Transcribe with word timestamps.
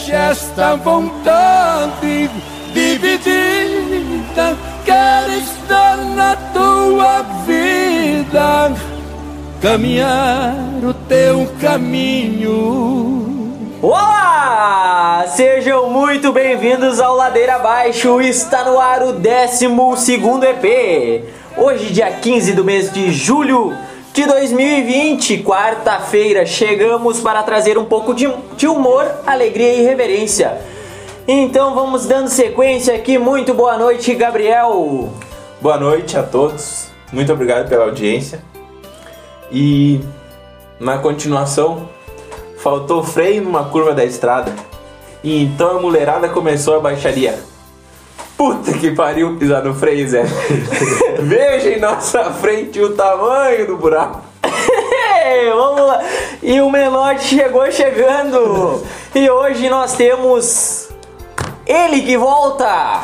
deixa 0.00 0.16
esta 0.16 0.76
vontade 0.76 2.30
dividida. 2.72 4.56
Quero 4.84 5.32
estar 5.32 5.96
na 5.98 6.36
tua 6.36 7.22
vida, 7.44 8.72
caminhar 9.60 10.54
o 10.82 10.94
teu 10.94 11.46
caminho. 11.60 13.18
Olá! 13.82 15.24
Sejam 15.28 15.90
muito 15.90 16.32
bem-vindos 16.32 16.98
ao 16.98 17.14
Ladeira 17.16 17.56
Abaixo. 17.56 18.20
Está 18.22 18.64
no 18.64 18.78
ar 18.78 19.02
o 19.02 19.12
12 19.12 19.66
EP. 20.46 21.24
Hoje, 21.56 21.92
dia 21.92 22.10
15 22.10 22.54
do 22.54 22.64
mês 22.64 22.90
de 22.90 23.12
julho 23.12 23.76
de 24.12 24.26
2020, 24.26 25.44
quarta-feira, 25.44 26.44
chegamos 26.44 27.20
para 27.20 27.42
trazer 27.44 27.78
um 27.78 27.84
pouco 27.84 28.12
de, 28.12 28.28
de 28.56 28.66
humor, 28.66 29.06
alegria 29.24 29.74
e 29.74 29.82
reverência. 29.82 30.60
Então 31.28 31.74
vamos 31.74 32.06
dando 32.06 32.28
sequência 32.28 32.94
aqui. 32.94 33.18
Muito 33.18 33.54
boa 33.54 33.78
noite, 33.78 34.12
Gabriel. 34.14 35.10
Boa 35.60 35.78
noite 35.78 36.16
a 36.16 36.24
todos. 36.24 36.88
Muito 37.12 37.32
obrigado 37.32 37.68
pela 37.68 37.84
audiência. 37.84 38.42
E 39.52 40.00
na 40.80 40.98
continuação, 40.98 41.88
faltou 42.58 43.04
freio 43.04 43.42
numa 43.42 43.66
curva 43.66 43.94
da 43.94 44.04
estrada. 44.04 44.52
E 45.22 45.44
então 45.44 45.78
a 45.78 45.80
mulherada 45.80 46.28
começou 46.28 46.74
a 46.76 46.80
baixaria. 46.80 47.38
Puta 48.40 48.72
que 48.72 48.90
pariu 48.92 49.36
pisar 49.36 49.62
no 49.62 49.74
freio, 49.74 50.08
Zé. 50.08 50.22
Veja 51.20 51.76
em 51.76 51.78
nossa 51.78 52.30
frente 52.30 52.80
o 52.80 52.94
tamanho 52.96 53.66
do 53.66 53.76
buraco. 53.76 54.22
Vamos 55.54 55.86
lá. 55.86 56.02
E 56.42 56.58
o 56.62 56.70
Menote 56.70 57.22
chegou 57.22 57.70
chegando. 57.70 58.82
E 59.14 59.28
hoje 59.28 59.68
nós 59.68 59.92
temos 59.92 60.88
ele 61.66 62.00
que 62.00 62.16
volta 62.16 63.02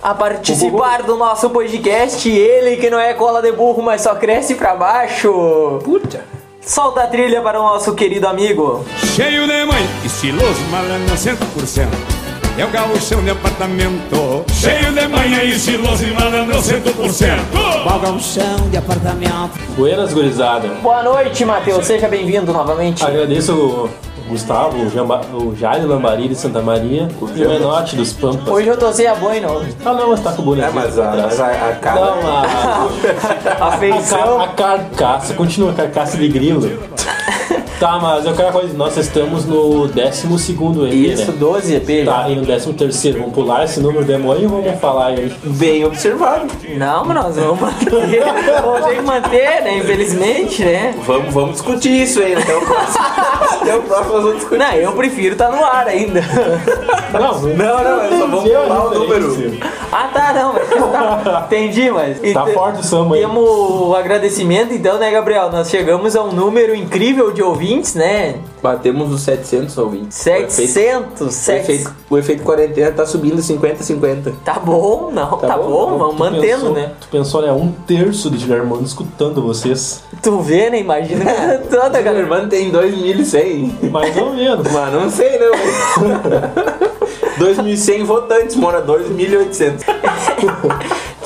a 0.00 0.14
participar 0.14 1.02
do 1.02 1.16
nosso 1.16 1.50
podcast. 1.50 2.28
Ele 2.28 2.76
que 2.76 2.88
não 2.88 3.00
é 3.00 3.14
cola 3.14 3.42
de 3.42 3.50
burro, 3.50 3.82
mas 3.82 4.02
só 4.02 4.14
cresce 4.14 4.54
pra 4.54 4.76
baixo. 4.76 5.80
Puta. 5.82 6.24
Solta 6.60 7.02
a 7.02 7.06
trilha 7.08 7.42
para 7.42 7.58
o 7.58 7.64
nosso 7.64 7.96
querido 7.96 8.28
amigo. 8.28 8.84
Cheio 9.16 9.44
de 9.44 9.64
mãe, 9.64 9.84
estiloso, 10.04 10.62
malandro 10.70 11.16
100%. 11.16 12.17
É 12.58 12.64
o 12.64 12.68
gauchão 12.70 13.22
de 13.22 13.30
apartamento. 13.30 14.44
Cheio 14.52 14.92
de 14.92 15.06
manhã, 15.08 15.42
estiloso 15.44 16.04
e 16.04 16.10
malandro 16.12 16.58
100%. 16.58 17.84
Balgãozão 17.84 18.68
de 18.70 18.76
apartamento. 18.76 19.52
Buenas, 19.76 20.12
gurizada. 20.12 20.66
Boa 20.82 21.02
noite, 21.02 21.44
Matheus. 21.44 21.86
Seja 21.86 22.08
bem-vindo 22.08 22.52
novamente. 22.52 23.04
Agradeço 23.04 23.52
o 23.54 23.90
Gustavo, 24.28 24.76
o, 24.82 24.90
Jamba, 24.90 25.20
o 25.32 25.54
Jair 25.54 25.86
Lambari 25.86 26.28
de 26.28 26.34
Santa 26.34 26.60
Maria 26.60 27.08
e 27.36 27.44
o 27.44 27.48
Menote 27.48 27.94
dos 27.94 28.12
Pampas. 28.12 28.48
Hoje 28.48 28.66
eu 28.68 28.76
tô 28.76 28.92
sem 28.92 29.06
a 29.06 29.14
boina. 29.14 29.48
Ah, 29.84 29.92
não, 29.94 30.08
mas 30.10 30.20
tá 30.20 30.32
com 30.32 30.42
o 30.42 30.44
boneco. 30.44 30.70
É, 30.70 30.72
mas 30.82 30.98
a, 30.98 31.10
mas 31.12 31.40
a, 31.40 31.46
a 31.46 31.72
cara. 31.76 32.00
Não, 32.00 32.26
a, 32.26 32.88
A 33.60 33.66
a, 33.68 33.72
feição. 33.78 34.18
ca- 34.38 34.42
a 34.44 34.48
carcaça, 34.48 35.34
continua 35.34 35.70
a 35.70 35.74
carcaça 35.74 36.16
de 36.18 36.28
grilo. 36.28 36.78
Tá, 37.78 37.96
mas 38.02 38.26
eu 38.26 38.34
quero 38.34 38.52
coisa, 38.52 38.76
nós 38.76 38.96
estamos 38.96 39.44
no 39.44 39.86
12 39.86 40.52
EP, 40.52 40.92
Isso, 40.92 41.30
né? 41.30 41.38
12 41.38 41.74
EP. 41.76 42.04
já. 42.04 42.12
Tá, 42.12 42.28
e 42.28 42.34
no 42.34 42.44
13 42.44 42.72
terceiro, 42.72 43.18
vamos 43.20 43.34
pular 43.34 43.64
esse 43.64 43.78
número 43.78 44.04
de 44.04 44.18
manhã 44.18 44.40
e 44.42 44.46
vamos 44.46 44.80
falar 44.80 45.12
ele. 45.12 45.32
Bem 45.44 45.84
observado. 45.84 46.48
Não, 46.76 47.04
mas 47.04 47.16
nós 47.16 47.36
vamos 47.36 47.60
manter. 47.60 48.24
vamos 48.62 48.84
ter 48.84 48.96
que 48.96 49.02
manter, 49.02 49.62
né? 49.62 49.78
Infelizmente, 49.78 50.64
né? 50.64 50.94
Vamos, 51.06 51.32
vamos 51.32 51.52
discutir 51.52 52.02
isso 52.02 52.20
aí. 52.20 52.34
Até 52.34 52.56
o 52.56 52.60
próximo. 52.62 53.04
Até 53.62 53.76
o 53.76 53.82
próximo 53.82 54.12
nós 54.14 54.22
vamos 54.24 54.36
discutir. 54.38 54.58
Não, 54.58 54.72
eu 54.72 54.92
prefiro 54.92 55.32
estar 55.34 55.50
no 55.50 55.64
ar 55.64 55.86
ainda. 55.86 56.20
Não, 57.12 57.40
Não, 57.40 57.84
não, 57.84 58.04
eu 58.04 58.18
só 58.18 58.26
vou 58.26 58.42
pular 58.42 58.86
o 58.86 58.94
número. 58.94 59.58
Ah, 59.92 60.10
tá, 60.12 60.32
não. 60.34 60.52
mas 60.52 61.24
tá. 61.24 61.44
Entendi, 61.46 61.90
mas. 61.90 62.20
Tá 62.32 62.46
forte 62.46 62.80
o 62.80 62.84
samba 62.84 63.14
aí. 63.14 63.20
Temos 63.22 63.48
o 63.48 63.94
agradecimento, 63.94 64.74
então, 64.74 64.98
né, 64.98 65.10
Gabriel? 65.10 65.50
Nós 65.50 65.70
chegamos 65.70 66.14
a 66.16 66.22
um 66.22 66.32
número 66.32 66.74
incrível 66.74 67.32
de 67.32 67.42
ouvintes, 67.42 67.67
né? 67.94 68.36
Batemos 68.62 69.12
os 69.12 69.20
700 69.22 69.76
ouvintes. 69.78 70.16
700, 70.18 71.20
O 71.20 71.30
700. 71.30 71.68
efeito, 71.68 71.94
o 72.10 72.18
efeito 72.18 72.42
quarentena 72.42 72.90
tá 72.92 73.04
subindo 73.06 73.40
50-50. 73.42 74.32
Tá 74.44 74.54
bom, 74.58 75.10
não, 75.12 75.36
tá, 75.38 75.56
bom, 75.56 75.68
bom, 75.70 75.90
não, 75.90 75.98
vamos 75.98 76.16
Tu 76.16 76.18
mantendo, 76.18 76.42
pensou- 76.42 76.72
né? 76.74 76.92
Tu 77.00 77.08
pensou, 77.08 77.42
né? 77.42 77.52
Um 77.52 77.72
terço 77.86 78.30
de 78.30 78.38
Germano 78.38 78.82
escutando 78.82 79.42
vocês. 79.42 80.02
Tu 80.22 80.40
vê, 80.40 80.70
né? 80.70 80.80
Imagina 80.80 81.24
toda, 81.70 81.90
Meu 81.90 82.02
galera. 82.02 82.18
irmão 82.20 82.48
tem 82.48 82.70
2.100. 82.70 83.90
Mais 83.90 84.16
ou 84.16 84.32
menos. 84.34 84.66
Mas 84.72 84.92
não 84.92 85.10
sei 85.10 85.38
não. 85.38 85.52
2.100 87.38 88.04
votantes, 88.04 88.56
moradores 88.56 89.06
1.800. 89.08 89.84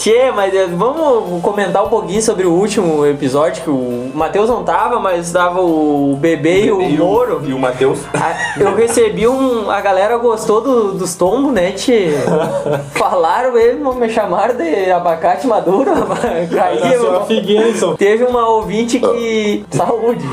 Tchê, 0.02 0.32
mas 0.34 0.52
eh, 0.52 0.66
vamos 0.66 1.40
comentar 1.42 1.84
um 1.84 1.88
pouquinho 1.88 2.20
sobre 2.20 2.44
o 2.44 2.50
último 2.50 3.06
episódio 3.06 3.62
que 3.62 3.70
o 3.70 4.10
Matheus 4.12 4.48
não 4.48 4.64
tava, 4.64 4.98
mas 4.98 5.30
tava 5.30 5.60
o 5.60 6.16
bebê, 6.18 6.64
e 6.64 6.72
o 6.72 6.80
Moro. 6.90 7.40
E 7.46 7.52
o 7.52 7.58
Matheus. 7.60 8.00
Ah, 8.12 8.34
Eu 8.58 8.74
recebi 8.74 9.28
um. 9.28 9.70
A 9.70 9.80
galera 9.80 10.16
gostou 10.18 10.60
do- 10.60 10.92
dos 10.94 11.14
tombos, 11.14 11.52
né, 11.52 11.70
tchê? 11.70 12.08
Falaram 12.94 13.52
mesmo, 13.52 13.94
me 13.94 14.08
chamaram 14.10 14.56
de 14.56 14.90
abacate 14.90 15.46
maduro. 15.46 15.92
Caiu. 16.52 17.96
Teve 17.96 18.24
uma 18.24 18.48
ouvinte 18.48 18.98
que. 18.98 19.64
Saúde! 19.70 20.24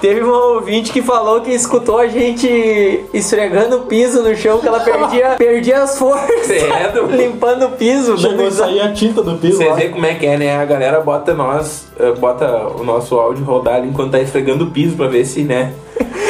Teve 0.00 0.20
uma 0.22 0.36
ouvinte 0.54 0.92
que 0.92 1.02
falou 1.02 1.40
que 1.40 1.50
escutou 1.50 1.98
a 1.98 2.06
gente 2.06 3.04
esfregando 3.12 3.78
o 3.78 3.80
piso 3.80 4.22
no 4.22 4.34
chão, 4.36 4.58
que 4.60 4.68
ela 4.68 4.78
perdia, 4.80 5.30
perdia 5.38 5.82
as 5.82 5.98
forças. 5.98 6.46
Credo. 6.46 7.06
Limpando 7.10 7.66
o 7.66 7.70
piso. 7.72 8.16
Chegou 8.16 8.46
a 8.46 8.50
sair 8.50 8.80
a 8.80 8.92
tinta 8.92 9.22
do 9.22 9.36
piso 9.36 9.56
Vocês 9.58 9.74
veem 9.74 9.90
como 9.90 10.06
é 10.06 10.14
que 10.14 10.24
é, 10.26 10.36
né? 10.38 10.56
A 10.56 10.64
galera 10.64 11.00
bota 11.00 11.34
nós, 11.34 11.88
eh, 11.98 12.12
bota 12.12 12.46
o 12.78 12.84
nosso 12.84 13.16
áudio 13.18 13.44
rodar 13.44 13.74
ali 13.76 13.88
enquanto 13.88 14.12
tá 14.12 14.20
esfregando 14.20 14.66
o 14.66 14.70
piso 14.70 14.96
pra 14.96 15.08
ver 15.08 15.24
se, 15.24 15.42
né? 15.42 15.72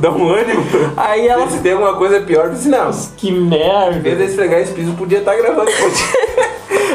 Dá 0.00 0.10
um 0.10 0.28
ânimo. 0.28 0.62
Aí 0.96 1.26
ela- 1.26 1.48
se 1.48 1.58
tem 1.58 1.72
alguma 1.72 1.94
coisa 1.94 2.20
pior 2.20 2.48
do 2.48 2.58
que 2.58 2.68
não. 2.68 2.90
Que 3.16 3.28
Em 3.28 3.48
vez 3.48 3.60
merda. 3.60 4.14
de 4.16 4.24
esfregar 4.24 4.60
esse 4.60 4.72
piso, 4.72 4.92
podia 4.92 5.18
estar 5.18 5.36
gravando. 5.36 5.70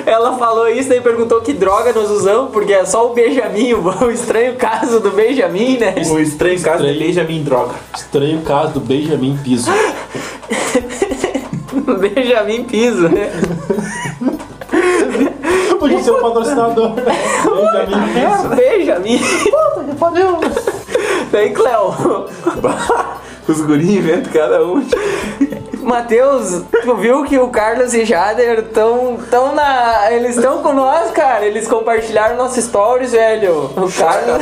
Ela 0.06 0.38
falou 0.38 0.70
isso 0.70 0.94
e 0.94 1.02
perguntou 1.02 1.42
que 1.42 1.52
droga 1.54 1.92
nós 1.92 2.12
usamos, 2.12 2.52
porque 2.52 2.74
é 2.74 2.86
só 2.86 3.10
o 3.10 3.14
Benjamin, 3.14 3.74
o 3.74 4.12
estranho 4.12 4.56
caso 4.56 5.00
do 5.00 5.10
Benjamin, 5.12 5.78
né? 5.78 5.96
o 6.10 6.20
estranho 6.20 6.62
caso 6.62 6.86
Estranho. 6.86 7.00
Benjamin 7.00 7.44
Droga. 7.44 7.74
Estranho 7.96 8.42
caso 8.42 8.74
do 8.74 8.80
Benjamin 8.80 9.38
Piso. 9.44 9.72
Benjamin 12.00 12.64
Piso, 12.66 13.10
né? 13.10 13.32
Podia 15.80 16.04
ser 16.04 16.12
o 16.12 16.22
patrocinador. 16.22 16.92
Benjamin 16.96 18.14
Piso. 18.14 18.48
Benjamin. 18.56 19.20
Puta 19.20 19.84
que 19.90 19.96
pariu. 19.96 20.38
Daí, 21.32 21.50
Cléo. 21.52 22.28
Os 23.48 23.62
gurinhos 23.62 23.96
inventam 23.98 24.32
cada 24.32 24.64
um. 24.64 24.84
Matheus, 25.86 26.64
tu 26.84 26.96
viu 26.96 27.24
que 27.24 27.38
o 27.38 27.48
Carlos 27.50 27.94
e 27.94 28.04
Jader 28.06 28.60
estão 28.60 29.18
tão 29.30 29.54
na. 29.56 30.12
Eles 30.12 30.36
estão 30.36 30.62
com 30.62 30.74
nós, 30.74 31.12
cara. 31.12 31.46
Eles 31.46 31.68
compartilharam 31.68 32.36
nossos 32.36 32.64
stories, 32.66 33.12
velho. 33.12 33.70
O 33.76 33.92
Carlos. 33.92 34.42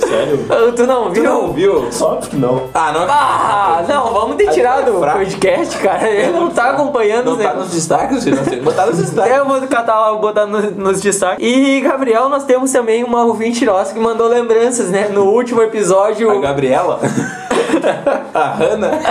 Sério? 0.04 0.72
tu 0.76 0.86
não 0.86 1.04
Tu 1.06 1.12
viu? 1.14 1.24
não 1.24 1.52
viu? 1.52 1.88
Só 1.92 2.16
que 2.16 2.36
não. 2.36 2.68
Ah, 2.74 2.92
não. 2.92 3.06
Ah, 3.08 3.84
não, 3.88 4.12
vamos 4.12 4.36
te 4.36 4.46
tirar 4.50 4.82
do 4.82 4.98
Fraco. 4.98 5.18
podcast, 5.18 5.78
cara. 5.78 6.08
Ele 6.08 6.32
não 6.32 6.50
tá 6.50 6.70
acompanhando 6.70 7.26
Não 7.26 7.36
os 7.38 7.42
tá 7.42 7.54
nos 7.54 7.70
destaques, 7.70 8.24
temos 8.24 8.46
que 8.48 8.56
botar 8.56 8.86
nos 8.86 8.98
destaques. 8.98 9.32
Eu 9.36 9.44
vou 9.46 9.60
catar 9.62 9.98
lá, 10.00 10.10
vou 10.10 10.20
botar 10.20 10.46
no- 10.46 10.70
nos 10.72 11.00
destaques. 11.00 11.44
E, 11.44 11.80
Gabriel, 11.80 12.28
nós 12.28 12.44
temos 12.44 12.70
também 12.70 13.02
uma 13.02 13.24
ouvinte 13.24 13.64
nossa 13.64 13.92
que 13.94 14.00
mandou 14.00 14.28
lembranças, 14.28 14.90
né? 14.90 15.08
No 15.10 15.24
último 15.24 15.62
episódio. 15.62 16.30
A 16.30 16.40
Gabriela. 16.40 17.00
A 18.34 18.48
Hanna. 18.52 18.90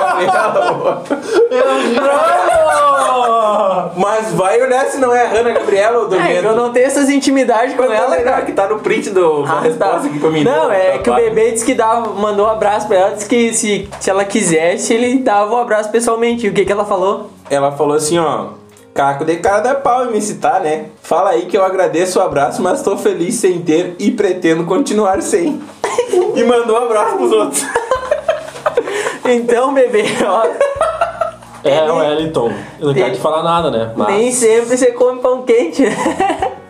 A 0.00 0.97
Mas 3.96 4.32
vai 4.32 4.60
olhar 4.62 4.84
se 4.86 4.98
não 4.98 5.12
é 5.14 5.26
a 5.26 5.28
Hanna 5.28 5.50
Gabriela 5.52 5.98
ou 6.00 6.08
do 6.08 6.14
É, 6.16 6.38
eu 6.38 6.54
não 6.54 6.70
tenho 6.72 6.86
essas 6.86 7.08
intimidades 7.10 7.74
com 7.74 7.82
ela, 7.84 8.16
cara. 8.18 8.42
que 8.42 8.52
tá 8.52 8.68
no 8.68 8.78
print 8.78 9.10
do 9.10 9.42
da 9.42 9.54
Ah, 9.54 9.60
resposta 9.60 10.00
tá. 10.00 10.06
aqui 10.06 10.18
pra 10.20 10.30
mim. 10.30 10.44
Não, 10.44 10.70
é 10.70 10.92
Tá, 10.92 10.98
que 10.98 11.10
o 11.10 11.14
tá. 11.14 11.20
bebê 11.20 11.50
disse 11.52 11.64
que 11.64 11.74
dava, 11.74 12.10
mandou 12.12 12.46
um 12.46 12.50
abraço 12.50 12.86
pra 12.86 12.96
ela, 12.96 13.10
disse 13.14 13.28
que 13.28 13.52
se, 13.52 13.88
se 13.98 14.10
ela 14.10 14.24
quisesse, 14.24 14.94
ele 14.94 15.18
dava 15.18 15.54
um 15.54 15.58
abraço 15.58 15.90
pessoalmente. 15.90 16.46
E 16.46 16.50
o 16.50 16.52
que, 16.52 16.64
que 16.64 16.70
ela 16.72 16.84
falou? 16.84 17.30
Ela 17.50 17.72
falou 17.72 17.96
assim, 17.96 18.18
ó. 18.18 18.48
Caco 18.94 19.24
de 19.24 19.36
cara 19.36 19.60
da 19.60 19.74
pau 19.76 20.06
em 20.06 20.12
me 20.12 20.20
citar, 20.20 20.60
né? 20.60 20.86
Fala 21.02 21.30
aí 21.30 21.46
que 21.46 21.56
eu 21.56 21.64
agradeço 21.64 22.18
o 22.18 22.22
abraço, 22.22 22.60
mas 22.62 22.82
tô 22.82 22.96
feliz 22.96 23.34
sem 23.36 23.60
ter 23.60 23.94
e 23.98 24.10
pretendo 24.10 24.64
continuar 24.64 25.20
sem. 25.22 25.60
e 26.34 26.42
mandou 26.44 26.80
um 26.80 26.84
abraço 26.84 27.16
pros 27.16 27.32
outros. 27.32 27.64
Então, 29.24 29.72
bebê, 29.74 30.04
ó, 30.26 30.46
É, 31.64 31.90
o 31.90 31.96
Wellington. 31.96 32.52
Não 32.80 32.94
quero 32.94 33.12
te 33.14 33.20
falar 33.20 33.42
nada, 33.42 33.70
né? 33.70 33.92
Mas 33.96 34.08
nem 34.08 34.32
sempre 34.32 34.76
você 34.76 34.92
come 34.92 35.20
pão 35.20 35.42
quente. 35.42 35.82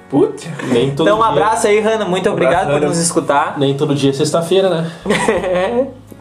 Putz. 0.08 0.48
nem 0.72 0.90
todo 0.94 1.06
Então, 1.06 1.16
um 1.18 1.22
dia. 1.22 1.28
abraço 1.30 1.66
aí, 1.66 1.80
Hanna. 1.80 2.04
Muito 2.06 2.30
obrigado 2.30 2.66
por 2.68 2.76
Hanna. 2.76 2.88
nos 2.88 2.98
escutar. 2.98 3.58
Nem 3.58 3.74
todo 3.76 3.94
dia 3.94 4.10
é 4.10 4.12
sexta-feira, 4.14 4.70
né? 4.70 4.90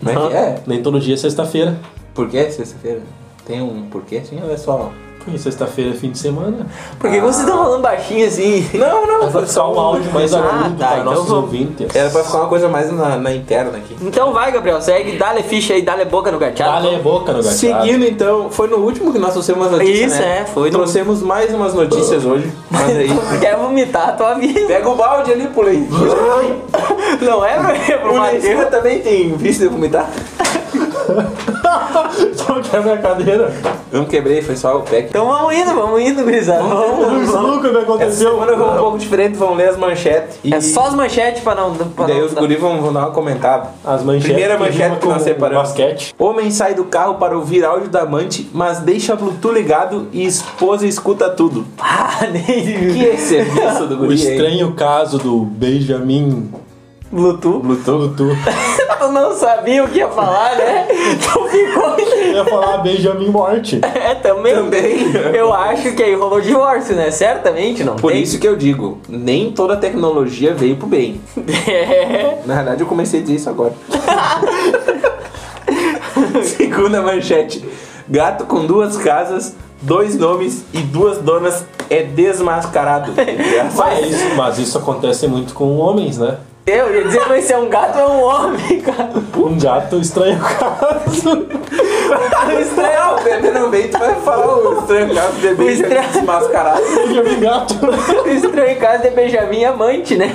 Como 0.03 0.09
é 0.11 0.27
que 0.29 0.35
é? 0.35 0.55
Nem 0.67 0.81
todo 0.83 0.99
dia 0.99 1.13
é 1.13 1.17
sexta-feira. 1.17 1.77
Por 2.13 2.27
que 2.29 2.51
sexta-feira? 2.51 3.01
Tem 3.45 3.61
um 3.61 3.83
porquê 3.89 4.17
assim 4.17 4.39
ou 4.43 4.51
é 4.51 4.57
só. 4.57 4.91
Sexta-feira, 5.37 5.93
fim 5.95 6.11
de 6.11 6.17
semana. 6.19 6.65
Por 6.99 7.09
que 7.11 7.19
vocês 7.19 7.39
estão 7.45 7.57
falando 7.63 7.81
baixinho 7.81 8.25
assim? 8.27 8.69
Não, 8.73 9.05
não, 9.07 9.31
foi 9.31 9.45
só 9.47 9.73
um 9.73 9.79
áudio 9.79 10.11
mais 10.13 10.33
Ah, 10.33 10.39
agudo 10.39 10.75
tá, 10.77 10.87
para 10.87 10.99
então 10.99 11.05
nossos 11.13 11.27
vamos. 11.27 11.43
ouvintes. 11.43 11.95
Era 11.95 12.09
pra 12.09 12.23
ficar 12.23 12.37
uma 12.39 12.47
coisa 12.47 12.67
mais 12.69 12.91
na, 12.91 13.17
na 13.17 13.33
interna 13.33 13.77
aqui. 13.77 13.95
Então 14.01 14.31
vai, 14.33 14.51
Gabriel, 14.51 14.81
segue, 14.81 15.17
dá-lhe 15.17 15.43
ficha 15.43 15.73
aí, 15.73 15.81
dá-lhe 15.81 16.05
boca 16.05 16.31
no 16.31 16.39
gateado. 16.39 16.83
Dá-lhe 16.85 16.97
boca 17.01 17.31
no 17.33 17.43
gateado. 17.43 17.55
Seguindo 17.85 18.05
então, 18.05 18.49
foi 18.49 18.67
no 18.67 18.77
último 18.77 19.11
que 19.11 19.19
nós 19.19 19.31
trouxemos 19.33 19.65
as 19.65 19.71
notícias. 19.73 20.11
Isso, 20.13 20.21
né? 20.21 20.39
é, 20.41 20.45
foi 20.45 20.69
no- 20.69 20.77
Trouxemos 20.77 21.21
mais 21.21 21.53
umas 21.53 21.73
notícias 21.73 22.23
hoje. 22.25 22.51
Mas 22.69 22.89
aí. 22.95 23.09
Quer 23.41 23.57
vomitar 23.57 24.09
a 24.09 24.11
tua 24.13 24.33
vida. 24.35 24.61
Pega 24.67 24.89
o 24.89 24.95
balde 24.95 25.31
ali, 25.31 25.47
pulei. 25.47 25.87
Não 27.21 27.43
é 27.45 27.53
pra- 27.59 27.97
pro 27.99 28.13
O 28.13 28.17
Matheus. 28.17 28.69
Também 28.69 28.99
tem 29.01 29.35
vício 29.35 29.67
de 29.67 29.73
vomitar. 29.73 30.09
Só 32.35 32.59
quebra 32.61 32.93
a 32.93 32.97
cadeira. 32.97 33.53
Não 33.91 34.05
quebrei, 34.05 34.41
foi 34.41 34.55
só 34.55 34.77
o 34.77 34.81
pé. 34.81 35.03
que- 35.03 35.09
Então 35.09 35.25
vamos 35.27 35.55
indo, 35.55 35.73
vamos 35.73 36.01
indo, 36.01 36.23
gurizada. 36.23 36.61
Vamos, 36.63 37.29
vamos. 37.29 37.55
Luca, 37.55 37.67
o 37.67 37.71
que 37.71 37.77
Essa 37.77 37.79
aconteceu? 37.81 38.31
semana 38.31 38.57
foi 38.57 38.65
um 38.69 38.77
pouco 38.77 38.97
diferente, 38.97 39.37
vão 39.37 39.53
ler 39.55 39.69
as 39.69 39.77
manchetes. 39.77 40.37
E 40.43 40.53
É 40.53 40.59
só 40.61 40.87
as 40.87 40.93
manchetes 40.93 41.41
pra 41.41 41.55
não. 41.55 41.73
Pra 41.73 42.05
daí 42.05 42.19
não 42.19 42.25
os 42.25 42.33
guris 42.33 42.59
vão, 42.59 42.81
vão 42.81 42.91
dar 42.93 43.01
uma 43.05 43.11
comentada. 43.11 43.69
As 43.85 44.03
manchetes. 44.03 44.27
Primeira 44.27 44.57
manchete 44.57 44.97
que 44.97 45.07
nós 45.07 45.21
separamos. 45.21 45.63
Basquete. 45.69 46.13
Homem 46.19 46.51
sai 46.51 46.73
do 46.73 46.83
carro 46.85 47.15
para 47.15 47.37
ouvir 47.37 47.63
áudio 47.63 47.89
da 47.89 48.01
amante, 48.01 48.49
mas 48.53 48.79
deixa 48.79 49.15
Bluetooth 49.15 49.53
ligado 49.53 50.07
e 50.11 50.25
esposa 50.25 50.85
escuta 50.85 51.29
tudo. 51.29 51.65
Ah, 51.79 52.27
nem 52.31 52.43
Que 52.93 53.09
é 53.09 53.17
serviço 53.17 53.85
do 53.87 53.95
O 53.95 53.97
guri 53.99 54.13
aí? 54.13 54.31
estranho 54.33 54.71
caso 54.73 55.17
do 55.17 55.39
Benjamin 55.45 56.51
Bluetooth. 57.11 57.59
Bluetooth. 57.65 58.35
Tu 59.07 59.13
não 59.13 59.33
sabia 59.33 59.85
o 59.85 59.87
que 59.87 59.99
ia 59.99 60.09
falar, 60.09 60.57
né? 60.57 60.85
Tu 61.23 61.47
ficou. 61.47 61.97
Eu 61.97 62.33
ia 62.33 62.45
falar 62.45 62.79
Benjamin 62.79 63.29
Morte. 63.29 63.79
É, 63.81 64.15
também. 64.15 64.53
Também. 64.53 64.97
Eu 65.33 65.53
acho 65.53 65.93
que 65.93 66.03
aí 66.03 66.13
rolou 66.13 66.41
divórcio, 66.41 66.93
né? 66.93 67.09
Certamente, 67.09 67.85
não 67.85 67.95
Por 67.95 68.11
tem? 68.11 68.21
isso 68.21 68.37
que 68.37 68.45
eu 68.45 68.57
digo, 68.57 68.97
nem 69.07 69.49
toda 69.51 69.77
tecnologia 69.77 70.53
veio 70.53 70.75
pro 70.75 70.87
bem. 70.87 71.21
É. 71.65 72.39
Na 72.45 72.55
verdade, 72.55 72.81
eu 72.81 72.87
comecei 72.87 73.21
a 73.21 73.23
dizer 73.23 73.35
isso 73.35 73.49
agora. 73.49 73.73
Segunda 76.43 77.01
manchete. 77.01 77.63
Gato 78.09 78.43
com 78.43 78.65
duas 78.65 78.97
casas, 78.97 79.55
dois 79.81 80.17
nomes 80.17 80.65
e 80.73 80.79
duas 80.79 81.19
donas 81.19 81.63
é 81.89 82.03
desmascarado. 82.03 83.13
Mas, 83.73 84.35
mas 84.35 84.59
isso 84.59 84.77
acontece 84.77 85.27
muito 85.27 85.53
com 85.53 85.77
homens, 85.77 86.17
né? 86.17 86.39
Eu 86.67 86.93
ia 86.93 87.03
dizer, 87.05 87.25
mas 87.29 87.45
se 87.45 87.53
é 87.53 87.57
um 87.57 87.69
gato, 87.69 87.97
é 87.97 88.05
um 88.05 88.21
homem, 88.21 88.81
cara. 88.81 89.09
Um 89.37 89.57
gato 89.57 89.95
estranho 90.01 90.37
caso. 90.39 91.47
Estranho, 92.61 93.15
o 93.17 93.23
bebê 93.23 93.51
não 93.51 93.71
vem, 93.71 93.87
tu 93.87 93.97
vai 93.97 94.15
falar 94.15 94.47
o 94.57 94.79
estranho 94.79 95.15
caso 95.15 95.31
do 95.31 95.37
O 95.37 95.41
bebê 95.41 95.71
estranho- 95.71 96.09
desmascarado. 96.11 96.81
Benjamin 97.07 97.39
Gato. 97.39 97.75
O 98.25 98.27
estranho 98.29 98.79
caso 98.79 99.03
de 99.03 99.09
Benjamin 99.11 99.63
Amante, 99.63 100.17
né? 100.17 100.33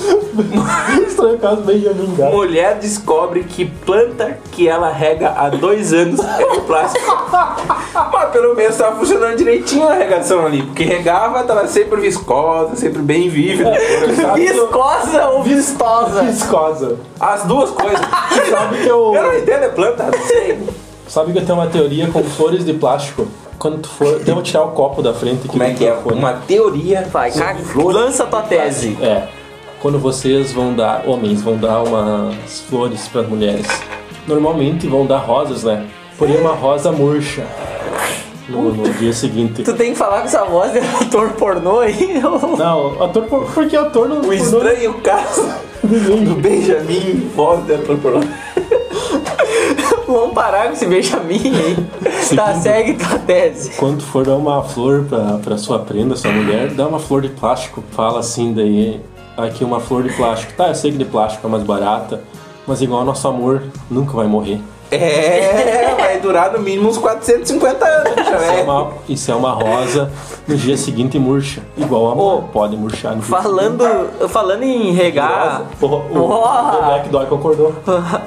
Estranho 1.06 1.38
caso 1.38 1.62
Benjamin 1.62 2.14
Gato. 2.16 2.34
Mulher 2.34 2.78
descobre 2.78 3.44
que 3.44 3.66
planta 3.66 4.38
que 4.52 4.68
ela 4.68 4.90
rega 4.90 5.34
há 5.36 5.48
dois 5.48 5.92
anos 5.92 6.20
é 6.20 6.48
de 6.52 6.60
plástico. 6.62 7.28
Mas 8.12 8.30
pelo 8.30 8.54
menos 8.54 8.76
tava 8.76 8.96
funcionando 8.96 9.36
direitinho 9.36 9.88
a 9.88 9.94
regação 9.94 10.46
ali. 10.46 10.62
Porque 10.62 10.84
regava, 10.84 11.42
tava 11.44 11.66
sempre 11.66 12.00
viscosa, 12.00 12.76
sempre 12.76 13.02
bem 13.02 13.28
vívida. 13.28 13.72
Viscosa 14.34 15.28
ou 15.28 15.42
vistosa? 15.42 16.22
Viscosa. 16.22 16.96
As 17.18 17.44
duas 17.44 17.70
coisas. 17.70 18.00
Sabe 18.48 18.78
que 18.82 18.88
eu. 18.88 19.14
Eu 19.14 19.22
não 19.22 19.38
entendo, 19.38 19.64
é 19.64 19.68
planta, 19.68 20.04
não 20.04 20.26
sei. 20.26 20.58
Sabe 21.08 21.32
que 21.32 21.38
eu 21.38 21.44
tenho 21.44 21.58
uma 21.58 21.66
teoria 21.66 22.08
com 22.08 22.22
flores 22.22 22.64
de 22.64 22.72
plástico? 22.72 23.26
Quando 23.58 23.78
tu 23.78 23.88
for. 23.88 24.06
Então 24.06 24.28
eu 24.28 24.34
vou 24.34 24.42
tirar 24.42 24.62
o 24.64 24.70
copo 24.70 25.02
da 25.02 25.12
frente 25.12 25.40
aqui 25.40 25.48
Como 25.48 25.62
é 25.62 25.74
que 25.74 25.84
é? 25.84 25.92
Uma 25.92 26.34
teoria. 26.34 27.06
Vai, 27.12 27.30
caga, 27.30 27.60
lança 27.74 28.24
tua 28.24 28.42
tese. 28.42 28.96
É. 29.02 29.28
Quando 29.80 29.98
vocês 29.98 30.52
vão 30.52 30.74
dar, 30.74 31.04
homens 31.06 31.40
vão 31.42 31.56
dar 31.56 31.82
umas 31.82 32.60
flores 32.68 33.08
para 33.08 33.22
mulheres, 33.22 33.66
normalmente 34.26 34.86
vão 34.86 35.06
dar 35.06 35.18
rosas, 35.18 35.64
né? 35.64 35.86
Porém, 36.18 36.36
uma 36.36 36.52
rosa 36.52 36.92
murcha 36.92 37.46
no, 38.46 38.74
no 38.74 38.92
dia 38.94 39.12
seguinte. 39.12 39.62
Tu 39.62 39.72
tem 39.72 39.92
que 39.92 39.98
falar 39.98 40.20
com 40.20 40.26
essa 40.26 40.44
voz 40.44 40.72
de 40.72 40.80
ator 40.80 41.30
pornô 41.30 41.80
aí. 41.80 42.20
Não, 42.58 43.02
ator, 43.02 43.22
por- 43.24 43.46
porque 43.52 43.74
ator 43.74 44.06
não. 44.06 44.20
O 44.20 44.32
estranho 44.34 44.94
caso 45.00 45.48
do 45.82 46.34
Benjamin 46.34 47.30
Foster. 47.34 47.80
Vamos 50.06 50.34
parar 50.34 50.66
com 50.66 50.72
esse 50.74 50.86
Benjamin 50.86 51.40
aí. 51.56 51.76
Tá, 52.36 52.54
segue 52.54 52.94
tua 52.94 53.18
tese. 53.20 53.70
Quando 53.78 54.02
for 54.02 54.26
dar 54.26 54.36
uma 54.36 54.62
flor 54.62 55.04
pra, 55.08 55.38
pra 55.42 55.56
sua 55.56 55.78
prenda, 55.78 56.16
sua 56.16 56.30
mulher, 56.32 56.68
dá 56.74 56.86
uma 56.86 56.98
flor 56.98 57.22
de 57.22 57.28
plástico. 57.28 57.82
Fala 57.92 58.18
assim, 58.20 58.52
daí. 58.52 59.00
Aqui 59.36 59.64
uma 59.64 59.80
flor 59.80 60.02
de 60.02 60.12
plástico. 60.14 60.52
Tá, 60.54 60.68
eu 60.68 60.74
sei 60.74 60.92
que 60.92 60.98
de 60.98 61.04
plástico 61.04 61.46
é 61.46 61.50
mais 61.50 61.62
barata, 61.62 62.22
mas 62.66 62.82
igual 62.82 63.04
nosso 63.04 63.26
amor 63.26 63.62
nunca 63.90 64.12
vai 64.12 64.26
morrer. 64.26 64.60
É, 64.90 65.94
vai 65.98 66.18
durar 66.18 66.52
no 66.52 66.58
mínimo 66.60 66.88
uns 66.88 66.98
450 66.98 67.84
anos. 67.84 68.12
Isso 68.20 68.34
é 68.34 68.60
é. 68.60 68.62
uma, 68.62 68.92
isso 69.08 69.30
é 69.30 69.34
uma 69.34 69.52
rosa, 69.52 70.10
no 70.46 70.56
dia 70.56 70.76
seguinte 70.76 71.18
murcha. 71.18 71.62
Igual 71.76 72.10
amor, 72.10 72.44
pode 72.52 72.76
murchar 72.76 73.14
no 73.14 73.22
Falando, 73.22 73.84
falando 74.28 74.62
em 74.62 74.92
regar. 74.92 75.62
seguinte. 75.78 75.94
O, 76.12 76.18
o 76.18 76.82
Black 76.86 77.08
Dog 77.08 77.26
concordou. 77.26 77.74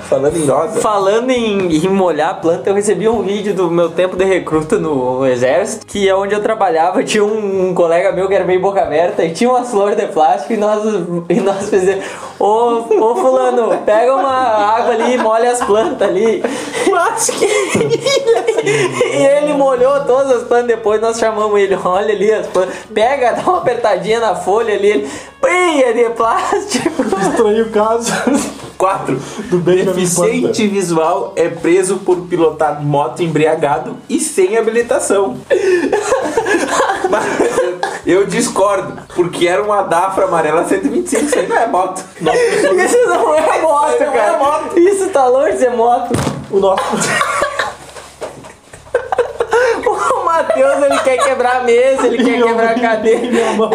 Falando 0.02 0.38
em 0.38 0.46
rosa. 0.46 0.80
Falando 0.80 1.30
em, 1.30 1.76
em 1.76 1.90
molhar 1.90 2.30
a 2.30 2.34
planta, 2.34 2.70
eu 2.70 2.74
recebi 2.76 3.08
um 3.10 3.22
vídeo 3.22 3.54
do 3.54 3.70
meu 3.70 3.90
tempo 3.90 4.16
de 4.16 4.24
recruta 4.24 4.78
no 4.78 5.26
exército, 5.26 5.86
que 5.86 6.08
é 6.08 6.16
onde 6.16 6.34
eu 6.34 6.42
trabalhava, 6.42 7.04
tinha 7.04 7.24
um, 7.24 7.70
um 7.70 7.74
colega 7.74 8.12
meu 8.12 8.28
que 8.28 8.34
era 8.34 8.46
meio 8.46 8.62
boca 8.62 8.82
aberta 8.82 9.24
e 9.24 9.32
tinha 9.32 9.50
umas 9.50 9.70
flores 9.70 9.98
de 9.98 10.06
plástico 10.08 10.54
e 10.54 10.58
nós, 10.58 10.82
e 11.30 11.40
nós 11.42 11.70
fizemos, 11.70 12.06
ô, 12.40 12.84
ô 13.00 13.16
fulano, 13.16 13.78
pega 13.86 14.16
uma 14.16 14.32
água 14.32 14.94
ali 14.94 15.16
e 15.16 15.18
molha 15.18 15.52
as 15.52 15.60
plantas 15.64 16.08
ali. 16.08 16.42
Mas 16.90 17.30
que... 17.30 17.46
e 17.46 19.26
ele 19.26 19.54
molhou 19.54 20.04
todas 20.06 20.32
as 20.32 20.44
plantas, 20.44 20.68
depois 20.68 21.02
nós 21.02 21.18
chamamos 21.20 21.60
ele, 21.60 21.78
olha 21.84 22.14
ali 22.14 22.32
as 22.32 22.48
plantas, 22.48 22.76
pega, 22.94 23.34
dá 23.34 23.42
uma 23.44 23.58
apertadinha 23.60 24.20
na 24.20 24.36
folha 24.36 24.74
ali, 24.74 24.90
ele, 24.90 25.10
"Ih, 25.44 25.84
é 25.84 25.94
de 25.94 26.10
plástico. 26.12 27.04
Estranho 27.22 27.70
caso. 27.70 28.12
4. 28.78 29.16
Do 29.50 29.60
Benjamin 29.60 29.94
Deficiente 29.94 30.68
visual 30.68 31.32
é 31.38 31.48
preso 31.48 31.98
por 32.00 32.18
pilotar 32.28 32.84
moto 32.84 33.24
embriagado 33.24 33.96
e 34.10 34.20
sem 34.20 34.58
habilitação. 34.58 35.38
Mas 37.10 37.26
eu 38.06 38.26
discordo, 38.26 39.02
porque 39.16 39.48
era 39.48 39.64
uma 39.64 39.84
Dafra 39.84 40.26
amarela 40.26 40.66
125, 40.66 41.24
isso 41.24 41.40
aí 41.40 41.48
não 41.48 41.58
é 41.58 41.68
moto. 41.68 42.04
Isso 42.20 43.08
não 43.08 43.34
é 43.34 43.62
moto, 43.62 43.94
Isso 43.94 44.04
não 44.04 44.14
é 44.14 44.18
cara. 44.18 44.38
moto. 44.38 44.80
Isso 44.80 45.10
tá 45.10 45.28
longe 45.28 45.54
de 45.54 45.60
ser 45.60 45.72
moto. 45.72 46.12
O 46.54 46.60
nosso. 46.60 46.84
O 49.86 50.24
Matheus, 50.26 50.84
ele 50.84 51.00
quer 51.00 51.18
quebrar 51.18 51.58
a 51.58 51.64
mesa, 51.64 52.08
ele 52.08 52.24
quer 52.24 52.42
quebrar 52.42 52.72
a 52.72 52.80
cadeira. 52.80 53.32
Minha 53.32 53.54
mão. 53.54 53.72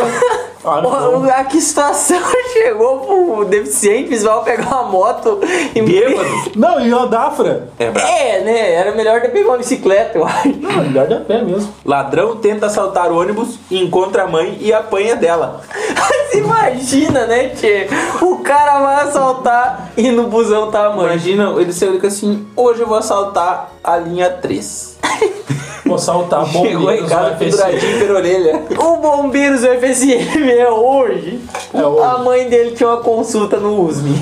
Pô, 0.82 1.30
A 1.30 1.44
que 1.44 1.60
situação 1.60 2.18
chegou 2.52 3.00
pro 3.00 3.44
deficiente 3.46 4.08
visual 4.08 4.42
pegar 4.42 4.66
uma 4.66 4.82
moto 4.84 5.40
e... 5.75 5.80
Bêbado. 5.80 6.28
Não, 6.54 6.80
e 6.80 6.92
a 6.92 7.06
Dafra? 7.06 7.68
É 7.78 7.90
brabo. 7.90 8.08
É, 8.08 8.40
né? 8.40 8.72
Era 8.75 8.92
melhor 8.94 9.20
ter 9.20 9.28
pegado 9.28 9.50
uma 9.50 9.58
bicicleta, 9.58 10.18
eu 10.18 10.26
acho. 10.26 10.48
Não, 10.48 10.82
melhor 10.82 11.06
de 11.06 11.14
a 11.14 11.20
pé 11.20 11.42
mesmo. 11.42 11.72
Ladrão 11.84 12.37
tenta 12.37 12.66
assaltar 12.66 13.10
ônibus, 13.10 13.58
encontra 13.70 14.25
a 14.25 14.26
mãe 14.26 14.58
e 14.60 14.72
apanha 14.72 15.16
dela. 15.16 15.60
Mas 15.96 16.34
imagina, 16.34 17.26
né, 17.26 17.48
tchê? 17.50 17.88
O 18.20 18.38
cara 18.38 18.80
vai 18.80 19.04
assaltar 19.04 19.90
e 19.96 20.10
no 20.10 20.25
busão 20.25 20.70
tá 20.70 20.87
a 20.87 20.90
mãe. 20.90 21.06
Imagina, 21.06 21.54
ele 21.58 21.72
saiu 21.72 21.98
assim, 22.04 22.46
hoje 22.54 22.80
eu 22.80 22.87
vou 22.87 22.98
assaltar 22.98 23.72
a 23.82 23.96
linha 23.96 24.30
3. 24.30 24.98
Vou 25.88 25.99
saltar 25.99 26.47
Chegou 26.47 26.66
em 26.68 26.76
bombeiros 26.76 27.09
casa 27.09 27.37
penduradinho 27.37 27.99
pela 27.99 28.18
orelha. 28.18 28.62
O 28.78 28.97
Bombeiros 28.97 29.62
UFSM 29.62 30.49
é 30.50 30.71
hoje. 30.71 31.40
É 31.75 31.87
hoje. 31.87 32.02
A 32.02 32.18
mãe 32.18 32.49
dele 32.49 32.73
tinha 32.73 32.88
uma 32.88 33.00
consulta 33.00 33.57
no 33.59 33.85
USM. 33.85 34.12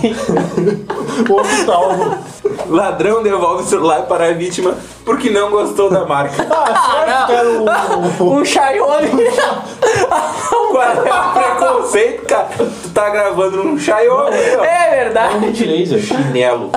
O 1.28 1.40
hospital. 1.40 2.18
Ladrão 2.68 3.22
devolve 3.22 3.62
o 3.62 3.66
celular 3.66 4.02
para 4.02 4.26
a 4.28 4.32
vítima 4.32 4.74
porque 5.04 5.30
não 5.30 5.50
gostou 5.50 5.90
da 5.90 6.04
marca. 6.04 6.46
Ah, 7.08 7.26
Era 7.30 7.48
um- 7.48 8.38
Um 8.40 8.44
Xiaomi. 8.44 9.10
Qual 10.70 10.82
é 10.82 10.94
o 10.94 11.32
preconceito, 11.32 12.26
cara? 12.26 12.48
Tu 12.58 12.88
tá 12.92 13.08
gravando 13.10 13.62
num 13.64 13.78
Xiaomi, 13.78 14.36
ó. 14.58 14.64
É 14.64 14.86
um 14.88 14.90
verdade. 14.90 15.38
multilaser. 15.38 16.00
Chinelo. 16.00 16.70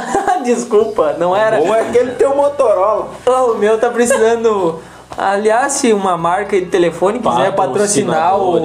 Desculpa, 0.43 1.15
não 1.19 1.35
era. 1.35 1.59
Ou 1.59 1.73
é 1.75 1.81
aquele 1.81 2.11
teu 2.11 2.35
Motorola. 2.35 3.09
Oh, 3.25 3.51
o 3.53 3.57
meu 3.57 3.77
tá 3.79 3.89
precisando. 3.89 4.79
Aliás, 5.17 5.73
se 5.73 5.91
uma 5.91 6.15
marca 6.15 6.59
de 6.59 6.67
telefone 6.67 7.19
quiser 7.19 7.53
patrocinar 7.53 8.37
o, 8.39 8.57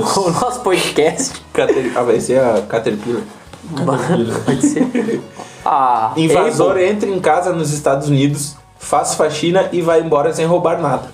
o 0.00 0.30
nosso 0.30 0.60
podcast, 0.60 1.40
Cater... 1.52 1.92
Ah, 1.94 2.02
vai 2.02 2.20
ser 2.20 2.40
a 2.40 2.60
Caterpillar. 2.68 3.22
pode 4.44 4.66
ser. 4.66 5.22
Ah, 5.64 6.12
Invasor 6.16 6.72
Apple. 6.72 6.84
entra 6.86 7.08
em 7.08 7.20
casa 7.20 7.52
nos 7.52 7.72
Estados 7.72 8.08
Unidos 8.08 8.56
faz 8.78 9.14
faxina 9.14 9.68
e 9.72 9.80
vai 9.80 10.00
embora 10.00 10.32
sem 10.32 10.44
roubar 10.44 10.80
nada. 10.80 11.08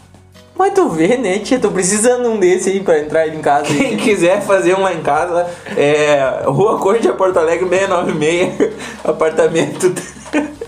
Mas 0.59 0.75
tu 0.75 0.89
vê, 0.91 1.17
né, 1.17 1.39
tia? 1.39 1.59
Tô 1.59 1.71
precisando 1.71 2.25
de 2.25 2.29
um 2.29 2.39
desse 2.39 2.69
aí 2.69 2.81
pra 2.81 2.99
entrar 2.99 3.27
em 3.29 3.41
casa. 3.41 3.65
Quem 3.73 3.97
quiser 3.97 4.43
fazer 4.43 4.75
um 4.77 4.83
lá 4.83 4.93
em 4.93 5.01
casa, 5.03 5.47
é 5.77 6.43
Rua 6.45 6.79
Corte, 6.79 7.09
Porto 7.13 7.39
Alegre, 7.39 7.67
696, 7.69 8.73
apartamento, 9.05 9.95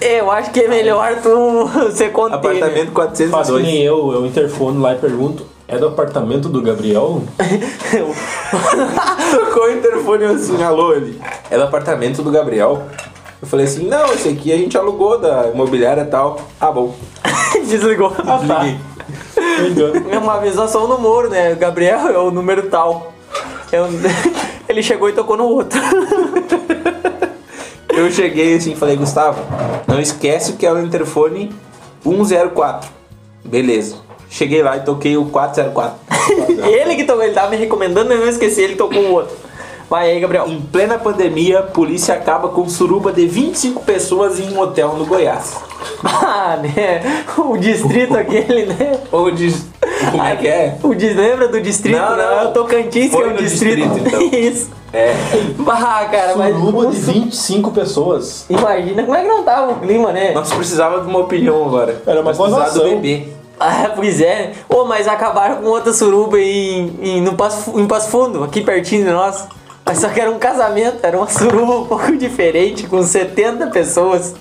Eu 0.01 0.31
acho 0.31 0.51
que 0.51 0.61
é 0.61 0.69
melhor 0.69 1.17
tu 1.23 1.69
ser 1.93 2.11
conter. 2.11 2.37
apartamento 2.37 2.93
Faz 2.93 3.19
que 3.19 3.25
402. 3.25 3.63
nem 3.67 3.83
eu, 3.83 4.13
eu 4.13 4.25
interfono 4.25 4.81
lá 4.81 4.95
e 4.95 4.99
pergunto, 4.99 5.45
é 5.69 5.77
do 5.77 5.89
apartamento 5.89 6.49
do 6.49 6.63
Gabriel? 6.63 7.23
Tocou 9.31 9.65
o 9.65 9.71
interfone 9.73 10.25
assim, 10.25 10.63
alô, 10.63 10.93
ele. 10.93 11.21
É 11.51 11.57
do 11.57 11.65
apartamento 11.65 12.23
do 12.23 12.31
Gabriel. 12.31 12.83
Eu 13.43 13.49
falei 13.49 13.67
assim, 13.67 13.89
não, 13.89 14.07
esse 14.15 14.29
aqui 14.29 14.53
a 14.53 14.57
gente 14.57 14.79
alugou 14.79 15.19
da 15.19 15.49
imobiliária 15.53 16.03
e 16.03 16.07
tal. 16.07 16.41
Ah, 16.61 16.71
bom. 16.71 16.95
Desligou. 17.69 18.11
Desliguei. 18.15 18.79
É 20.13 20.19
uma 20.19 20.35
avisação 20.35 20.87
no 20.87 20.97
Moro, 20.99 21.29
né? 21.29 21.55
Gabriel 21.57 22.09
é 22.09 22.19
o 22.19 22.31
número 22.31 22.69
tal. 22.71 23.13
É 23.73 23.81
o- 23.83 23.89
Ele 24.69 24.83
chegou 24.83 25.09
e 25.09 25.13
tocou 25.13 25.37
no 25.37 25.45
outro. 25.45 25.79
Eu 27.89 28.11
cheguei 28.11 28.55
assim 28.57 28.73
e 28.73 28.77
falei, 28.77 28.97
Gustavo, 28.97 29.43
não 29.87 30.01
esquece 30.01 30.53
que 30.55 30.65
é 30.65 30.73
o 30.73 30.79
interfone 30.81 31.53
104. 32.05 32.89
Beleza. 33.45 33.97
Cheguei 34.31 34.63
lá 34.63 34.77
e 34.79 34.81
toquei 34.81 35.17
o 35.17 35.27
404. 35.27 35.99
ele 36.67 36.95
que 36.95 37.05
tocou, 37.05 37.23
ele 37.23 37.35
tava 37.35 37.51
me 37.51 37.57
recomendando, 37.57 38.13
eu 38.13 38.21
não 38.21 38.29
esqueci, 38.29 38.63
ele 38.63 38.77
tocou 38.77 39.03
o 39.03 39.13
outro. 39.13 39.37
Vai 39.93 40.11
aí, 40.11 40.21
Gabriel. 40.21 40.47
Em 40.49 40.59
plena 40.59 40.99
pandemia, 40.99 41.59
a 41.59 41.63
polícia 41.65 42.15
acaba 42.15 42.49
com 42.49 42.67
suruba 42.67 43.13
de 43.13 43.27
25 43.27 43.83
pessoas 43.83 44.41
em 44.41 44.51
um 44.51 44.59
hotel 44.59 44.95
no 44.95 45.05
Goiás. 45.05 45.61
Ah, 46.05 46.57
né? 46.57 47.25
O 47.37 47.57
distrito 47.57 48.15
aquele, 48.17 48.67
né? 48.67 48.99
Ou 49.11 49.31
diz. 49.31 49.67
Como 50.11 50.23
é 50.23 50.37
que 50.37 50.49
é? 50.49 50.79
O 50.83 50.95
dis... 50.95 51.15
Lembra 51.15 51.49
do 51.49 51.61
distrito? 51.61 51.99
Não, 51.99 52.17
não. 52.17 52.41
É 52.41 52.45
o 52.45 52.53
Tocantins 52.53 53.11
que 53.11 53.17
é 53.17 53.27
o 53.27 53.37
distrito. 53.37 53.89
distrito, 53.89 54.09
então. 54.09 54.23
Isso. 54.39 54.71
É. 54.93 55.15
Bah, 55.59 56.09
cara, 56.11 56.37
mas. 56.37 56.57
Suruba 56.57 56.87
de 56.87 56.97
25 56.97 57.71
pessoas. 57.73 58.47
Imagina 58.49 59.03
como 59.03 59.17
é 59.17 59.23
que 59.23 59.29
não 59.29 59.43
tava 59.43 59.73
o 59.73 59.81
clima, 59.81 60.11
né? 60.13 60.33
Nós 60.33 60.53
precisávamos 60.53 61.05
de 61.05 61.11
uma 61.11 61.21
opinião 61.21 61.65
agora. 61.65 62.01
Era 62.07 62.21
uma 62.21 62.33
Nós 62.33 62.39
precisávamos 62.39 62.75
do 62.75 62.97
bebê. 62.97 63.29
Ah, 63.61 63.93
pois 63.95 64.21
é. 64.21 64.53
Ô, 64.69 64.85
mas 64.85 65.07
acabaram 65.07 65.57
com 65.57 65.69
outra 65.69 65.93
suruba 65.93 66.41
em, 66.41 66.99
em, 67.03 67.21
no 67.21 67.35
Passo, 67.35 67.79
em 67.79 67.87
Passo 67.87 68.09
Fundo, 68.09 68.43
aqui 68.43 68.63
pertinho 68.63 69.05
de 69.05 69.11
nós. 69.11 69.47
Mas 69.93 70.01
só 70.01 70.09
que 70.09 70.19
era 70.19 70.31
um 70.31 70.39
casamento, 70.39 71.01
era 71.03 71.19
uma 71.19 71.29
suruba 71.29 71.81
um 71.81 71.85
pouco 71.85 72.17
diferente, 72.17 72.87
com 72.87 73.03
70 73.03 73.67
pessoas. 73.67 74.35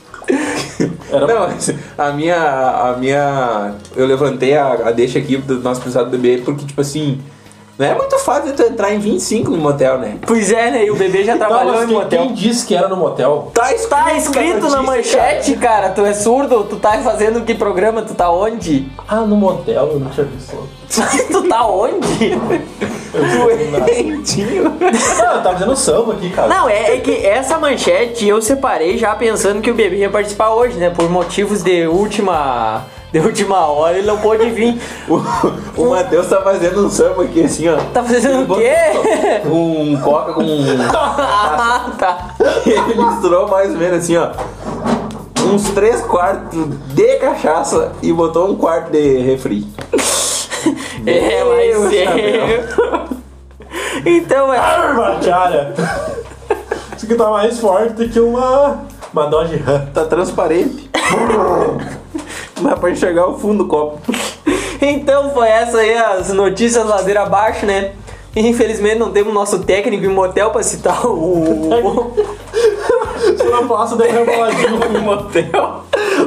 Era 1.11 1.27
Não, 1.27 1.49
a 1.97 2.11
minha. 2.13 2.37
A 2.37 2.95
minha. 2.97 3.75
Eu 3.93 4.05
levantei 4.05 4.55
a, 4.55 4.71
a 4.71 4.91
deixa 4.91 5.19
aqui 5.19 5.35
do 5.35 5.59
nosso 5.59 5.81
precisado 5.81 6.09
do 6.09 6.17
bebê 6.17 6.41
porque, 6.41 6.65
tipo 6.65 6.79
assim. 6.79 7.19
Não 7.77 7.87
é 7.87 7.95
muito 7.95 8.17
fácil 8.19 8.53
tu 8.53 8.61
entrar 8.61 8.93
em 8.93 8.99
25 8.99 9.49
no 9.49 9.57
motel, 9.57 9.97
né? 9.97 10.17
Pois 10.27 10.51
é, 10.51 10.69
né? 10.69 10.85
E 10.85 10.91
o 10.91 10.95
bebê 10.95 11.23
já 11.23 11.35
trabalhou 11.37 11.73
mas 11.73 11.83
em 11.83 11.87
quem, 11.87 11.95
motel. 11.95 12.19
quem 12.19 12.33
disse 12.33 12.65
que 12.65 12.75
era 12.75 12.87
no 12.87 12.97
motel? 12.97 13.51
Tá 13.53 13.73
escrito, 13.73 13.89
Tá 13.89 14.13
escrito 14.13 14.69
na 14.69 14.81
notícia, 14.81 15.17
manchete, 15.17 15.55
cara. 15.55 15.89
Tu 15.89 16.05
é 16.05 16.13
surdo? 16.13 16.63
Tu 16.65 16.75
tá 16.75 16.99
fazendo 16.99 17.43
que 17.43 17.55
programa? 17.55 18.01
Tu 18.03 18.13
tá 18.13 18.29
onde? 18.31 18.87
Ah, 19.07 19.21
no 19.21 19.35
motel, 19.35 19.89
eu 19.93 19.99
não 19.99 20.09
tinha 20.11 20.25
visto. 20.27 20.55
tu 21.31 21.47
tá 21.47 21.65
onde? 21.65 22.37
Doentinho. 23.85 24.73
Ah, 24.81 25.35
eu 25.35 25.41
tava 25.43 25.53
fazendo 25.53 25.75
samba 25.75 26.13
aqui, 26.13 26.29
cara. 26.29 26.47
Não, 26.47 26.69
é, 26.69 26.95
é 26.95 26.97
que 26.99 27.25
essa 27.25 27.57
manchete 27.57 28.27
eu 28.27 28.41
separei 28.41 28.97
já 28.97 29.15
pensando 29.15 29.61
que 29.61 29.71
o 29.71 29.73
bebê 29.73 29.97
ia 29.97 30.09
participar 30.09 30.51
hoje, 30.51 30.77
né? 30.77 30.89
Por 30.89 31.09
motivos 31.09 31.63
de 31.63 31.87
última. 31.87 32.85
De 33.11 33.19
última 33.19 33.67
hora 33.67 33.97
ele 33.97 34.07
não 34.07 34.17
pôde 34.17 34.49
vir. 34.51 34.81
O, 35.07 35.81
o 35.81 35.89
Matheus 35.89 36.27
tá 36.27 36.41
fazendo 36.41 36.85
um 36.85 36.89
samba 36.89 37.23
aqui 37.23 37.43
assim, 37.43 37.67
ó. 37.67 37.75
Tá 37.93 38.03
fazendo 38.03 38.51
o 38.51 38.55
quê? 38.55 38.73
Um 39.45 39.99
coca 40.01 40.33
com. 40.33 40.43
ah, 40.95 41.91
tá. 41.99 42.35
Ele 42.65 43.03
misturou 43.03 43.49
mais 43.49 43.71
ou 43.71 43.77
menos 43.77 43.97
assim, 43.97 44.15
ó. 44.15 44.31
Uns 45.45 45.69
três 45.71 45.99
quartos 46.01 46.67
de 46.93 47.15
cachaça 47.17 47.91
e 48.01 48.13
botou 48.13 48.49
um 48.49 48.55
quarto 48.55 48.91
de 48.91 49.17
refri. 49.17 49.67
É, 51.05 51.43
mas 51.43 51.93
é. 51.93 52.63
Então 54.05 54.53
é. 54.53 54.57
Arma, 54.57 55.19
cara! 55.23 55.73
Isso 56.95 57.05
aqui 57.05 57.15
tá 57.15 57.29
mais 57.29 57.59
forte 57.59 58.07
que 58.07 58.19
uma. 58.19 58.85
Uma 59.11 59.25
Dodge 59.25 59.57
Ram. 59.57 59.87
Tá 59.87 60.05
transparente. 60.05 60.89
Dá 62.69 62.75
pra 62.75 62.91
enxergar 62.91 63.27
o 63.27 63.37
fundo 63.37 63.63
do 63.63 63.69
copo. 63.69 63.99
Então 64.83 65.29
foi 65.29 65.47
essa 65.47 65.77
aí 65.77 65.93
as 65.95 66.33
notícias 66.33 66.83
ladeira 66.83 67.21
abaixo, 67.21 67.67
né? 67.67 67.91
Infelizmente 68.35 68.97
não 68.97 69.11
temos 69.11 69.31
nosso 69.31 69.59
técnico 69.59 70.05
em 70.05 70.07
motel 70.07 70.49
pra 70.49 70.63
citar 70.63 71.05
o, 71.05 72.11
Se 73.37 73.43
não 73.43 73.67
posso, 73.67 73.95
reboladinho. 73.95 74.79
No 74.91 75.01
motel. 75.01 75.83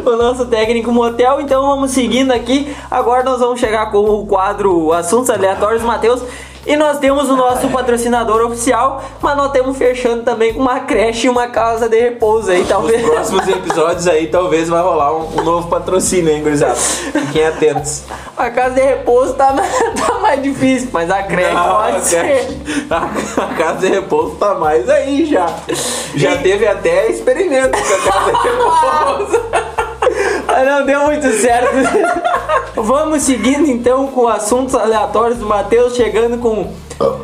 o 0.07 0.17
nosso 0.17 0.47
técnico 0.47 0.93
motel. 0.93 1.41
Então 1.41 1.67
vamos 1.67 1.91
seguindo 1.91 2.31
aqui. 2.31 2.73
Agora 2.89 3.25
nós 3.25 3.41
vamos 3.41 3.59
chegar 3.59 3.91
com 3.91 3.99
o 3.99 4.25
quadro 4.25 4.93
Assuntos 4.93 5.31
Aleatórios 5.31 5.83
Matheus. 5.83 6.23
E 6.67 6.77
nós 6.77 6.99
temos 6.99 7.29
o 7.29 7.37
nosso 7.37 7.69
patrocinador 7.69 8.45
oficial, 8.47 9.03
mas 9.21 9.37
nós 9.37 9.53
temos 9.53 9.77
fechando 9.77 10.23
também 10.23 10.55
com 10.55 10.61
uma 10.61 10.81
creche 10.81 11.27
e 11.27 11.31
uma 11.31 11.47
casa 11.49 11.89
de 11.89 12.01
repouso 12.01 12.51
aí, 12.51 12.61
Nos 12.61 12.69
talvez. 12.69 13.03
próximos 13.03 13.47
episódios 13.49 14.07
aí 14.09 14.27
talvez 14.29 14.69
vai 14.69 14.83
rolar 14.83 15.13
um, 15.15 15.41
um 15.41 15.43
novo 15.43 15.69
patrocínio, 15.69 16.31
hein, 16.33 16.43
gurizada? 16.43 16.75
Fiquem 16.75 17.47
atentos. 17.47 18.03
A 18.37 18.51
casa 18.51 18.75
de 18.77 18.81
repouso 18.81 19.35
tá, 19.35 19.53
tá 20.07 20.19
mais 20.21 20.43
difícil, 20.43 20.89
mas 20.93 21.11
a 21.11 21.23
creche 21.23 21.53
Não, 21.55 21.77
pode 21.77 21.97
a 21.97 22.01
ser. 22.01 22.49
A, 22.91 23.43
a 23.45 23.55
casa 23.55 23.79
de 23.81 23.89
repouso 23.89 24.37
tá 24.37 24.55
mais 24.55 24.89
aí 24.89 25.27
já. 25.27 25.47
Já 26.15 26.37
teve 26.39 26.67
até 26.67 27.09
experimento 27.09 27.77
com 27.77 27.95
a 27.95 28.13
casa 28.13 28.33
de 28.33 28.49
repouso. 28.49 29.74
Não 30.63 30.85
deu 30.85 31.05
muito 31.05 31.31
certo. 31.33 31.75
Vamos 32.77 33.23
seguindo 33.23 33.69
então 33.69 34.09
com 34.09 34.29
assuntos 34.29 34.75
aleatórios 34.75 35.39
do 35.39 35.47
Matheus, 35.47 35.95
chegando 35.95 36.39
com. 36.39 36.71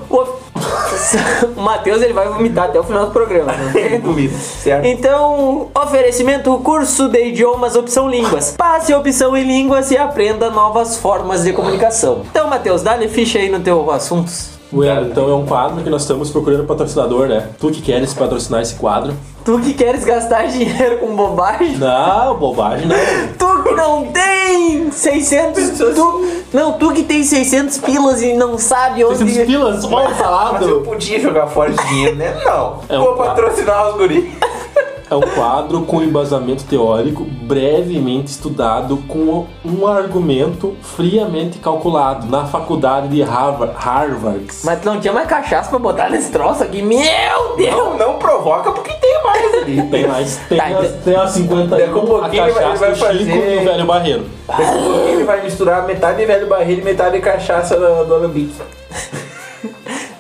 O, 0.09 0.41
o 1.57 1.61
Matheus 1.61 2.03
ele 2.03 2.13
vai 2.13 2.29
vomitar 2.29 2.67
até 2.67 2.79
o 2.79 2.85
final 2.85 3.07
do 3.07 3.13
programa. 3.13 3.53
né? 3.53 4.01
Certo? 4.41 4.85
Então, 4.85 5.69
oferecimento 5.75 6.57
curso 6.59 7.09
de 7.09 7.29
idiomas 7.29 7.77
opção 7.77 8.09
línguas. 8.09 8.55
Passe 8.57 8.93
a 8.93 8.99
opção 8.99 9.37
em 9.37 9.45
línguas 9.45 9.91
e 9.91 9.97
aprenda 9.97 10.51
novas 10.51 10.97
formas 10.97 11.45
de 11.45 11.53
comunicação. 11.53 12.23
Então, 12.31 12.49
Matheus, 12.49 12.83
dá-lhe 12.83 13.09
ficha 13.09 13.39
aí 13.39 13.49
no 13.49 13.61
teu 13.61 13.91
assuntos. 13.91 14.61
Well, 14.73 15.07
então 15.07 15.29
é 15.29 15.35
um 15.35 15.45
quadro 15.45 15.83
que 15.83 15.91
nós 15.91 16.03
estamos 16.03 16.31
procurando 16.31 16.65
patrocinador, 16.65 17.27
né? 17.27 17.49
Tu 17.59 17.71
que 17.73 17.83
queres 17.83 18.15
patrocinar 18.15 18.63
esse 18.63 18.77
quadro? 18.77 19.15
Tu 19.45 19.59
que 19.61 19.75
queres 19.75 20.05
gastar 20.05 20.47
dinheiro 20.49 20.99
com 20.99 21.17
bobagem? 21.17 21.77
Não, 21.79 22.37
bobagem 22.37 22.87
não. 22.87 22.97
Tu 23.39 23.63
que 23.63 23.75
não 23.75 24.07
tem 24.07 24.91
600. 24.93 25.71
Tu, 25.79 26.27
não, 26.53 26.73
tu 26.75 26.93
que 26.93 27.03
tem 27.03 27.23
600 27.23 27.79
pilas 27.79 28.23
e 28.23 28.35
não 28.35 28.59
sabe 28.59 29.05
onde. 29.05 29.19
600 29.19 29.47
pilas, 29.47 29.85
mal 29.89 30.05
Mas 30.05 30.11
eu 30.11 30.17
falado. 30.25 30.81
podia 30.83 31.19
jogar 31.21 31.47
fora 31.47 31.71
esse 31.71 31.87
dinheiro, 31.89 32.17
né? 32.17 32.37
Não. 32.45 32.81
É 32.89 32.99
um 32.99 33.03
Vou 33.03 33.15
patrocinar 33.15 33.89
os 33.91 33.97
guris. 33.97 34.25
É 35.11 35.15
um 35.17 35.21
quadro 35.23 35.83
com 35.83 36.01
embasamento 36.01 36.63
teórico 36.65 37.25
brevemente 37.25 38.31
estudado 38.31 38.97
com 39.09 39.45
um 39.65 39.85
argumento 39.85 40.77
friamente 40.83 41.59
calculado 41.59 42.29
na 42.29 42.45
faculdade 42.47 43.09
de 43.09 43.21
Harvard. 43.21 43.75
Harvard. 43.77 44.47
Mas 44.63 44.81
tu 44.81 44.85
não 44.87 45.01
tinha 45.01 45.13
mais 45.13 45.27
cachaça 45.27 45.69
pra 45.69 45.81
botar 45.81 46.11
nesse 46.11 46.31
troço 46.31 46.63
aqui? 46.63 46.81
Meu 46.81 47.57
Deus! 47.57 47.75
Não, 47.77 47.99
não 47.99 48.19
provoca 48.19 48.71
porque 48.71 48.93
tem 48.93 49.23
mais 49.25 49.55
ali. 49.55 49.83
Tem 49.83 50.07
mais, 50.07 50.37
tem, 50.49 50.59
Tá, 50.59 50.67
as, 50.79 50.93
tem 51.05 51.17
as 51.17 51.31
50 51.33 51.67
Daqui 51.77 51.83
a 51.83 51.87
a 51.87 51.89
pouquinho 51.93 52.43
ele 52.45 52.53
vai- 52.53 52.63
cachaça 52.63 52.79
vai 52.79 52.91
do 52.91 52.97
Chico 52.97 53.07
fazer- 53.31 53.55
e 53.55 53.59
o 53.59 53.65
velho 53.65 53.85
barreiro. 53.87 54.27
Daqui 54.47 54.63
a 54.63 54.67
pouquinho 54.73 55.09
ele 55.09 55.25
vai 55.25 55.43
misturar 55.43 55.87
metade 55.89 56.19
de 56.19 56.27
velho 56.27 56.47
barril 56.49 56.79
e 56.79 56.83
metade 56.83 57.17
de 57.17 57.21
cachaça 57.21 57.75
do, 57.77 58.05
do 58.05 58.15
alambique. 58.15 58.55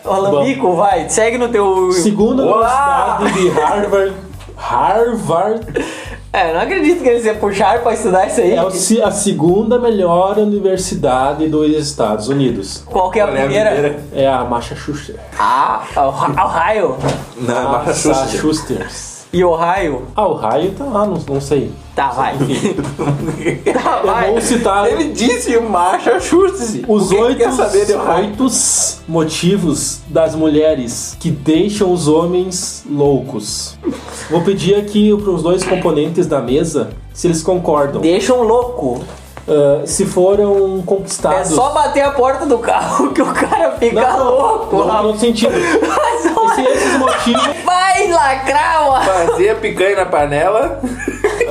Ô, 0.04 0.14
Lambico, 0.16 0.74
vai, 0.74 1.08
segue 1.08 1.38
no 1.38 1.48
teu. 1.48 1.92
Segundo 1.92 2.42
a 2.42 2.46
Olá! 2.56 3.18
Universidade 3.20 3.54
de 3.54 3.60
Harvard, 3.60 4.14
Harvard 4.60 5.66
É, 6.32 6.52
não 6.54 6.60
acredito 6.60 7.02
que 7.02 7.08
eles 7.08 7.24
iam 7.24 7.34
puxar 7.36 7.80
pra 7.82 7.92
estudar 7.94 8.26
isso 8.28 8.40
aí. 8.40 8.54
é 8.54 8.62
o 8.62 8.70
se- 8.70 9.02
a 9.02 9.10
segunda 9.10 9.78
melhor 9.80 10.38
universidade 10.38 11.48
dos 11.48 11.68
Estados 11.74 12.28
Unidos. 12.28 12.84
Qual 12.86 13.10
que 13.10 13.18
é 13.18 13.22
a 13.22 13.26
é 13.26 13.28
a 13.30 13.32
primeira? 13.32 14.00
É 14.12 14.28
a 14.28 14.44
Massachusetts. 14.44 15.20
Ah, 15.38 15.82
Ohio- 15.96 16.96
Massachusetts. 17.36 18.06
Massachusetts. 18.06 19.09
E 19.32 19.44
Ohio? 19.44 20.06
Ah, 20.16 20.26
o 20.26 20.34
raio 20.34 20.72
tá 20.72 20.84
lá, 20.84 21.06
não, 21.06 21.16
não 21.28 21.40
sei. 21.40 21.70
Tá, 21.94 22.08
vai. 22.10 22.34
Enfim, 22.34 22.74
Tá, 23.72 24.00
eu 24.02 24.06
vai. 24.06 24.30
vou 24.32 24.40
citar 24.40 24.90
Ele 24.90 25.12
disse 25.12 25.56
Massachusetts. 25.60 26.82
os 26.88 27.06
O 27.06 27.14
que 27.14 27.20
oito, 27.22 27.42
oito 28.16 28.46
motivos 29.06 30.00
das 30.08 30.34
mulheres 30.34 31.16
que 31.20 31.30
deixam 31.30 31.92
os 31.92 32.08
homens 32.08 32.84
loucos. 32.90 33.78
Vou 34.30 34.40
pedir 34.42 34.74
aqui 34.74 35.16
para 35.16 35.30
os 35.30 35.42
dois 35.42 35.62
componentes 35.62 36.26
da 36.26 36.40
mesa 36.40 36.90
se 37.12 37.28
eles 37.28 37.42
concordam. 37.42 38.00
Deixam 38.00 38.42
louco. 38.42 39.00
Ah, 39.48 39.82
se 39.86 40.06
foram 40.06 40.78
É 40.80 40.82
conquistados. 40.86 41.50
só 41.50 41.70
bater 41.72 42.02
a 42.02 42.10
porta 42.12 42.46
do 42.46 42.58
carro 42.58 43.10
que 43.14 43.22
o 43.22 43.32
cara 43.32 43.72
fica 43.78 44.00
não, 44.16 44.24
louco. 44.30 44.76
Não, 44.76 44.86
não, 44.86 45.02
no 45.12 45.18
sentido. 45.18 45.52
Mas 45.86 46.24
E 46.24 46.54
se 46.54 46.60
esses 46.62 46.98
motivos. 46.98 47.42
Vai 47.92 48.06
lacrar, 48.08 48.88
mano. 48.88 49.04
Fazer 49.04 49.48
a 49.50 49.54
picanha 49.56 49.96
na 49.96 50.06
panela 50.06 50.80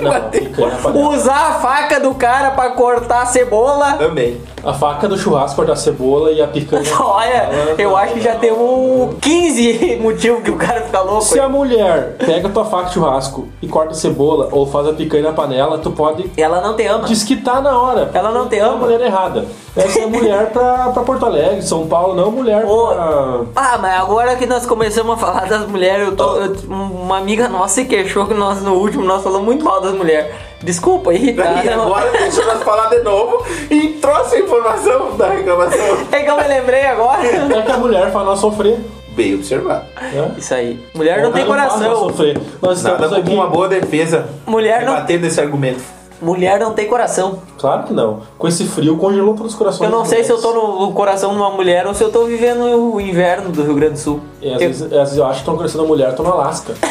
Não, 0.01 0.29
picanha 0.29 0.69
na 0.69 0.77
panela. 0.77 1.09
Usar 1.09 1.47
a 1.49 1.53
faca 1.55 1.99
do 1.99 2.13
cara 2.15 2.51
pra 2.51 2.69
cortar 2.71 3.23
a 3.23 3.25
cebola. 3.25 3.93
também. 3.93 4.39
A 4.63 4.73
faca 4.73 5.07
do 5.07 5.17
churrasco, 5.17 5.55
cortar 5.57 5.73
a 5.73 5.75
cebola 5.75 6.31
e 6.31 6.41
a 6.41 6.47
picanha. 6.47 6.83
Olha, 6.99 7.49
eu 7.77 7.95
acho 7.95 8.13
que 8.15 8.21
já 8.21 8.35
tem 8.35 8.51
um 8.51 9.17
15 9.21 9.97
motivos 10.01 10.43
que 10.43 10.51
o 10.51 10.55
cara 10.57 10.81
fica 10.81 10.99
louco. 11.01 11.23
Se 11.23 11.39
a 11.39 11.47
mulher 11.49 12.15
pega 12.17 12.47
a 12.47 12.51
tua 12.51 12.65
faca 12.65 12.85
de 12.85 12.93
churrasco 12.93 13.47
e 13.61 13.67
corta 13.67 13.91
a 13.91 13.95
cebola 13.95 14.49
ou 14.51 14.65
faz 14.65 14.87
a 14.87 14.93
picanha 14.93 15.23
na 15.23 15.33
panela, 15.33 15.77
tu 15.77 15.91
pode 15.91 16.29
Ela 16.37 16.61
não 16.61 16.75
te 16.75 16.85
ama. 16.85 17.05
desquitar 17.07 17.61
na 17.61 17.77
hora. 17.79 18.09
Ela 18.13 18.31
não 18.31 18.47
te 18.47 18.57
É 18.57 18.61
a 18.61 18.67
ama. 18.67 18.77
mulher 18.77 18.99
errada. 19.01 19.45
Essa 19.83 19.99
é 19.99 20.05
mulher 20.05 20.49
pra, 20.51 20.89
pra 20.89 21.03
Porto 21.03 21.25
Alegre, 21.25 21.61
São 21.61 21.87
Paulo, 21.87 22.15
não 22.15 22.31
mulher 22.31 22.65
Ô. 22.65 22.87
pra. 22.87 23.41
Ah, 23.55 23.77
mas 23.79 23.99
agora 24.01 24.35
que 24.35 24.45
nós 24.45 24.65
começamos 24.65 25.13
a 25.13 25.17
falar 25.17 25.45
das 25.47 25.67
mulheres, 25.67 26.07
eu 26.07 26.15
tô. 26.15 26.37
eu- 26.37 26.55
uma 26.69 27.17
amiga 27.17 27.47
nossa 27.49 27.75
se 27.75 27.85
queixou 27.85 28.25
que 28.25 28.33
nós 28.33 28.61
no 28.61 28.73
último 28.75 29.03
nós 29.03 29.23
falamos 29.23 29.45
muito 29.45 29.63
mal 29.63 29.81
das 29.81 29.93
mulheres. 29.93 30.31
Desculpa 30.61 31.11
aí, 31.11 31.33
tá? 31.33 31.63
E 31.63 31.69
agora 31.69 32.09
deixa 32.11 32.43
nós 32.45 32.61
falar 32.63 32.87
de 32.89 32.99
novo 33.01 33.45
e 33.71 33.87
trouxe 34.01 34.35
a 34.35 34.39
informação 34.39 35.15
da 35.17 35.29
reclamação. 35.29 35.79
É 36.11 36.19
que 36.23 36.29
eu 36.29 36.35
me 36.37 36.47
lembrei 36.47 36.85
agora. 36.85 37.25
É 37.25 37.61
que 37.61 37.71
a 37.71 37.77
mulher 37.77 38.11
faz 38.11 38.25
nós 38.25 38.39
sofrer. 38.39 38.77
Bem 39.09 39.35
observado. 39.35 39.85
Né? 40.13 40.31
Isso 40.37 40.53
aí. 40.53 40.79
Mulher 40.93 41.21
não 41.21 41.31
tem 41.31 41.45
faz 41.45 41.57
nós 41.63 41.73
coração. 41.73 42.09
sofrer. 42.09 42.37
Nós 42.61 42.83
Nada 42.83 42.95
estamos 43.05 43.17
aqui. 43.19 43.33
uma 43.33 43.47
boa 43.47 43.67
defesa. 43.67 44.29
Mulher 44.45 44.85
não- 44.85 44.93
Batendo 44.95 45.25
esse 45.25 45.39
argumento. 45.41 45.81
Mulher 46.21 46.59
não 46.59 46.73
tem 46.73 46.85
coração. 46.87 47.39
Claro 47.57 47.83
que 47.83 47.93
não. 47.93 48.19
Com 48.37 48.47
esse 48.47 48.65
frio 48.65 48.97
congelou 48.97 49.33
todos 49.35 49.53
os 49.53 49.57
corações. 49.57 49.89
Eu 49.89 49.97
não 49.97 50.03
sei 50.05 50.23
se 50.23 50.31
eu 50.31 50.41
tô 50.41 50.51
no 50.53 50.79
no 50.87 50.91
coração 50.93 51.31
de 51.31 51.37
uma 51.37 51.49
mulher 51.51 51.87
ou 51.87 51.93
se 51.93 52.03
eu 52.03 52.11
tô 52.11 52.25
vivendo 52.25 52.63
o 52.63 52.99
inverno 52.99 53.49
do 53.51 53.63
Rio 53.63 53.73
Grande 53.75 53.93
do 53.93 53.99
Sul. 53.99 54.19
E 54.41 54.47
às, 54.53 54.61
Eu- 54.61 54.67
vezes, 54.67 54.81
às 54.83 54.89
vezes 54.89 55.17
eu 55.17 55.23
acho 55.25 55.33
que 55.35 55.39
estão 55.39 55.55
conhecendo 55.55 55.83
a 55.83 55.87
mulher, 55.87 56.13
tô 56.15 56.23
no 56.23 56.31
Alasca. 56.31 56.73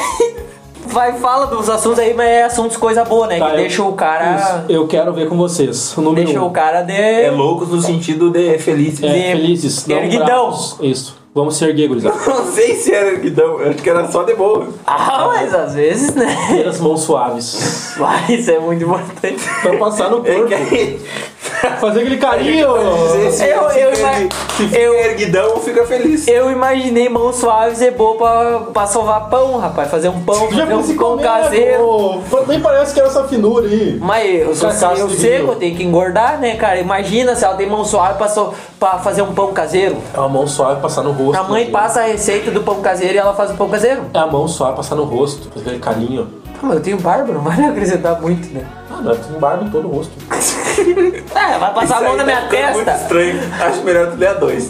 Vai, 0.87 1.13
fala 1.19 1.47
dos 1.47 1.69
assuntos 1.69 1.99
aí, 1.99 2.15
mas 2.15 2.27
é 2.27 2.45
assuntos 2.45 2.77
coisa 2.79 3.05
boa, 3.05 3.27
né? 3.27 3.39
Tá, 3.39 3.47
que 3.49 3.53
eu- 3.53 3.57
deixa 3.59 3.83
o 3.83 3.93
cara. 3.93 4.37
Isso, 4.37 4.73
eu 4.73 4.87
quero 4.89 5.13
ver 5.13 5.29
com 5.29 5.37
vocês. 5.37 5.95
O 5.97 6.01
número 6.01 6.25
Deixa 6.25 6.41
um. 6.41 6.47
o 6.47 6.51
cara 6.51 6.81
de. 6.81 6.95
É 6.95 7.31
loucos 7.31 7.69
no 7.69 7.83
sentido 7.83 8.31
de 8.31 8.59
feliz. 8.59 9.03
É, 9.03 9.07
de- 9.13 9.21
felizes, 9.33 9.87
erguidão. 9.87 10.25
bravos. 10.25 10.77
Isso. 10.81 11.18
Vamos 11.39 11.57
ser 11.57 11.69
erguer, 11.69 11.87
gurizada. 11.89 12.17
Não 12.27 12.45
sei 12.53 12.75
se 12.75 12.93
era 12.93 13.11
erguidão, 13.13 13.61
eu 13.61 13.71
acho 13.71 13.79
que 13.83 13.89
era 13.89 14.11
só 14.11 14.25
de 14.25 14.35
boa. 14.35 14.69
Ah, 14.87 15.25
mas 15.29 15.55
às 15.55 15.75
vezes, 15.75 16.13
né? 16.15 16.27
Ter 16.51 16.67
as 16.67 16.81
mãos 16.81 17.03
suaves. 17.03 17.95
Vai, 17.99 18.33
isso 18.35 18.51
é 18.51 18.59
muito 18.59 18.83
importante. 18.85 19.43
Pra 19.63 19.77
passar 19.77 20.11
no 20.11 20.27
É 20.27 20.35
corpo. 20.35 20.49
que 20.49 20.55
aí. 20.55 21.01
Fazer 21.81 22.01
aquele 22.01 22.17
carinho. 22.17 22.69
Dizer 23.13 23.33
se, 23.33 23.45
Eu- 23.47 23.63
eu 23.63 23.95
se 23.95 24.77
eu- 24.77 24.95
erguidão, 24.95 25.57
fica 25.59 25.85
feliz. 25.87 26.27
Eu 26.29 26.51
imaginei 26.51 27.09
mãos 27.09 27.37
suaves 27.37 27.81
é 27.83 27.91
boa 27.91 28.17
pra, 28.17 28.59
pra 28.73 28.87
sovar 28.87 29.29
pão, 29.29 29.59
rapaz. 29.59 29.91
Fazer 29.91 30.09
um 30.09 30.21
pão, 30.21 30.49
fazer 30.51 30.63
um 30.75 30.83
pão 30.97 30.97
comer, 31.17 31.23
caseiro. 31.23 31.79
pô. 32.31 32.41
Nem 32.47 32.61
parece 32.61 32.93
que 32.95 33.01
era 33.01 33.09
essa 33.09 33.25
finura 33.25 33.67
aí. 33.67 33.99
Mas 34.01 34.41
eu, 34.41 34.55
sou, 34.55 34.71
eu 34.97 35.09
vinho. 35.09 35.33
eu 35.49 35.57
tenho 35.57 35.77
que 35.77 35.85
engordar, 35.85 36.39
né, 36.39 36.57
cara? 36.57 36.79
Imagina 36.79 37.35
se 37.35 37.45
ela 37.45 37.55
tem 37.55 37.69
mão 37.69 37.85
suave 37.85 38.19
pra, 38.19 38.29
so- 38.29 38.53
pra 38.79 38.99
fazer 38.99 39.23
um 39.23 39.33
pão 39.33 39.53
caseiro. 39.53 39.97
É 40.15 40.19
uma 40.19 40.29
mão 40.29 40.47
suave 40.47 40.81
passar 40.81 41.03
no 41.03 41.13
rosto. 41.13 41.39
A 41.41 41.45
mãe 41.45 41.65
né? 41.67 41.71
passa 41.71 42.01
a 42.01 42.05
receita 42.05 42.51
do 42.51 42.63
pão 42.63 42.81
caseiro 42.81 43.15
e 43.15 43.19
ela 43.19 43.35
faz 43.35 43.51
o 43.51 43.55
pão 43.55 43.69
caseiro. 43.69 44.03
É 44.15 44.19
a 44.19 44.27
mão 44.27 44.47
suave 44.49 44.77
passar 44.77 44.95
no 44.97 45.05
rosto. 45.05 45.49
Fazer 45.53 45.67
aquele 45.67 45.79
carinho. 45.81 46.29
Ah, 46.55 46.59
mas 46.63 46.77
eu 46.77 46.83
tenho 46.83 46.99
barba, 46.99 47.33
não 47.33 47.41
vai 47.41 47.65
acrescentar 47.65 48.21
muito, 48.21 48.53
né? 48.53 48.65
Ah, 48.91 49.01
não, 49.01 49.15
tem 49.15 49.39
barba 49.39 49.65
em 49.65 49.71
todo 49.71 49.87
o 49.89 49.93
rosto. 49.93 50.13
Ah, 51.35 51.59
vai 51.59 51.75
passar 51.75 51.99
a 51.99 52.01
mão 52.03 52.17
na 52.17 52.25
minha 52.25 52.41
Muito 52.41 52.51
testa. 52.51 52.93
estranho. 53.03 53.41
Acho 53.61 53.83
melhor 53.83 54.11
tu 54.11 54.17
ler 54.17 54.29
a 54.29 54.35
dois. 54.35 54.67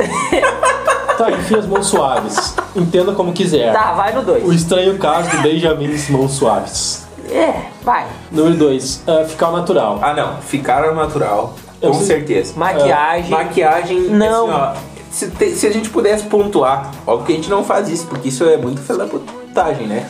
Tá, 1.17 1.31
enfim, 1.33 1.57
as 1.57 1.67
mãos 1.67 1.87
suaves. 1.87 2.55
Entenda 2.77 3.13
como 3.13 3.33
quiser. 3.33 3.73
Tá, 3.73 3.93
vai 3.93 4.13
no 4.13 4.21
O 4.21 4.25
2. 4.25 4.53
estranho 4.55 4.97
caso 4.99 5.29
de 5.31 5.39
Benjamin 5.39 5.97
Mãos 6.11 6.33
Suaves. 6.33 7.07
É, 7.31 7.55
vai. 7.83 8.07
Número 8.31 8.55
2. 8.57 9.03
ficar 9.29 9.47
ao 9.47 9.53
natural. 9.57 9.99
Ah, 10.01 10.15
não. 10.15 10.37
Ficaram 10.41 10.95
natural. 10.95 11.55
Eu 11.83 11.91
Com 11.91 11.99
sei- 11.99 12.07
certeza. 12.07 12.55
Maquiagem. 12.57 13.31
Maquiagem, 13.31 14.01
Não. 14.03 14.45
assim, 14.47 14.53
ó, 14.55 14.73
se, 15.11 15.31
te- 15.31 15.51
se 15.51 15.67
a 15.67 15.73
gente 15.73 15.91
pudesse 15.91 16.25
pontuar, 16.25 16.91
óbvio 17.07 17.27
que 17.27 17.33
a 17.33 17.37
gente 17.37 17.51
não 17.51 17.63
faz 17.65 17.89
isso, 17.89 18.07
porque 18.07 18.29
isso 18.29 18.45
é 18.45 18.57
muito 18.57 18.81
filha 18.81 18.99
da 18.99 19.07
putagem, 19.07 19.87
né? 19.87 20.07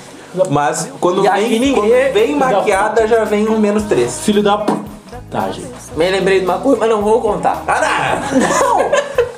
Mas 0.50 0.90
quando 1.00 1.24
E 1.24 1.28
vem, 1.30 1.58
ninguém- 1.58 1.74
quando 1.74 2.12
vem 2.12 2.36
maquiada, 2.36 3.06
já 3.08 3.24
vem 3.24 3.48
um 3.48 3.58
menos 3.58 3.84
três. 3.84 4.20
Filho 4.20 4.42
da 4.42 4.58
putagem. 5.30 5.64
Me 5.96 6.10
lembrei 6.10 6.40
de 6.40 6.44
uma 6.46 6.58
coisa, 6.58 6.78
mas 6.80 6.88
não 6.88 7.02
vou 7.02 7.20
contar. 7.20 7.62
Ah, 7.68 8.18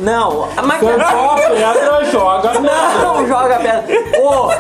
Não, 0.00 0.30
não. 0.30 0.44
A 0.44 0.54
Só 0.56 0.62
maquiagem. 0.62 1.50
pedra 1.50 2.04
joga. 2.10 2.52
Não 2.60 3.26
joga 3.26 3.56
pedra. 3.56 3.84
Ô, 4.22 4.50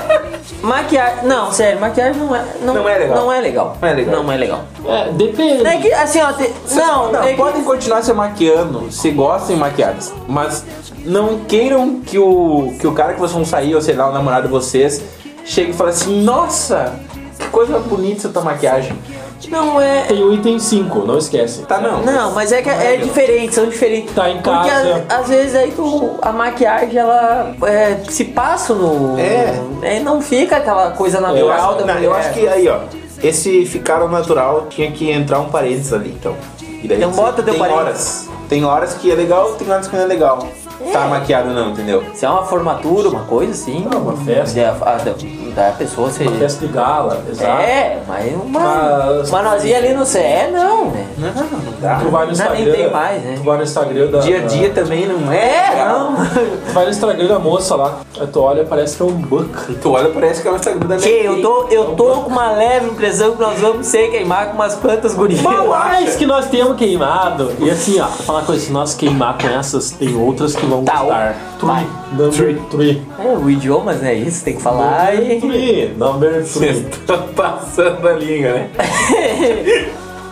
maquiagem. 0.66 1.24
Não, 1.24 1.52
sério, 1.52 1.80
maquiagem 1.80 2.20
não 2.20 2.34
é. 2.34 2.44
Não, 2.62 2.74
Não 2.74 2.88
é 2.88 2.98
legal. 2.98 3.16
Não 3.16 3.32
é 3.32 3.40
legal. 3.40 3.76
Não 3.80 3.88
é 3.88 3.92
legal. 3.94 4.22
Não 4.22 4.32
é 4.32 4.36
legal. 4.36 4.60
É, 4.86 5.12
depende. 5.12 5.66
É 5.66 5.76
que, 5.78 5.92
assim, 5.92 6.20
ó. 6.20 6.32
te- 6.32 6.52
Não, 6.74 7.12
Não, 7.12 7.22
é 7.22 7.30
que- 7.30 7.36
podem 7.36 7.62
continuar 7.64 8.02
se 8.02 8.12
maquiando, 8.12 8.90
se 8.90 9.10
gostem 9.10 9.56
maquiadas, 9.56 10.12
mas 10.28 10.64
não 11.04 11.38
queiram 11.48 12.00
que 12.00 12.18
o, 12.18 12.74
que 12.80 12.86
o 12.86 12.92
cara 12.92 13.14
que 13.14 13.20
vocês 13.20 13.32
vão 13.32 13.44
sair, 13.44 13.74
ou 13.74 13.80
sei 13.80 13.94
lá, 13.94 14.08
o 14.08 14.12
namorado 14.12 14.42
de 14.46 14.52
vocês, 14.52 15.02
chegue 15.44 15.70
e 15.70 15.74
fale 15.74 15.90
assim, 15.90 16.22
nossa, 16.22 16.94
que 17.38 17.46
coisa 17.48 17.78
bonita 17.78 18.18
essa 18.18 18.28
tua 18.28 18.42
maquiagem. 18.42 18.98
Não 19.48 19.80
é. 19.80 20.02
Tem 20.04 20.22
o 20.22 20.32
item 20.34 20.58
5, 20.58 21.00
não 21.06 21.18
esquece. 21.18 21.62
Tá, 21.62 21.80
não. 21.80 22.02
Não, 22.02 22.32
mas 22.32 22.52
é 22.52 22.60
que 22.62 22.68
é 22.68 22.96
diferente, 22.96 23.54
são 23.54 23.66
diferentes. 23.68 24.14
Tá 24.14 24.28
em 24.30 24.40
Porque 24.40 24.50
casa. 24.68 25.04
às, 25.08 25.20
às 25.20 25.28
vezes 25.28 25.54
aí 25.54 25.72
tu, 25.74 26.18
a 26.20 26.30
maquiagem 26.32 26.98
ela 26.98 27.54
é, 27.64 27.98
se 28.08 28.24
passa 28.26 28.74
no. 28.74 29.18
É. 29.18 29.60
é, 29.82 30.00
Não 30.00 30.20
fica 30.20 30.56
aquela 30.58 30.90
coisa 30.90 31.18
Eu 31.18 31.22
natural 31.22 31.70
acho, 31.70 31.78
da 31.80 31.86
não, 31.86 31.94
mulher. 31.94 32.06
eu 32.06 32.14
acho 32.14 32.32
que 32.32 32.46
aí, 32.46 32.68
ó, 32.68 32.80
esse 33.22 33.64
ficaram 33.66 34.08
natural 34.08 34.66
tinha 34.68 34.90
que 34.90 35.10
entrar 35.10 35.40
um 35.40 35.48
parênteses 35.48 35.92
ali, 35.92 36.10
então. 36.10 36.36
E 36.82 36.88
daí 36.88 36.98
Então 36.98 37.10
você- 37.12 37.20
bota 37.20 37.42
teu 37.42 37.52
tem 37.54 37.58
parênteses. 37.62 38.28
horas. 38.28 38.30
Tem 38.48 38.64
horas 38.64 38.94
que 38.94 39.10
é 39.10 39.14
legal, 39.14 39.52
tem 39.52 39.70
horas 39.70 39.86
que 39.86 39.94
não 39.96 40.02
é 40.02 40.06
legal. 40.06 40.46
Tá 40.92 41.06
maquiado 41.06 41.50
não, 41.50 41.70
entendeu? 41.70 42.02
Se 42.14 42.24
é 42.24 42.28
uma 42.30 42.44
formatura, 42.44 43.08
uma 43.08 43.22
coisa 43.22 43.52
assim. 43.52 43.86
Não, 43.90 44.00
uma 44.00 44.16
festa. 44.16 44.60
Da, 44.60 44.70
a- 44.70 44.96
da, 44.96 45.12
da 45.54 45.72
pessoa 45.72 46.10
ser. 46.10 46.26
Uma 46.28 46.38
festa 46.38 46.66
de 46.66 46.72
gala, 46.72 47.22
exato. 47.28 47.60
É, 47.62 47.98
mas 48.08 48.32
uma. 48.34 48.60
Mas- 48.60 49.28
Uma 49.28 49.42
nozinha 49.42 49.76
ali 49.78 49.92
no 49.92 50.04
CE, 50.06 50.18
não, 50.52 50.86
né? 50.86 51.06
Não, 51.18 51.28
não 51.32 51.80
dá. 51.80 51.96
Tu 51.96 52.08
vai 52.08 52.26
no 52.26 52.32
Não, 52.32 52.44
nem 52.50 52.62
Instagram. 52.62 52.72
tem 52.72 52.90
mais, 52.90 53.22
né? 53.22 53.34
Tu 53.36 53.42
vai 53.44 53.56
no 53.56 53.62
Instagram 53.62 54.06
da. 54.10 54.18
Dia 54.20 54.38
a 54.38 54.46
dia 54.46 54.70
também 54.70 55.06
não 55.06 55.30
é. 55.32 55.80
É, 55.80 55.84
não. 55.88 56.14
Tu 56.16 56.72
vai 56.72 56.84
no 56.84 56.90
Instagram 56.90 57.26
da 57.26 57.38
moça 57.38 57.76
lá. 57.76 58.00
Aí 58.20 58.26
tu 58.26 58.40
olha, 58.40 58.64
parece 58.64 58.96
que 58.96 59.02
é 59.02 59.06
um 59.06 59.12
buck. 59.12 59.74
Tu 59.74 59.90
olha, 59.90 60.08
parece 60.10 60.42
que 60.42 60.48
é 60.48 60.50
o 60.52 60.56
Instagram 60.56 60.86
da 60.88 60.96
Tchê, 60.96 61.20
eu 61.24 61.40
tô, 61.42 61.66
eu 61.70 61.82
Então, 61.82 61.94
tô 61.96 62.04
com 62.22 62.30
uma 62.30 62.50
leve 62.52 62.86
impressão 62.90 63.32
que 63.32 63.40
nós 63.40 63.58
vamos 63.60 63.86
ser 63.86 64.10
queimar 64.10 64.48
com 64.48 64.54
umas 64.54 64.74
plantas 64.74 65.14
gurias. 65.14 65.40
Mas 65.42 66.16
que 66.16 66.26
nós 66.26 66.46
temos 66.46 66.76
queimado. 66.76 67.52
E 67.58 67.70
assim, 67.70 68.00
ó, 68.00 68.06
falar 68.06 68.40
uma 68.40 68.44
coisa, 68.46 68.64
se 68.66 68.72
nós 68.72 68.94
queimar 68.94 69.36
com 69.38 69.48
essas, 69.48 69.90
tem 69.90 70.14
outras 70.16 70.54
que 70.54 70.66
vão 70.70 70.84
Tá, 70.84 70.98
gostar. 70.98 71.36
vai. 71.62 71.86
Three, 72.30 72.52
number 72.54 72.58
three. 72.70 73.02
É, 73.18 73.28
o 73.36 73.50
idiomas, 73.50 74.00
né? 74.00 74.14
Isso, 74.14 74.44
tem 74.44 74.56
que 74.56 74.62
falar 74.62 75.12
Number 75.14 75.30
e... 75.36 75.40
three, 75.40 75.94
number 75.96 76.44
three. 76.48 76.68
estão 76.80 77.28
passando 77.28 78.08
a 78.08 78.12
língua, 78.12 78.52
né? 78.52 78.70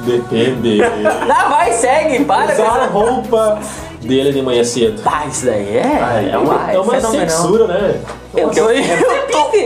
Depende. 0.00 0.78
Não, 1.26 1.50
vai, 1.50 1.72
segue, 1.72 2.24
para 2.24 2.44
Usar 2.52 2.62
essa... 2.62 2.86
roupa 2.86 3.58
dele 4.08 4.32
de 4.32 4.42
manhã 4.42 4.64
cedo. 4.64 5.02
Ah, 5.04 5.26
isso 5.26 5.44
daí 5.44 5.76
é, 5.76 6.30
é 6.32 6.38
uma, 6.38 6.72
é 6.72 6.78
uma 6.78 7.00
sexura, 7.00 7.66
né? 7.66 8.00
Eu 8.34 8.50
tô, 8.50 8.70
eu, 8.70 9.26
tô, 9.30 9.56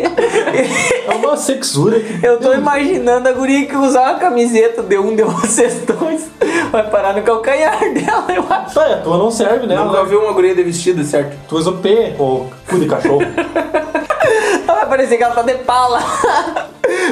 É 1.11 1.15
uma 1.15 1.37
sexura 1.37 2.01
que 2.01 2.27
eu 2.27 2.39
tô 2.39 2.53
imaginando 2.53 3.29
a 3.29 3.33
guria 3.33 3.67
que 3.67 3.77
usar 3.77 4.11
uma 4.11 4.19
camiseta 4.19 4.83
de 4.83 4.99
um 4.99 5.15
de 5.15 5.23
vocês 5.23 5.83
dois 5.87 6.29
vai 6.73 6.89
parar 6.91 7.15
no 7.15 7.23
calcanhar 7.23 7.79
dela, 7.95 8.27
eu 8.35 8.45
acho. 8.49 8.75
Tá, 8.75 8.87
a 8.87 8.97
tua 8.97 9.19
não 9.19 9.31
serve, 9.31 9.67
né? 9.67 9.77
Nunca 9.77 10.05
viu 10.05 10.23
uma 10.23 10.33
guria 10.33 10.55
de 10.55 10.63
vestido, 10.63 11.05
certo? 11.05 11.37
Tu 11.49 11.57
usa 11.57 11.71
o 11.71 11.79
P, 11.79 12.15
ou 12.19 12.51
cu 12.69 12.79
de 12.79 12.87
cachorro. 12.87 13.23
Vai 14.67 14.87
parecer 14.87 15.17
que 15.17 15.23
ela 15.23 15.35
tá 15.35 15.43
de 15.43 15.55
pala. 15.59 16.01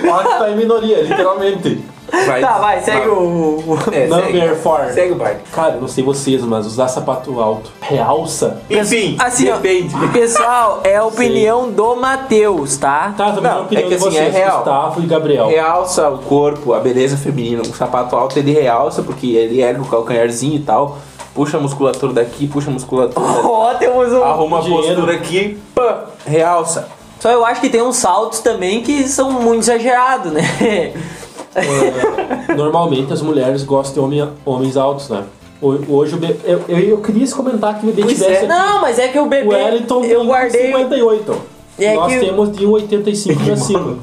Ela 0.03 0.23
que 0.23 0.39
tá 0.39 0.51
em 0.51 0.57
minoria, 0.57 1.03
literalmente. 1.03 1.85
Vai. 2.27 2.41
Tá, 2.41 2.59
vai, 2.59 2.81
segue 2.81 3.09
o... 3.09 3.15
o- 3.15 3.79
É, 3.93 4.07
Number 4.07 4.33
segue. 4.33 4.55
four. 4.57 4.81
Segue 4.93 5.13
o 5.13 5.17
baile. 5.17 5.41
Cara, 5.53 5.75
eu 5.75 5.81
não 5.81 5.89
sei 5.89 6.03
vocês, 6.05 6.43
mas 6.43 6.67
usar 6.67 6.89
sapato 6.89 7.41
alto 7.41 7.71
realça. 7.81 8.61
Enfim, 8.69 9.17
Assim, 9.19 9.51
ó, 9.51 9.57
depende. 9.57 9.95
pessoal, 10.13 10.81
é 10.85 10.97
a 10.97 11.05
opinião 11.05 11.71
do 11.71 11.97
Matheus, 11.97 12.77
tá? 12.77 13.15
Tá, 13.17 13.33
também 13.33 13.51
Não, 13.51 13.59
a 13.59 13.63
opinião 13.63 13.87
é 13.87 13.89
que 13.91 13.97
de 13.97 14.07
assim, 14.07 14.11
vocês, 14.17 14.35
é 14.35 14.39
real. 14.39 14.57
Gustavo 14.59 15.01
e 15.03 15.07
Gabriel. 15.07 15.49
Realça 15.49 16.09
o 16.09 16.19
corpo, 16.19 16.73
a 16.75 16.81
beleza 16.81 17.17
feminina. 17.17 17.63
O 17.63 17.75
sapato 17.75 18.17
alto 18.17 18.39
ele 18.39 18.53
realça 18.53 19.03
porque 19.03 19.29
ele 19.29 19.61
ergue 19.63 19.81
o 19.81 19.85
calcanharzinho 19.87 20.57
e 20.57 20.61
tal. 20.61 20.99
Puxa 21.35 21.59
a 21.59 21.61
musculatura 21.61 22.13
daqui, 22.13 22.49
puxa 22.49 22.71
a 22.71 22.73
musculatura. 22.73 23.25
Ó, 23.45 23.73
temos 23.75 24.13
um... 24.13 24.25
Arruma 24.25 24.59
a 24.59 24.63
postura 24.63 25.15
aqui, 25.15 25.59
pã, 25.75 25.99
realça. 26.27 26.89
Só 27.21 27.31
eu 27.31 27.45
acho 27.45 27.61
que 27.61 27.69
tem 27.69 27.83
uns 27.83 27.97
saltos 27.97 28.41
também 28.41 28.83
que 28.83 29.07
são 29.07 29.31
muito 29.31 29.61
exagerados, 29.63 30.33
né? 30.33 30.43
eh, 31.55 32.55
normalmente 32.57 33.13
as 33.13 33.23
mulheres 33.23 33.63
gostam 33.63 34.09
de 34.09 34.21
homem- 34.21 34.33
homens 34.45 34.77
altos, 34.77 35.09
né? 35.09 35.25
Ho- 35.63 35.79
Hoje 35.89 36.15
o 36.15 36.19
bebê. 36.19 36.37
Eu, 36.45 36.63
eu, 36.69 36.79
eu 36.79 36.97
queria 36.99 37.29
comentar 37.33 37.79
que 37.79 37.85
o 37.85 37.91
bebê 37.91 38.03
Pois 38.03 38.15
tivesse. 38.19 38.45
é. 38.45 38.49
Não, 38.49 38.81
mas 38.81 38.99
é 38.99 39.09
que 39.09 39.19
o 39.19 39.25
O 39.25 39.29
bebê. 39.29 39.49
Wellington 39.49 40.05
eu 40.05 40.19
tem 40.21 40.27
guardei. 40.27 40.67
58. 40.73 41.37
É 41.79 41.95
Nós 41.95 42.13
que- 42.13 42.21
temos 42.21 42.53
de 42.53 42.67
1,85 42.67 43.45
pra 43.45 43.57
cima. 43.57 43.97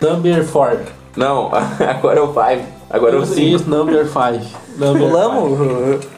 Number 0.00 0.46
4. 0.46 0.78
Não, 1.16 1.50
agora 1.88 2.18
é 2.20 2.22
o 2.22 2.26
5. 2.28 2.62
Agora 2.90 3.16
é 3.16 3.18
o 3.18 3.26
5. 3.26 3.40
Isso, 3.40 3.68
number 3.70 4.06
5. 4.06 4.58
Number 4.78 4.92
five. 5.02 5.10
Pulamos? 5.10 5.58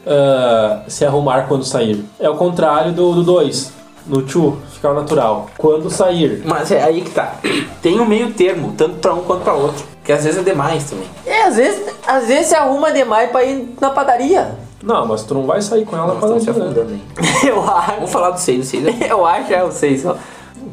Ah, 0.05 0.83
se 0.87 1.05
arrumar 1.05 1.47
quando 1.47 1.63
sair. 1.65 2.03
É 2.19 2.29
o 2.29 2.35
contrário 2.35 2.91
do 2.93 3.23
2. 3.23 3.73
no 4.07 4.21
2, 4.21 4.53
ficar 4.73 4.93
natural. 4.93 5.47
Quando 5.57 5.89
sair. 5.89 6.41
Mas 6.45 6.71
é 6.71 6.83
aí 6.83 7.01
que 7.01 7.11
tá. 7.11 7.35
Tem 7.81 7.99
um 7.99 8.05
meio 8.05 8.31
termo, 8.33 8.73
tanto 8.77 8.95
pra 8.95 9.13
um 9.13 9.21
quanto 9.21 9.41
pra 9.43 9.53
outro. 9.53 9.83
Que 10.11 10.15
às 10.15 10.25
vezes 10.25 10.41
é 10.41 10.43
demais 10.43 10.83
também. 10.89 11.07
É, 11.25 11.43
às 11.43 11.55
vezes, 11.55 11.89
às 12.05 12.27
vezes 12.27 12.47
se 12.47 12.55
arruma 12.55 12.91
demais 12.91 13.31
pra 13.31 13.45
ir 13.45 13.77
na 13.79 13.91
padaria. 13.91 14.57
Não, 14.83 15.05
mas 15.05 15.23
tu 15.23 15.33
não 15.33 15.45
vai 15.47 15.61
sair 15.61 15.85
com 15.85 15.95
ela 15.95 16.07
Nós 16.07 16.17
para 16.17 16.35
estamos 16.35 16.43
se 16.43 16.49
afundando 16.49 16.91
aí. 16.91 17.01
Eu 17.47 17.61
acho. 17.61 17.91
Vamos 17.93 18.11
falar 18.11 18.31
do 18.31 18.37
6, 18.37 18.59
do 18.59 18.65
6. 18.65 19.01
Eu 19.09 19.25
acho, 19.25 19.53
é 19.53 19.63
o 19.63 19.71
seis 19.71 20.01
só. 20.01 20.17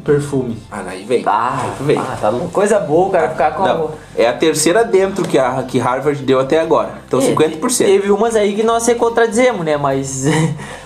Perfume. 0.03 0.57
Ah, 0.71 0.83
aí 0.87 1.03
vem. 1.03 1.23
Ah, 1.25 1.61
Aí 1.63 1.85
vem. 1.85 1.97
ah, 1.97 2.17
tá 2.19 2.29
louco. 2.29 2.49
Coisa 2.49 2.79
boa 2.79 3.07
o 3.07 3.11
cara 3.11 3.29
ficar 3.29 3.51
com. 3.51 3.63
Não, 3.63 3.91
é 4.15 4.27
a 4.27 4.33
terceira 4.33 4.83
dentro 4.83 5.27
que, 5.27 5.37
a, 5.37 5.63
que 5.63 5.77
Harvard 5.77 6.21
deu 6.23 6.39
até 6.39 6.59
agora. 6.59 6.93
Então 7.07 7.19
É, 7.19 7.23
50%. 7.23 7.77
Teve 7.77 8.11
umas 8.11 8.35
aí 8.35 8.55
que 8.55 8.63
nós 8.63 8.83
se 8.83 8.95
contradizemos, 8.95 9.65
né? 9.65 9.77
Mas. 9.77 10.25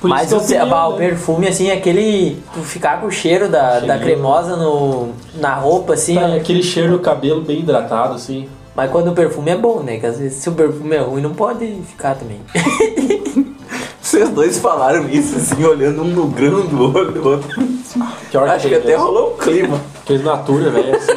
Por 0.01 0.09
mas 0.09 0.27
isso 0.31 0.37
o, 0.37 0.41
que 0.45 0.53
eu 0.53 0.67
bah, 0.67 0.87
o 0.87 0.93
opinião, 0.93 0.99
né? 0.99 1.09
perfume, 1.09 1.47
assim, 1.47 1.71
aquele. 1.71 2.41
Tu 2.53 2.59
ficar 2.61 2.99
com 3.01 3.07
o 3.07 3.11
cheiro 3.11 3.49
da, 3.49 3.79
da 3.79 3.97
cremosa 3.97 4.55
no, 4.55 5.09
na 5.35 5.55
roupa, 5.55 5.93
assim. 5.93 6.15
Tá, 6.15 6.35
aquele 6.35 6.63
cheiro 6.63 6.93
do 6.93 6.99
cabelo 6.99 7.41
bem 7.41 7.59
hidratado, 7.59 8.15
assim. 8.15 8.47
Mas 8.75 8.89
quando 8.89 9.09
o 9.09 9.13
perfume 9.13 9.51
é 9.51 9.55
bom, 9.55 9.81
né? 9.81 9.97
Que 9.99 10.05
às 10.07 10.17
vezes 10.17 10.37
se 10.41 10.49
o 10.49 10.53
perfume 10.53 10.95
é 10.95 10.99
ruim, 10.99 11.21
não 11.21 11.33
pode 11.33 11.65
ficar 11.87 12.15
também. 12.15 12.39
Vocês 14.01 14.29
dois 14.29 14.59
falaram 14.59 15.09
isso, 15.09 15.37
assim, 15.37 15.63
olhando 15.63 16.01
um 16.01 16.07
no 16.07 16.27
grão 16.27 16.65
do 16.65 16.95
olho 16.95 17.11
do 17.11 17.29
outro. 17.29 17.72
Pior 18.33 18.49
Acho 18.49 18.67
que 18.67 18.69
tem, 18.79 18.79
até 18.79 18.95
rolou 18.95 19.35
um 19.35 19.37
clima. 19.37 19.79
Aqueles 20.01 20.23
natura, 20.23 20.71
velho. 20.71 20.95
Assim. 20.95 21.11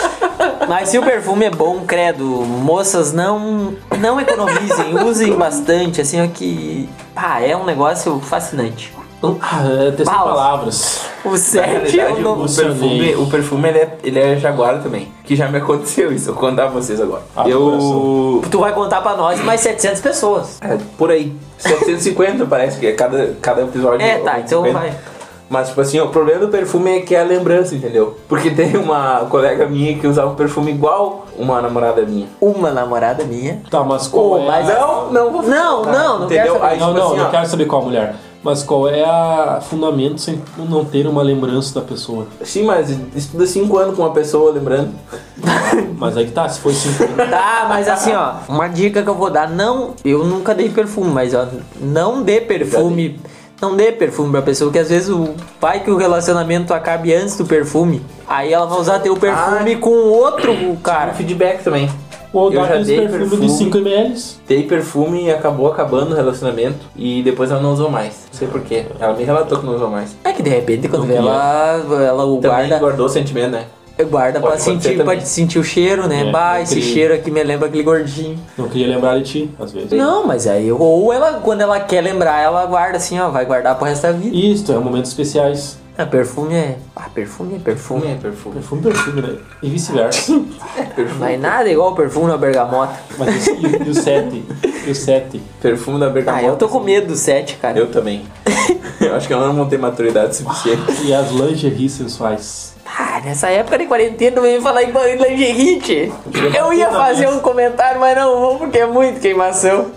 Mas 0.66 0.88
se 0.88 0.98
o 0.98 1.02
perfume 1.02 1.44
é 1.44 1.50
bom, 1.50 1.80
credo, 1.86 2.24
moças 2.24 3.12
não 3.12 3.74
não 4.00 4.18
economizem, 4.18 4.98
usem 5.04 5.34
bastante, 5.34 6.00
assim, 6.00 6.24
ó, 6.24 6.26
que 6.26 6.88
pá, 7.14 7.40
é 7.40 7.54
um 7.54 7.64
negócio 7.64 8.18
fascinante. 8.18 8.94
Ah, 9.42 9.62
é 9.62 9.90
Balas. 9.90 10.08
palavras. 10.08 11.00
O 11.22 11.30
Na 11.32 11.36
7 11.36 11.66
realidade, 11.66 12.00
é 12.00 12.08
o 12.08 12.16
o 12.16 12.20
novo. 12.20 12.56
perfume, 12.56 13.14
o 13.14 13.26
perfume 13.26 13.68
ele, 13.68 13.78
é, 13.78 13.98
ele 14.02 14.18
é 14.18 14.36
jaguar 14.36 14.82
também. 14.82 15.08
Que 15.22 15.36
já 15.36 15.48
me 15.48 15.58
aconteceu 15.58 16.12
isso, 16.12 16.30
eu 16.30 16.34
vou 16.34 16.42
contar 16.48 16.62
pra 16.70 16.80
vocês 16.80 16.98
agora. 16.98 17.22
Ah, 17.36 17.46
eu. 17.46 18.42
Tu 18.50 18.58
vai 18.58 18.72
contar 18.72 19.02
pra 19.02 19.16
nós 19.16 19.38
mais 19.44 19.60
700 19.60 20.00
pessoas. 20.00 20.58
É, 20.62 20.78
por 20.96 21.10
aí. 21.10 21.34
750 21.58 22.46
parece 22.46 22.78
que 22.78 22.86
é 22.86 22.92
cada, 22.92 23.34
cada 23.40 23.62
episódio. 23.62 24.00
É, 24.06 24.18
tá, 24.18 24.40
então 24.40 24.62
750. 24.62 24.78
vai. 24.78 25.13
Mas, 25.54 25.68
tipo 25.68 25.80
assim, 25.80 26.00
o 26.00 26.08
problema 26.08 26.40
do 26.40 26.48
perfume 26.48 26.98
é 26.98 27.00
que 27.02 27.14
é 27.14 27.20
a 27.20 27.24
lembrança, 27.24 27.76
entendeu? 27.76 28.18
Porque 28.28 28.50
tem 28.50 28.76
uma 28.76 29.20
colega 29.30 29.68
minha 29.68 29.96
que 29.96 30.04
usava 30.04 30.32
um 30.32 30.34
perfume 30.34 30.72
igual 30.72 31.26
uma 31.38 31.62
namorada 31.62 32.02
minha. 32.02 32.26
Uma 32.40 32.72
namorada 32.72 33.22
minha. 33.22 33.62
Tá, 33.70 33.84
mas 33.84 34.08
qual 34.08 34.30
Ô, 34.30 34.38
é 34.38 34.46
mas 34.46 34.68
a... 34.68 34.80
Não, 34.80 35.12
não 35.12 35.30
vou 35.30 35.42
Não, 35.44 35.84
não, 35.84 36.18
não 36.18 36.26
quero 36.26 36.40
Entendeu? 36.40 36.52
saber. 36.54 36.66
Aí, 36.66 36.78
Não, 36.80 36.86
tipo 36.88 36.98
não, 36.98 37.06
assim, 37.06 37.16
não 37.18 37.26
ó, 37.26 37.30
quero 37.30 37.46
saber 37.46 37.66
qual 37.66 37.82
mulher. 37.82 38.16
Mas 38.42 38.64
qual 38.64 38.88
é 38.88 39.04
a 39.04 39.60
fundamento 39.62 40.20
sem 40.20 40.42
não 40.58 40.84
ter 40.84 41.06
uma 41.06 41.22
lembrança 41.22 41.80
da 41.80 41.86
pessoa? 41.86 42.26
Sim, 42.42 42.64
mas 42.64 42.90
estuda 43.14 43.46
5 43.46 43.78
anos 43.78 43.94
com 43.94 44.02
uma 44.02 44.10
pessoa, 44.10 44.50
lembrando. 44.50 44.90
Mas 45.96 46.16
aí 46.16 46.26
que 46.26 46.32
tá, 46.32 46.48
se 46.48 46.58
foi 46.60 46.74
5 46.74 47.04
anos. 47.04 47.30
Tá, 47.30 47.66
mas 47.70 47.88
assim, 47.88 48.12
ó, 48.12 48.32
uma 48.48 48.68
dica 48.68 49.02
que 49.02 49.08
eu 49.08 49.14
vou 49.14 49.30
dar, 49.30 49.48
não, 49.48 49.94
eu 50.04 50.24
nunca 50.24 50.54
dei 50.54 50.68
perfume, 50.68 51.10
mas 51.10 51.32
ó, 51.34 51.46
não 51.80 52.22
dê 52.22 52.40
perfume, 52.40 53.18
não 53.60 53.76
dê 53.76 53.92
perfume 53.92 54.30
pra 54.30 54.42
pessoa, 54.42 54.70
que 54.70 54.78
às 54.78 54.88
vezes 54.88 55.08
o 55.08 55.34
vai 55.60 55.80
que 55.80 55.90
o 55.90 55.96
relacionamento 55.96 56.72
acabe 56.74 57.14
antes 57.14 57.36
do 57.36 57.44
perfume, 57.46 58.02
aí 58.26 58.52
ela 58.52 58.66
vai 58.66 58.78
usar 58.78 58.98
teu 58.98 59.16
perfume 59.16 59.76
com 59.76 59.90
outro 60.08 60.54
Cara, 60.82 60.98
cara. 61.06 61.14
feedback 61.14 61.62
também. 61.62 61.88
Ou 62.32 62.52
Eu 62.52 62.66
já 62.66 62.76
dei 62.78 62.98
perfumes 63.02 63.28
perfume. 63.30 63.46
de 63.46 63.52
5 63.52 63.78
ml. 63.78 64.22
Dei 64.48 64.62
perfume 64.64 65.24
e 65.26 65.30
acabou 65.30 65.68
acabando 65.70 66.10
o 66.10 66.14
relacionamento. 66.16 66.78
E 66.96 67.22
depois 67.22 67.48
ela 67.52 67.60
não 67.62 67.72
usou 67.72 67.88
mais. 67.88 68.26
Não 68.32 68.36
sei 68.38 68.48
porquê. 68.48 68.86
Ela 68.98 69.14
me 69.14 69.22
relatou 69.22 69.60
que 69.60 69.64
não 69.64 69.76
usou 69.76 69.88
mais. 69.88 70.16
É 70.24 70.32
que 70.32 70.42
de 70.42 70.50
repente 70.50 70.88
quando 70.88 71.06
vê 71.06 71.14
ela, 71.14 71.80
ela 72.04 72.24
o 72.26 72.38
Também 72.40 72.50
guarda, 72.68 72.78
guardou 72.80 73.06
o 73.06 73.08
sentimento, 73.08 73.52
né? 73.52 73.66
Guarda 74.02 74.40
pra 74.40 74.50
Pode 74.50 74.62
acontecer 74.62 74.88
sentir, 74.90 75.04
pra 75.04 75.20
sentir 75.20 75.58
o 75.58 75.64
cheiro, 75.64 76.08
né? 76.08 76.28
É, 76.28 76.30
bah, 76.32 76.60
esse 76.60 76.74
queria- 76.74 76.92
cheiro 76.92 77.14
aqui 77.14 77.30
me 77.30 77.42
lembra 77.44 77.68
aquele 77.68 77.82
gordinho. 77.84 78.38
Não 78.58 78.68
queria 78.68 78.88
lembrar 78.88 79.18
de 79.18 79.24
ti, 79.24 79.50
às 79.60 79.70
vezes. 79.72 79.92
Não, 79.92 80.26
mas 80.26 80.46
aí, 80.46 80.72
ou 80.72 81.12
ela, 81.12 81.34
quando 81.44 81.60
ela 81.60 81.78
quer 81.78 82.00
lembrar, 82.00 82.40
ela 82.42 82.66
guarda 82.66 82.96
assim, 82.96 83.18
ó, 83.20 83.28
vai 83.28 83.44
guardar 83.44 83.76
pro 83.76 83.86
resto 83.86 84.02
da 84.02 84.12
vida. 84.12 84.34
Isto, 84.34 84.72
é 84.72 84.78
momentos 84.78 85.10
especiais. 85.10 85.78
Ah, 85.96 86.04
perfume 86.04 86.54
é. 86.54 86.76
Ah, 86.96 87.08
perfume 87.14 87.54
é 87.54 87.58
perfume. 87.60 88.00
Perfume 88.00 88.12
é 88.12 88.16
perfume. 88.20 88.54
Perfume, 88.56 88.82
perfume, 88.82 89.22
né? 89.22 89.36
E 89.62 89.70
vice-versa. 89.70 90.42
Mas 91.20 91.40
nada 91.40 91.70
igual 91.70 91.92
o 91.92 91.94
perfume 91.94 92.26
na 92.26 92.36
bergamota. 92.36 92.94
Mas 93.16 93.46
e, 93.46 93.52
e 93.86 93.90
o 93.90 93.94
7? 93.94 94.44
E 94.88 94.90
o 94.90 94.94
7? 94.94 95.40
Perfume 95.62 96.00
da 96.00 96.10
bergamota. 96.10 96.44
Ah, 96.44 96.48
eu 96.48 96.56
tô 96.56 96.68
com 96.68 96.80
medo 96.80 97.06
do 97.06 97.16
set, 97.16 97.56
cara. 97.62 97.78
Eu 97.78 97.92
também. 97.92 98.24
eu 99.00 99.14
acho 99.14 99.28
que 99.28 99.34
eu 99.34 99.38
não 99.40 99.54
vou 99.54 99.66
ter 99.66 99.78
maturidade 99.78 100.34
suficiente. 100.36 100.82
E 101.04 101.14
as 101.14 101.30
lingerie 101.30 101.88
sensuais. 101.88 102.73
Ah, 103.14 103.20
nessa 103.20 103.48
época 103.48 103.78
de 103.78 103.86
quarentena, 103.86 104.40
não 104.40 104.42
me 104.42 104.60
falar 104.60 104.82
em 104.82 104.90
lingerie, 105.16 105.78
tchê. 105.78 106.12
Eu 106.52 106.72
ia 106.72 106.90
fazer 106.90 107.28
um 107.28 107.38
comentário, 107.38 108.00
mas 108.00 108.16
não 108.16 108.40
vou 108.40 108.58
porque 108.58 108.78
é 108.80 108.86
muito 108.86 109.20
queimação. 109.20 109.92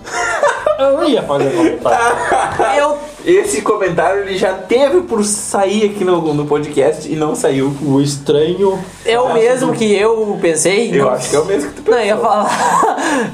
Eu 0.77 1.03
ia 1.10 1.23
fazer 1.23 1.49
comentário. 1.49 2.15
Eu. 2.77 3.16
Esse 3.28 3.62
comentário 3.62 4.22
ele 4.22 4.38
já 4.38 4.54
teve 4.54 5.02
por 5.02 5.22
sair 5.22 5.90
aqui 5.92 6.06
no, 6.06 6.34
no 6.34 6.46
podcast 6.46 7.12
e 7.12 7.16
não 7.18 7.36
saiu. 7.36 7.76
O 7.82 8.00
estranho. 8.00 8.80
É 9.06 9.20
o 9.20 9.34
mesmo 9.34 9.74
que 9.74 9.84
eu 9.94 10.40
pensei. 10.42 10.98
Eu 10.98 11.04
não, 11.04 11.12
acho 11.12 11.30
que 11.30 11.36
é 11.36 11.40
o 11.40 11.44
mesmo 11.46 11.72
que 11.74 11.82
tu 11.82 11.92
Não, 11.92 11.98
eu 11.98 12.06
ia 12.06 12.16
falar. 12.16 12.50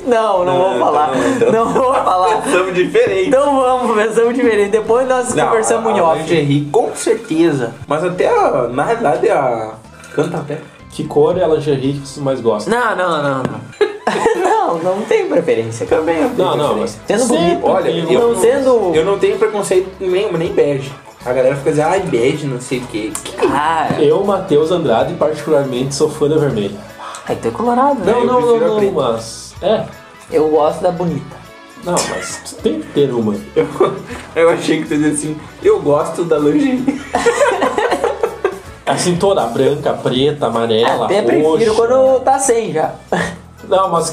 Não, 0.07 0.43
não, 0.45 0.45
Não, 0.45 0.57
vou 0.57 0.73
então 0.73 0.79
falar. 0.79 1.15
não, 1.15 1.29
então. 1.35 1.51
Não 1.51 1.73
vou 1.73 1.93
falar. 1.93 2.41
Pensamos 2.41 2.73
diferente. 2.73 3.27
Então 3.27 3.55
vamos, 3.55 3.95
pensamos 3.95 4.33
diferente. 4.33 4.71
Depois 4.71 5.07
nós 5.07 5.31
Não, 5.35 5.45
conversamos 5.45 5.93
a, 5.93 5.95
em 5.95 6.01
off. 6.01 6.19
lingerie, 6.21 6.69
com 6.71 6.95
certeza. 6.95 7.75
Mas 7.87 8.03
até 8.03 8.27
a, 8.27 8.67
na 8.69 8.83
realidade 8.85 9.29
a 9.29 9.73
canta 10.15 10.37
até. 10.37 10.57
Que 10.89 11.03
cor 11.03 11.37
é 11.37 11.43
a 11.43 11.47
lingerie 11.47 11.93
que 11.99 12.07
você 12.07 12.19
mais 12.19 12.41
gosta? 12.41 12.67
Não, 12.67 12.95
não, 12.95 13.21
não, 13.21 13.43
não. 13.43 13.61
não, 14.67 14.79
não 14.97 15.01
tem 15.05 15.27
preferência. 15.27 15.85
Também. 15.85 16.21
Não, 16.37 16.55
não, 16.57 16.77
mas. 16.77 16.97
Sendo 17.07 17.19
sempre 17.23 17.37
bonito, 17.55 17.67
Olha, 17.67 17.83
tem 17.91 18.13
eu, 18.13 18.27
não 18.33 18.39
sendo- 18.41 18.91
eu 18.95 19.05
não 19.05 19.19
tenho 19.19 19.37
preconceito 19.37 19.89
nenhum, 19.99 20.31
nem 20.37 20.51
bege. 20.53 20.91
A 21.25 21.31
galera 21.31 21.55
fica 21.55 21.69
dizendo, 21.71 21.87
ai, 21.87 21.99
bege, 22.01 22.45
não 22.47 22.59
sei 22.59 22.79
o 22.79 22.81
que. 22.87 23.13
Ah, 23.49 23.87
Eu, 23.99 24.23
Matheus 24.25 24.71
Andrade, 24.71 25.13
particularmente, 25.13 25.95
sou 25.95 26.09
fã 26.09 26.27
da 26.27 26.37
vermelha. 26.37 26.77
aí 27.27 27.35
tu 27.37 27.47
é 27.47 27.51
colorado, 27.51 27.99
né? 27.99 28.11
Não, 28.11 28.19
eu 28.19 28.25
não, 28.25 28.41
não, 28.41 28.47
prefiro 28.47 28.65
a 28.65 28.67
não, 28.69 28.77
preta. 28.77 28.93
mas. 28.93 29.55
É. 29.61 29.83
Eu 30.31 30.49
gosto 30.49 30.81
da 30.81 30.91
bonita. 30.91 31.43
Não, 31.83 31.95
mas 32.09 32.41
tu 32.45 32.55
tem 32.61 32.79
que 32.81 32.87
ter 32.93 33.11
uma. 33.13 33.35
Eu, 33.55 33.67
eu 34.35 34.49
achei 34.49 34.81
que 34.81 34.87
tu 34.87 34.93
ia 34.93 34.99
dizer 34.99 35.11
assim, 35.13 35.37
eu 35.61 35.81
gosto 35.81 36.23
da 36.23 36.37
lingerie. 36.39 37.01
Assim, 38.85 39.15
toda 39.15 39.45
branca, 39.45 39.93
preta, 39.93 40.47
amarela, 40.47 41.05
Até 41.05 41.21
prefiro 41.21 41.49
roxa. 41.49 41.71
quando 41.73 42.19
tá 42.19 42.37
sem 42.37 42.73
já. 42.73 42.95
Não, 43.75 43.89
mas 43.89 44.11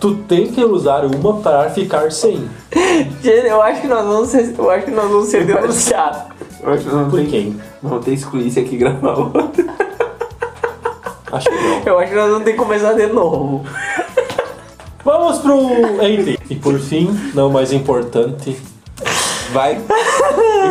tu 0.00 0.14
tem 0.28 0.46
que 0.46 0.64
usar 0.64 1.04
uma 1.04 1.34
para 1.40 1.68
ficar 1.70 2.12
sem. 2.12 2.48
Gente, 3.20 3.46
eu 3.48 3.60
acho 3.60 3.80
que 3.80 3.88
nós 3.88 4.04
vamos 4.06 4.28
ser, 4.28 4.54
eu 4.56 4.70
acho 4.70 4.84
que 4.84 4.90
nós 4.92 5.10
vamos 5.10 5.26
ser 5.28 5.44
denunciados. 5.44 6.20
Eu 6.62 6.72
acho 6.72 6.84
que 6.84 6.94
não 6.94 7.10
Por 7.10 7.18
tem, 7.18 7.26
quem? 7.26 7.60
não 7.82 7.98
tem 8.00 8.14
excluir 8.14 8.46
isso 8.46 8.60
aqui 8.60 8.76
e 8.76 8.78
gravar 8.78 9.18
outro. 9.18 9.68
Acho 11.32 11.48
que 11.48 11.54
não. 11.54 11.82
Eu 11.84 11.98
acho 11.98 12.10
que 12.10 12.16
nós 12.16 12.28
vamos 12.28 12.44
ter 12.44 12.52
que 12.52 12.58
começar 12.58 12.92
de 12.92 13.06
novo. 13.08 13.64
Vamos 15.04 15.38
pro 15.38 15.58
item. 16.04 16.38
E 16.48 16.54
por 16.54 16.78
fim, 16.78 17.08
não 17.34 17.50
mais 17.50 17.72
importante, 17.72 18.56
Vai. 19.52 19.80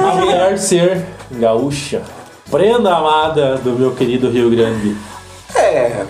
a 0.03 0.15
mulher 0.15 0.57
ser 0.57 1.05
gaúcha. 1.31 2.01
Prenda 2.49 2.95
amada 2.95 3.57
do 3.57 3.71
meu 3.71 3.91
querido 3.91 4.29
Rio 4.29 4.49
Grande. 4.49 4.95
É. 5.55 6.05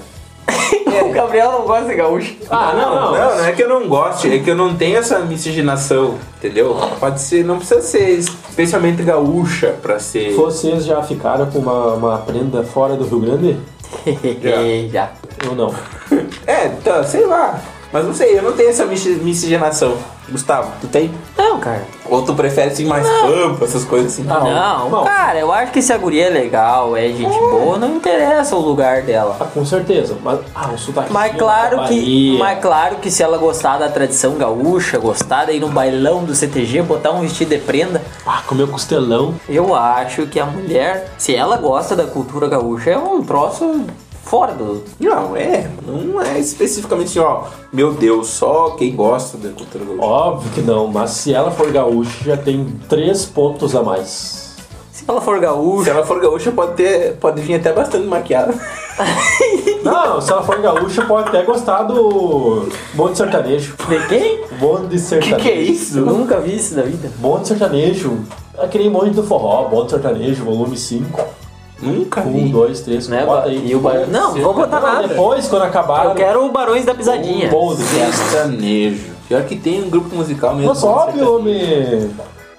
O 1.09 1.13
Gabriel 1.13 1.51
não 1.51 1.61
gosta 1.63 1.85
de 1.89 1.95
gaúcho. 1.95 2.35
Ah, 2.49 2.73
não, 2.75 2.95
não. 2.95 3.11
Não, 3.13 3.37
não 3.37 3.45
é 3.45 3.51
que 3.51 3.63
eu 3.63 3.69
não 3.69 3.87
goste, 3.87 4.33
é 4.33 4.39
que 4.39 4.49
eu 4.49 4.55
não 4.55 4.75
tenho 4.75 4.97
essa 4.97 5.19
miscigenação, 5.19 6.15
entendeu? 6.37 6.75
Pode 6.99 7.19
ser, 7.21 7.43
não 7.43 7.57
precisa 7.57 7.81
ser 7.81 8.09
especialmente 8.17 9.03
gaúcha 9.03 9.75
pra 9.81 9.99
ser. 9.99 10.33
Vocês 10.35 10.85
já 10.85 11.01
ficaram 11.03 11.45
com 11.47 11.59
uma, 11.59 11.93
uma 11.93 12.17
prenda 12.19 12.63
fora 12.63 12.95
do 12.95 13.05
Rio 13.05 13.19
Grande? 13.19 13.57
já. 14.91 15.09
Eu 15.45 15.55
não. 15.55 15.73
É, 16.45 16.67
tá, 16.83 17.03
sei 17.03 17.25
lá. 17.25 17.59
Mas 17.93 18.05
não 18.05 18.13
sei, 18.13 18.37
eu 18.37 18.41
não 18.43 18.53
tenho 18.53 18.69
essa 18.69 18.85
misci- 18.85 19.19
miscigenação. 19.21 19.95
Gustavo, 20.31 20.71
tu 20.81 20.87
tem? 20.87 21.11
Não, 21.37 21.59
cara. 21.59 21.83
Ou 22.05 22.23
tu 22.23 22.33
prefere 22.33 22.71
assim 22.71 22.85
mais 22.85 23.07
pampa, 23.07 23.65
essas 23.65 23.83
coisas 23.85 24.13
assim? 24.13 24.23
Não, 24.23 24.89
não. 24.89 25.03
cara, 25.03 25.39
eu 25.39 25.51
acho 25.51 25.71
que 25.71 25.81
se 25.81 25.93
a 25.93 25.97
guria 25.97 26.25
é 26.27 26.29
legal, 26.29 26.95
é 26.97 27.07
gente 27.09 27.37
boa, 27.39 27.77
não 27.77 27.95
interessa 27.97 28.55
o 28.55 28.59
lugar 28.59 29.01
dela. 29.03 29.35
Ah, 29.39 29.45
com 29.45 29.63
certeza. 29.65 30.17
Mas, 30.23 30.39
ah, 30.55 30.69
o 30.73 30.77
sotaque. 30.77 31.11
Mas 31.13 31.35
claro 31.35 31.83
que, 31.87 32.35
mas 32.39 32.59
claro 32.59 32.95
que 32.97 33.11
se 33.11 33.21
ela 33.21 33.37
gostar 33.37 33.77
da 33.77 33.89
tradição 33.89 34.33
gaúcha, 34.35 34.97
gostar 34.97 35.45
de 35.45 35.53
ir 35.53 35.59
no 35.59 35.69
bailão 35.69 36.23
do 36.23 36.33
CTG, 36.33 36.81
botar 36.81 37.11
um 37.11 37.21
vestido 37.21 37.49
de 37.49 37.57
prenda, 37.59 38.01
Ah, 38.25 38.41
comer 38.47 38.67
costelão. 38.67 39.35
eu 39.47 39.75
acho 39.75 40.25
que 40.27 40.39
a 40.39 40.45
mulher, 40.45 41.11
se 41.17 41.35
ela 41.35 41.57
gosta 41.57 41.95
da 41.95 42.05
cultura 42.05 42.47
gaúcha, 42.47 42.89
é 42.91 42.97
um 42.97 43.21
troço 43.23 43.85
fora 44.29 44.53
do. 44.53 44.83
Não, 44.99 45.35
é. 45.35 45.69
Não 45.85 46.21
é 46.21 46.37
especificamente 46.39 47.07
assim, 47.07 47.19
ó. 47.19 47.45
Meu 47.73 47.91
Deus, 47.93 48.27
só 48.27 48.71
quem 48.77 48.95
gosta 48.95 49.37
da 49.37 49.49
cultura 49.49 49.83
gaúcha. 49.83 50.03
Óbvio 50.03 50.51
que 50.51 50.61
não, 50.61 50.87
mas 50.87 51.09
se 51.11 51.33
ela 51.33 51.49
for 51.49 51.71
gaúcha, 51.71 52.23
já 52.23 52.37
tem 52.37 52.65
três 52.87 53.25
pontos 53.25 53.75
a 53.75 53.81
mais. 53.81 54.55
Se 54.91 55.03
ela 55.07 55.19
for 55.19 55.35
Se 55.35 55.41
gaúcha, 55.41 55.89
ela 55.89 56.05
for 56.05 56.21
gaúcha, 56.21 56.51
pode, 56.51 56.73
ter, 56.73 57.15
pode 57.15 57.41
vir 57.41 57.55
até 57.55 57.73
bastante 57.73 58.05
maquiada. 58.05 58.53
Não, 59.81 60.19
se 60.19 60.29
ela 60.29 60.43
for 60.43 60.61
gaúcha, 60.61 61.05
pode 61.05 61.29
até 61.29 61.41
gostar 61.43 61.83
do 61.83 62.67
bonde 62.93 63.17
sertanejo. 63.17 63.75
de 63.87 64.07
quem? 64.07 64.43
Bonde 64.59 64.89
Que 64.89 64.99
sertanejo. 64.99 65.41
que 65.41 65.49
é 65.49 65.61
isso? 65.61 65.99
Eu 65.99 66.05
nunca 66.05 66.37
vi 66.41 66.57
isso 66.57 66.75
na 66.75 66.81
vida. 66.81 67.09
Bonde 67.17 67.47
sertanejo. 67.47 68.19
Aquele 68.57 68.89
bonde 68.89 69.11
do 69.11 69.23
forró, 69.23 69.69
bonde 69.69 69.91
sertanejo, 69.91 70.43
volume 70.43 70.75
5. 70.75 71.38
Nunca 71.81 72.21
Um, 72.21 72.33
vi. 72.33 72.49
dois, 72.49 72.81
três, 72.81 73.07
Né? 73.07 73.25
bota 73.25 73.47
aí. 73.47 73.67
E 73.67 73.75
o 73.75 73.79
bar... 73.79 74.05
Não, 74.07 74.33
não 74.35 74.41
vou 74.41 74.53
botar 74.53 74.79
nada. 74.79 75.07
Depois, 75.07 75.47
quando 75.47 75.63
acabar. 75.63 76.05
Eu 76.05 76.15
quero 76.15 76.45
o 76.45 76.51
Barões 76.51 76.83
da 76.85 76.93
Pisadinha. 76.93 77.49
Um. 77.55 77.75
Sertanejo. 77.77 79.11
Pior 79.27 79.43
que 79.43 79.55
tem 79.55 79.83
um 79.83 79.89
grupo 79.89 80.13
musical 80.15 80.55
mesmo. 80.55 80.69
Mas 80.69 80.83
óbvio, 80.83 81.35
homem. 81.35 82.11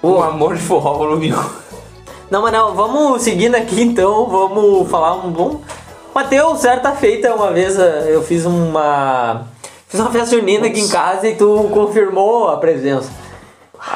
O 0.03 0.23
Amor 0.23 0.55
de 0.55 0.63
Forró 0.63 0.95
volume 0.95 1.33
1. 1.33 1.37
Não, 2.31 2.43
mas 2.43 2.53
não, 2.53 2.75
vamos 2.75 3.23
seguindo 3.23 3.57
aqui 3.57 3.83
então, 3.83 4.27
vamos 4.27 4.89
falar 4.89 5.15
um 5.27 5.31
bom. 5.31 5.61
Mateus, 6.15 6.61
certa 6.61 6.93
feita, 6.93 7.35
uma 7.35 7.51
vez 7.53 7.79
eh, 7.79 8.07
eu 8.09 8.23
fiz 8.23 8.47
uma. 8.47 9.43
Fiz 9.89 9.99
uma 9.99 10.11
festa 10.11 10.37
junina 10.37 10.69
aqui 10.69 10.81
em 10.81 10.89
casa 10.89 11.27
e 11.29 11.35
tu 11.35 11.69
confirmou 11.73 12.49
a 12.49 12.57
presença. 12.57 13.11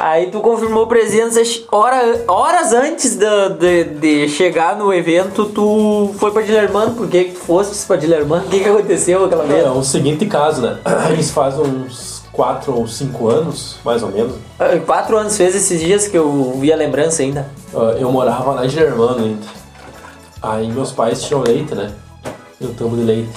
Aí 0.01 0.31
tu 0.31 0.40
confirmou 0.40 0.87
presença 0.87 1.40
hora, 1.70 2.25
horas 2.27 2.73
antes 2.73 3.16
da- 3.16 3.49
de, 3.49 3.85
de 3.85 4.29
chegar 4.31 4.77
no 4.77 4.92
evento, 4.92 5.44
tu 5.47 6.14
foi 6.18 6.31
pra 6.31 6.40
Dilermano, 6.42 6.94
por 6.94 7.07
que 7.07 7.25
tu 7.25 7.38
foste 7.40 7.87
pra 7.87 7.97
Dilermano? 7.97 8.47
O 8.47 8.49
que 8.49 8.61
que 8.61 8.68
aconteceu 8.68 9.25
aquela 9.25 9.44
vez? 9.44 9.64
É 9.64 9.70
o 9.70 9.83
seguinte 9.83 10.25
caso, 10.27 10.62
né? 10.62 10.79
Isso 11.18 11.33
faz 11.35 11.59
uns 11.59 12.23
4 12.33 12.75
ou 12.75 12.88
5 12.88 13.29
anos, 13.29 13.77
mais 13.85 14.03
ou 14.03 14.11
menos. 14.11 14.37
Ah, 14.59 14.70
Quatro 14.87 15.18
anos 15.18 15.37
fez 15.37 15.55
esses 15.55 15.79
dias 15.81 16.09
que 16.09 16.16
eu 16.16 16.57
vi 16.59 16.73
a 16.73 16.77
lembrança 16.77 17.23
ainda. 17.23 17.47
Ah, 17.75 17.94
Eu 17.99 18.11
morava 18.11 18.53
lá 18.53 18.64
em 18.64 18.70
Germano 18.70 19.18
ainda. 19.23 19.47
Aí 20.42 20.66
meus 20.70 20.92
pais 20.92 21.23
tinham 21.23 21.42
leite, 21.42 21.75
né? 21.75 21.92
E 22.61 22.64
um 22.66 22.73
tambo 22.73 22.97
de 22.97 23.03
leite. 23.03 23.31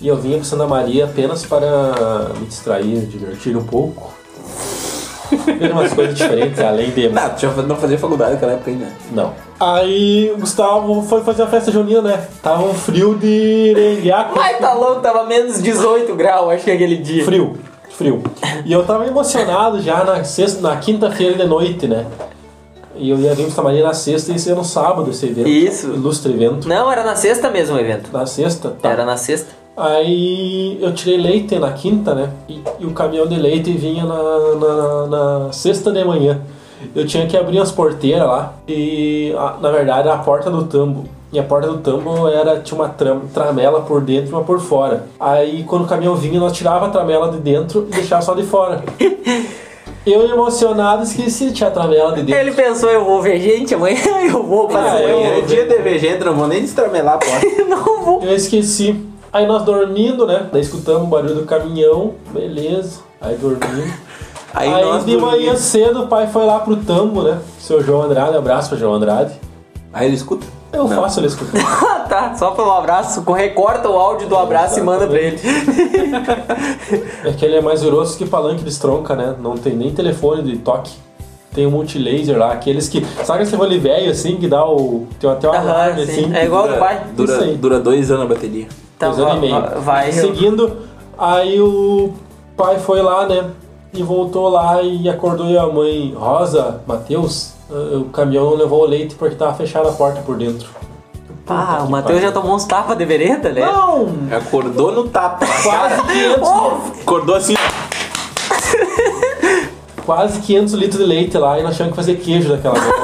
E 0.00 0.08
eu 0.08 0.16
vinha 0.16 0.36
para 0.38 0.44
Santa 0.44 0.66
Maria 0.66 1.04
apenas 1.04 1.44
para 1.46 2.30
me 2.40 2.46
distrair, 2.46 3.06
divertir 3.06 3.56
um 3.56 3.62
pouco. 3.64 4.12
Ver 5.36 5.72
umas 5.72 5.92
coisas 5.92 6.16
diferentes, 6.16 6.60
além 6.60 6.90
de. 6.90 7.08
Não, 7.08 7.30
tu 7.30 7.40
já 7.40 7.50
não 7.62 7.76
fazia 7.76 7.98
faculdade 7.98 8.32
naquela 8.32 8.52
época 8.52 8.70
ainda. 8.70 8.86
Não. 9.12 9.32
Aí 9.58 10.32
o 10.34 10.38
Gustavo 10.38 11.02
foi 11.02 11.22
fazer 11.22 11.42
a 11.42 11.46
festa 11.46 11.70
junina, 11.70 12.02
né? 12.02 12.26
Tava 12.42 12.64
um 12.64 12.74
frio 12.74 13.14
de 13.14 13.72
rengueaco. 13.74 14.38
Ai, 14.38 14.58
tá 14.58 14.72
louco, 14.72 15.00
tava 15.00 15.24
menos 15.24 15.62
18 15.62 16.14
graus, 16.14 16.52
acho 16.52 16.64
que 16.64 16.70
aquele 16.70 16.96
dia. 16.96 17.24
Frio, 17.24 17.56
frio. 17.90 18.22
E 18.64 18.72
eu 18.72 18.84
tava 18.84 19.06
emocionado 19.06 19.80
já 19.80 20.02
na 20.04 20.24
sexta, 20.24 20.60
na 20.60 20.76
quinta-feira 20.76 21.34
de 21.34 21.44
noite, 21.44 21.86
né? 21.86 22.06
E 22.96 23.08
eu 23.08 23.18
ia 23.18 23.34
vir 23.34 23.50
pra 23.50 23.64
Maria 23.64 23.82
na 23.82 23.94
sexta 23.94 24.32
e 24.32 24.36
ia 24.36 24.54
no 24.54 24.64
sábado 24.64 25.10
esse 25.10 25.26
evento. 25.26 25.48
Isso. 25.48 25.86
Ilustre 25.88 26.32
evento. 26.32 26.68
Não, 26.68 26.90
era 26.90 27.02
na 27.02 27.16
sexta 27.16 27.50
mesmo 27.50 27.76
o 27.76 27.80
evento. 27.80 28.10
Na 28.12 28.26
sexta? 28.26 28.70
Tá. 28.80 28.90
Era 28.90 29.04
na 29.04 29.16
sexta. 29.16 29.61
Aí 29.76 30.78
eu 30.80 30.92
tirei 30.94 31.16
leite 31.18 31.58
na 31.58 31.72
quinta, 31.72 32.14
né? 32.14 32.30
E, 32.48 32.60
e 32.80 32.86
o 32.86 32.90
caminhão 32.92 33.26
de 33.26 33.36
leite 33.36 33.72
vinha 33.72 34.04
na, 34.04 34.16
na, 34.54 35.06
na 35.46 35.52
sexta 35.52 35.90
de 35.90 36.04
manhã. 36.04 36.40
Eu 36.94 37.06
tinha 37.06 37.26
que 37.26 37.36
abrir 37.36 37.58
as 37.58 37.70
porteiras 37.70 38.26
lá 38.26 38.52
e, 38.68 39.32
a- 39.36 39.56
na 39.60 39.70
verdade, 39.70 40.08
a 40.08 40.16
porta 40.18 40.50
do 40.50 40.64
tambo. 40.64 41.04
E 41.32 41.38
a 41.38 41.42
porta 41.42 41.68
do 41.68 41.78
tambo 41.78 42.28
era, 42.28 42.60
tinha 42.60 42.78
uma 42.78 42.88
tram, 42.90 43.20
tramela 43.32 43.80
por 43.80 44.02
dentro 44.02 44.30
e 44.30 44.32
uma 44.34 44.42
por 44.42 44.60
fora. 44.60 45.06
Aí 45.18 45.64
quando 45.66 45.84
o 45.84 45.88
caminhão 45.88 46.14
vinha, 46.14 46.38
nós 46.38 46.52
tirava 46.52 46.86
a 46.86 46.88
tramela 46.90 47.30
de 47.30 47.38
dentro 47.38 47.86
e 47.88 47.94
deixava 47.94 48.20
só 48.20 48.34
de 48.34 48.42
fora. 48.42 48.82
Eu 50.04 50.28
emocionado 50.28 51.04
esqueci 51.04 51.50
de 51.52 51.64
a 51.64 51.70
tramela 51.70 52.10
de 52.12 52.22
dentro. 52.24 52.34
Ele 52.40 52.50
pensou, 52.50 52.90
eu 52.90 53.04
vou 53.04 53.22
ver 53.22 53.38
gente 53.40 53.72
amanhã, 53.72 53.96
eu 54.28 54.42
vou 54.42 54.68
fazer. 54.68 55.04
É, 55.04 55.12
Amanhã 55.12 55.28
é 55.38 55.40
dia 55.42 55.64
de 55.64 55.76
ver 55.78 55.96
gente, 56.00 56.24
não 56.24 56.34
vou 56.34 56.48
nem 56.48 56.60
destramelar 56.60 57.14
a 57.14 57.18
porta. 57.18 57.46
não 57.68 58.02
vou. 58.04 58.20
Eu 58.20 58.34
esqueci. 58.34 58.96
Aí 59.32 59.46
nós 59.46 59.62
dormindo, 59.62 60.26
né? 60.26 60.46
Daí 60.52 60.60
escutamos 60.60 61.04
o 61.04 61.06
barulho 61.06 61.34
do 61.36 61.44
caminhão, 61.44 62.14
beleza. 62.32 63.00
Aí 63.20 63.36
dormindo. 63.36 63.92
Aí, 64.54 64.68
Aí, 64.68 65.04
de 65.04 65.16
manhã 65.16 65.56
cedo 65.56 66.02
o 66.02 66.06
pai 66.08 66.26
foi 66.26 66.44
lá 66.44 66.60
pro 66.60 66.76
tambo, 66.76 67.22
né? 67.22 67.38
Seu 67.58 67.82
João 67.82 68.02
Andrade, 68.02 68.36
abraço 68.36 68.68
pro 68.68 68.78
João 68.78 68.92
Andrade. 68.92 69.32
Aí 69.90 70.06
ele 70.06 70.14
escuta. 70.14 70.46
Eu 70.70 70.86
Não. 70.86 71.02
faço 71.02 71.20
ele 71.20 71.26
escutar. 71.28 72.02
Tá, 72.12 72.34
só 72.36 72.50
pelo 72.50 72.70
abraço, 72.70 73.22
recorta 73.32 73.88
o 73.88 73.96
áudio 73.96 74.28
do 74.28 74.36
abraço 74.36 74.78
e 74.78 74.82
manda 74.82 75.06
pra 75.06 75.18
ele. 75.18 75.40
é 77.24 77.32
que 77.32 77.42
ele 77.42 77.56
é 77.56 77.60
mais 77.62 77.82
grosso 77.82 78.18
que 78.18 78.26
palanque 78.26 78.62
de 78.62 78.68
estronca, 78.68 79.16
né? 79.16 79.34
Não 79.40 79.56
tem 79.56 79.74
nem 79.74 79.90
telefone 79.94 80.42
de 80.42 80.58
toque. 80.58 80.92
Tem 81.54 81.66
um 81.66 81.70
multilaser 81.70 82.36
lá, 82.36 82.52
aqueles 82.52 82.86
que. 82.86 83.02
Sabe 83.24 83.44
esse 83.44 83.56
role 83.56 83.78
velho 83.78 84.10
assim 84.10 84.36
que 84.36 84.46
dá 84.46 84.62
o. 84.62 85.06
Tem 85.18 85.30
até 85.30 85.48
o 85.48 85.52
Aham, 85.52 85.70
alarme 85.70 86.04
sim. 86.04 86.12
assim? 86.12 86.34
É 86.36 86.44
igual 86.44 86.68
do 86.68 86.76
pai. 86.76 87.02
Dura, 87.16 87.46
dura 87.54 87.80
dois 87.80 88.10
anos 88.10 88.24
a 88.24 88.28
bateria. 88.28 88.66
Então, 89.08 89.16
Dois 89.16 89.30
anos 89.30 89.36
e 89.38 89.40
meio. 89.40 89.54
ó, 89.56 89.76
ó, 89.76 89.80
vai. 89.80 90.08
eu- 90.08 90.12
Seguindo, 90.12 90.76
aí 91.18 91.60
o 91.60 92.12
pai 92.56 92.78
foi 92.78 93.02
lá, 93.02 93.26
né? 93.26 93.44
E 93.94 94.02
voltou 94.02 94.48
lá 94.48 94.80
e 94.80 95.08
acordou 95.08 95.46
e 95.50 95.58
a 95.58 95.66
mãe, 95.66 96.14
Rosa, 96.16 96.80
Matheus, 96.86 97.52
eh, 97.70 97.96
o 97.96 98.04
caminhão 98.06 98.44
não 98.50 98.56
levou 98.56 98.82
o 98.82 98.86
leite 98.86 99.14
porque 99.16 99.34
tava 99.34 99.52
fechada 99.54 99.88
a 99.90 99.92
porta 99.92 100.20
por 100.22 100.36
dentro. 100.36 100.68
Ah, 101.48 101.82
o 101.86 101.90
Matheus 101.90 102.22
já 102.22 102.30
tomou 102.32 102.54
uns 102.54 102.64
tapas 102.64 102.96
de 102.96 103.04
vereda, 103.04 103.50
né? 103.50 103.60
Não! 103.60 104.08
Acordou 104.34 104.92
no 104.92 105.08
tapa. 105.08 105.44
Quase 105.44 106.00
500, 106.02 106.48
Acordou 107.02 107.34
assim. 107.34 107.54
quase 110.06 110.40
500 110.40 110.72
litros 110.74 111.00
de 111.00 111.06
leite 111.06 111.36
lá 111.38 111.58
e 111.58 111.62
nós 111.62 111.76
tínhamos 111.76 111.96
que 111.96 112.02
fazer 112.02 112.16
queijo 112.16 112.48
daquela 112.48 112.74
vez. 112.78 112.94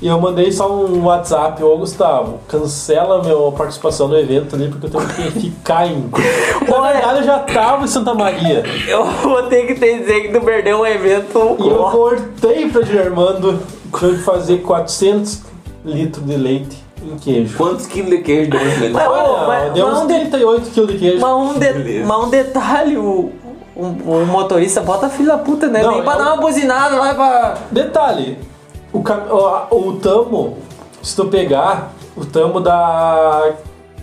E 0.00 0.06
eu 0.06 0.20
mandei 0.20 0.52
só 0.52 0.70
um 0.72 1.04
WhatsApp, 1.06 1.60
ô 1.64 1.76
Gustavo, 1.76 2.38
cancela 2.46 3.20
minha 3.20 3.50
participação 3.50 4.06
no 4.06 4.16
evento 4.16 4.54
ali 4.54 4.68
porque 4.68 4.86
eu 4.86 4.90
tenho 4.90 5.06
que 5.32 5.40
ficar 5.40 5.88
em. 5.88 6.08
Na 6.68 6.80
verdade 6.80 7.18
eu 7.18 7.24
já 7.24 7.40
tava 7.40 7.84
em 7.84 7.88
Santa 7.88 8.14
Maria. 8.14 8.62
Eu 8.86 9.04
vou 9.04 9.42
ter 9.44 9.66
que 9.66 9.74
te 9.74 9.98
dizer 9.98 10.20
que 10.22 10.28
tu 10.38 10.40
perdeu 10.44 10.78
um 10.80 10.86
evento. 10.86 11.56
E 11.58 11.68
eu 11.68 11.90
voltei 11.90 12.68
pra 12.70 12.82
Germando, 12.82 13.58
fazer 14.24 14.58
400 14.58 15.40
litros 15.84 16.24
de 16.24 16.36
leite 16.36 16.84
em 17.02 17.16
queijo. 17.18 17.56
Quantos 17.56 17.86
quilos 17.86 18.10
de 18.10 18.18
queijo 18.18 18.50
deu 18.50 18.64
nesse 18.64 18.88
Mas, 18.90 19.08
leite? 19.08 19.08
ô, 19.08 19.46
mas- 19.48 19.72
deu 19.72 19.86
mas 19.88 19.98
uns 19.98 20.02
um 20.02 20.06
de- 20.06 20.14
38 20.14 20.70
quilos 20.70 20.92
de 20.92 20.98
queijo. 20.98 21.20
Mas 21.20 21.32
um, 21.32 21.58
de- 21.58 22.04
mas 22.06 22.18
um 22.24 22.28
detalhe, 22.30 22.96
o, 22.96 23.32
o, 23.74 23.82
o 23.84 24.26
motorista 24.26 24.80
bota 24.80 25.08
filho 25.08 25.28
da 25.28 25.38
puta, 25.38 25.66
né? 25.66 25.82
Não, 25.82 25.90
Nem 25.92 26.02
pra 26.04 26.12
eu- 26.14 26.18
dar 26.18 26.34
uma 26.34 26.36
buzinada 26.36 26.96
lá 26.96 27.14
pra. 27.14 27.54
Detalhe, 27.72 28.38
o, 28.92 29.02
cam- 29.02 29.26
o, 29.30 29.88
o 29.88 29.92
tambo, 29.96 30.56
se 31.02 31.14
tu 31.16 31.26
pegar, 31.26 31.90
o 32.16 32.24
tambo 32.24 32.60
dá 32.60 33.52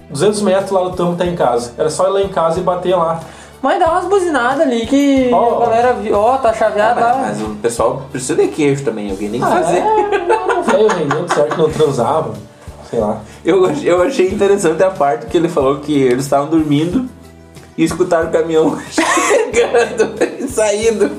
200 0.10 0.42
metros 0.42 0.72
lá 0.72 0.82
do 0.84 0.92
tambo 0.96 1.16
tá 1.16 1.26
em 1.26 1.36
casa. 1.36 1.74
Era 1.78 1.90
só 1.90 2.08
ir 2.08 2.12
lá 2.12 2.22
em 2.22 2.30
casa 2.30 2.60
e 2.60 2.64
bater 2.64 2.96
lá. 2.96 3.20
Mas 3.62 3.80
dá 3.80 3.92
umas 3.92 4.06
buzinadas 4.06 4.62
ali 4.62 4.86
que 4.86 5.32
Ó. 5.34 5.58
a 5.58 5.66
galera 5.66 5.94
viu. 5.94 6.16
Ó, 6.16 6.38
tá 6.38 6.54
chaveado 6.54 7.00
Mas, 7.02 7.16
lá. 7.16 7.22
mas 7.22 7.42
o 7.42 7.56
pessoal 7.56 8.04
precisa 8.12 8.36
de 8.40 8.48
queijo 8.50 8.84
também, 8.86 9.10
alguém 9.10 9.32
tem 9.32 9.40
que 9.40 9.46
Ah, 9.46 9.50
fazer. 9.50 9.78
é, 9.78 10.20
não 10.48 10.62
veio 10.64 10.88
rendendo 10.88 11.34
certo, 11.34 11.58
não 11.58 11.70
transava, 11.72 12.34
sei 12.90 13.00
lá. 13.00 13.22
Eu, 13.44 13.66
eu 13.82 14.04
achei 14.04 14.30
interessante 14.30 14.84
a 14.84 14.92
parte 14.92 15.26
que 15.26 15.36
ele 15.38 15.50
falou 15.50 15.78
que 15.80 16.00
eles 16.00 16.26
estavam 16.26 16.48
dormindo 16.48 17.10
e 17.76 17.84
escutaram 17.84 18.30
o 18.30 18.32
caminhão 18.32 18.78
chegando 18.92 20.14
e 20.40 20.48
saindo. 20.48 21.10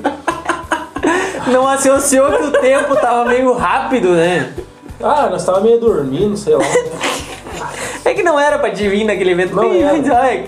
Não 1.51 1.67
associou 1.67 2.31
que 2.31 2.43
o 2.43 2.51
tempo 2.51 2.95
tava 2.95 3.25
meio 3.25 3.53
rápido, 3.53 4.09
né? 4.11 4.51
Ah, 5.01 5.27
nós 5.29 5.45
tava 5.45 5.61
meio 5.61 5.79
dormindo, 5.79 6.35
sei 6.35 6.55
lá. 6.55 6.63
É 8.03 8.13
que 8.13 8.23
não 8.23 8.39
era 8.39 8.57
pra 8.57 8.71
te 8.71 8.87
vir 8.87 9.03
naquele 9.03 9.31
evento. 9.31 9.55
Não 9.55 9.69
Bem, 9.69 9.81
era. 9.83 10.19
ai, 10.21 10.45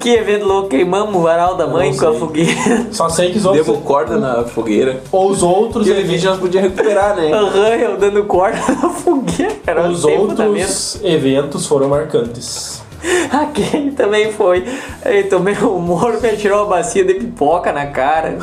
que 0.00 0.10
evento 0.14 0.46
louco, 0.46 0.68
queimamos 0.70 1.14
o 1.14 1.20
varal 1.20 1.56
da 1.56 1.66
mãe 1.66 1.94
com 1.96 2.08
a 2.08 2.14
fogueira. 2.14 2.86
Só 2.90 3.08
sei 3.08 3.30
que 3.30 3.38
os 3.38 3.44
outros, 3.44 3.66
Devo 3.66 3.80
corda 3.82 4.16
na 4.16 4.44
fogueira. 4.44 5.02
ou 5.12 5.28
os 5.30 5.42
outros 5.42 5.86
Aquele 5.88 6.00
eventos, 6.06 6.24
nós 6.24 6.38
podíamos 6.38 6.70
recuperar, 6.70 7.14
né? 7.16 7.30
Aham, 7.32 7.68
eu 7.76 7.96
dando 7.98 8.24
corda 8.24 8.58
na 8.82 8.90
fogueira. 8.90 9.52
Era 9.66 9.88
os 9.88 10.04
outros 10.04 11.00
eventos 11.04 11.66
foram 11.66 11.88
marcantes. 11.88 12.82
Aquele 13.30 13.92
também 13.92 14.32
foi. 14.32 14.64
Aí 15.04 15.24
tomei 15.24 15.54
o 15.56 15.76
humor, 15.76 16.20
me 16.20 16.36
tirou 16.36 16.60
uma 16.60 16.76
bacia 16.76 17.04
de 17.04 17.14
pipoca 17.14 17.72
na 17.72 17.86
cara. 17.86 18.38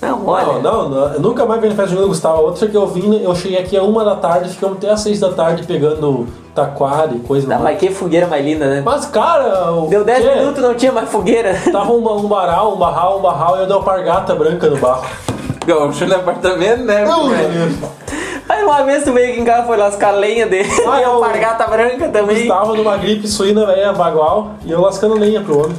Não, 0.00 0.26
olha. 0.26 0.46
Não, 0.60 0.60
não, 0.62 0.88
não, 0.88 1.12
eu 1.14 1.20
nunca 1.20 1.46
mais 1.46 1.60
vi 1.60 1.68
na 1.68 1.74
festa 1.74 1.88
junina 1.90 2.06
do 2.06 2.08
Gustavo. 2.08 2.36
A 2.36 2.40
outra 2.40 2.68
que 2.68 2.76
eu 2.76 2.86
vim, 2.86 3.22
eu 3.22 3.34
cheguei 3.34 3.58
aqui 3.58 3.76
a 3.76 3.82
uma 3.82 4.04
da 4.04 4.14
tarde, 4.16 4.50
ficamos 4.50 4.76
até 4.76 4.90
às 4.90 5.00
seis 5.00 5.18
da 5.20 5.30
tarde 5.32 5.62
pegando 5.64 6.26
taquara 6.54 7.12
e 7.14 7.18
coisa 7.20 7.46
Não, 7.46 7.60
mais. 7.60 7.74
mas 7.74 7.78
que 7.80 7.94
fogueira 7.94 8.26
mais 8.26 8.44
linda, 8.44 8.66
né? 8.66 8.82
Mas, 8.84 9.06
cara, 9.06 9.72
o 9.72 9.88
Deu 9.88 10.04
10 10.04 10.24
quê? 10.24 10.34
minutos 10.34 10.62
não 10.62 10.74
tinha 10.74 10.92
mais 10.92 11.08
fogueira. 11.08 11.54
Tava 11.72 11.92
um, 11.92 11.98
um 11.98 12.28
baral, 12.28 12.74
um 12.74 12.76
barral, 12.76 13.18
um 13.18 13.22
barral 13.22 13.56
e 13.56 13.60
eu 13.60 13.66
dei 13.66 13.76
uma 13.76 13.82
pargata 13.82 14.34
branca 14.34 14.68
no 14.68 14.76
barro. 14.76 15.06
Gaúcho 15.66 16.06
no 16.06 16.14
apartamento, 16.14 16.84
né? 16.84 17.04
Não. 17.04 17.28
Aí 18.48 18.62
uma 18.62 18.82
vez 18.84 19.02
tu 19.02 19.12
veio 19.12 19.32
aqui 19.32 19.40
em 19.40 19.44
casa, 19.44 19.66
foi 19.66 19.76
lascar 19.76 20.12
lenha 20.12 20.46
dele. 20.46 20.68
Ah, 20.86 21.00
e 21.02 21.04
a 21.04 21.10
pargata 21.10 21.66
branca 21.66 22.08
também. 22.08 22.42
Estava 22.42 22.74
numa 22.74 22.96
gripe 22.96 23.26
suína, 23.26 23.66
velho, 23.66 23.92
bagual, 23.94 24.52
e 24.64 24.70
eu 24.70 24.80
lascando 24.80 25.14
lenha 25.14 25.40
pro 25.40 25.64
homem. 25.64 25.76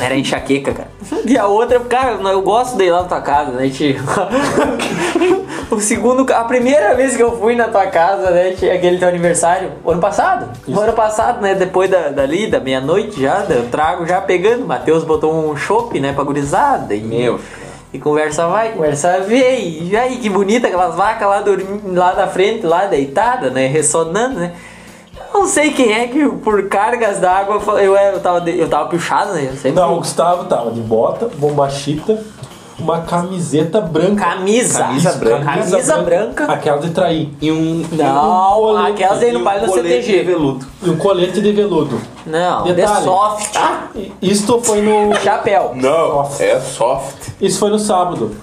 Era 0.00 0.16
enxaqueca, 0.16 0.72
cara. 0.72 0.88
E 1.26 1.38
a 1.38 1.46
outra, 1.46 1.78
cara, 1.80 2.12
eu 2.30 2.42
gosto 2.42 2.76
de 2.76 2.84
ir 2.84 2.90
lá 2.90 3.02
na 3.02 3.08
tua 3.08 3.20
casa, 3.20 3.52
né, 3.52 3.68
tio? 3.68 3.96
o 5.70 5.80
segundo, 5.80 6.30
a 6.32 6.44
primeira 6.44 6.94
vez 6.94 7.16
que 7.16 7.22
eu 7.22 7.38
fui 7.38 7.54
na 7.54 7.68
tua 7.68 7.86
casa, 7.86 8.30
né, 8.30 8.52
tio, 8.52 8.72
aquele 8.72 8.98
teu 8.98 9.08
aniversário, 9.08 9.72
ano 9.86 10.00
passado. 10.00 10.48
O 10.66 10.78
ano 10.78 10.92
passado, 10.92 11.40
né, 11.40 11.54
depois 11.54 11.90
da, 11.90 12.08
dali, 12.08 12.46
da 12.46 12.60
meia-noite 12.60 13.20
já, 13.20 13.44
eu 13.48 13.68
trago 13.68 14.06
já 14.06 14.20
pegando. 14.20 14.66
Matheus 14.66 15.04
botou 15.04 15.32
um 15.32 15.56
chopp, 15.56 15.98
né, 16.00 16.12
pra 16.12 16.24
gurizada. 16.24 16.94
E, 16.94 17.00
Meu. 17.00 17.38
E 17.92 17.98
conversa 17.98 18.48
vai, 18.48 18.72
conversa 18.72 19.20
vem. 19.20 19.84
E 19.84 19.96
aí, 19.96 20.16
que 20.16 20.28
bonita 20.28 20.66
aquelas 20.66 20.96
vacas 20.96 21.28
lá, 21.28 21.40
dormindo, 21.40 21.94
lá 21.94 22.12
da 22.12 22.26
frente, 22.26 22.66
lá 22.66 22.86
deitada, 22.86 23.50
né, 23.50 23.68
ressonando, 23.68 24.40
né. 24.40 24.52
Não 25.34 25.46
sei 25.48 25.72
quem 25.72 25.92
é 25.92 26.06
que 26.06 26.26
por 26.28 26.68
cargas 26.68 27.18
d'água 27.18 27.60
eu, 27.80 27.96
eu, 27.96 28.20
tava, 28.20 28.40
de- 28.40 28.56
eu 28.58 28.68
tava 28.68 28.88
puxado, 28.88 29.32
né? 29.34 29.48
Eu 29.50 29.56
sempre 29.56 29.72
Não, 29.72 29.94
o 29.94 29.96
Gustavo 29.98 30.44
tava 30.44 30.70
de 30.70 30.80
bota, 30.80 31.28
bombachita, 31.36 32.18
uma 32.78 33.00
camiseta 33.02 33.80
branca. 33.80 34.24
Camisa. 34.24 34.78
Camisa 34.84 35.12
branca. 35.12 35.44
Camisa 35.44 35.96
branca. 35.98 36.44
Aquela 36.44 36.78
de 36.78 36.90
trair. 36.90 37.32
E 37.40 37.50
um. 37.50 37.84
Não, 37.92 38.54
colete, 38.54 38.90
aquelas 38.92 39.22
aí 39.22 39.32
no 39.32 39.40
um 39.40 39.44
baile 39.44 39.66
do 39.66 39.72
colete 39.72 39.88
de 39.88 40.02
CTG. 40.06 40.22
veludo. 40.24 40.66
E 40.82 40.90
um 40.90 40.96
colete 40.96 41.40
de 41.40 41.52
veludo. 41.52 42.00
Não, 42.26 42.62
Detalhe. 42.64 42.76
The 42.98 43.02
Soft. 43.02 43.56
E 43.94 44.12
Isto 44.22 44.60
foi 44.62 44.80
no. 44.82 45.14
Chapéu. 45.20 45.72
Não, 45.74 46.28
é 46.38 46.60
soft. 46.60 47.28
Isso 47.40 47.58
foi 47.58 47.70
no 47.70 47.78
sábado. 47.78 48.34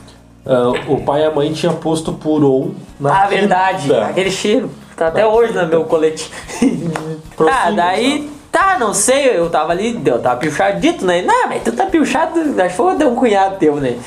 Ah, 0.46 0.72
o 0.88 1.02
pai 1.02 1.22
e 1.22 1.26
a 1.26 1.32
mãe 1.32 1.52
tinham 1.54 1.74
posto 1.76 2.12
Puron 2.14 2.72
na 3.00 3.24
Ah, 3.24 3.28
verdade. 3.28 3.84
quinta. 3.84 4.06
Aquele 4.06 4.32
cheiro. 4.32 4.70
Tá 5.02 5.08
até 5.08 5.26
hoje 5.26 5.52
no 5.52 5.66
meu 5.66 5.84
colete. 5.86 6.32
Ah, 7.40 7.72
daí. 7.72 8.30
Tá, 8.52 8.78
não 8.80 8.94
sei, 8.94 9.36
eu 9.36 9.50
tava 9.50 9.72
ali, 9.72 10.00
eu 10.06 10.20
tava 10.22 10.36
pilchadito, 10.36 11.04
né? 11.04 11.24
Não, 11.24 11.48
mas 11.48 11.64
tu 11.64 11.72
tá 11.72 11.88
pilchado, 11.88 12.40
acho 12.40 12.70
que 12.70 12.70
foi 12.76 12.94
um 12.94 13.16
cunhado 13.16 13.58
teu, 13.58 13.78
né? 13.78 13.98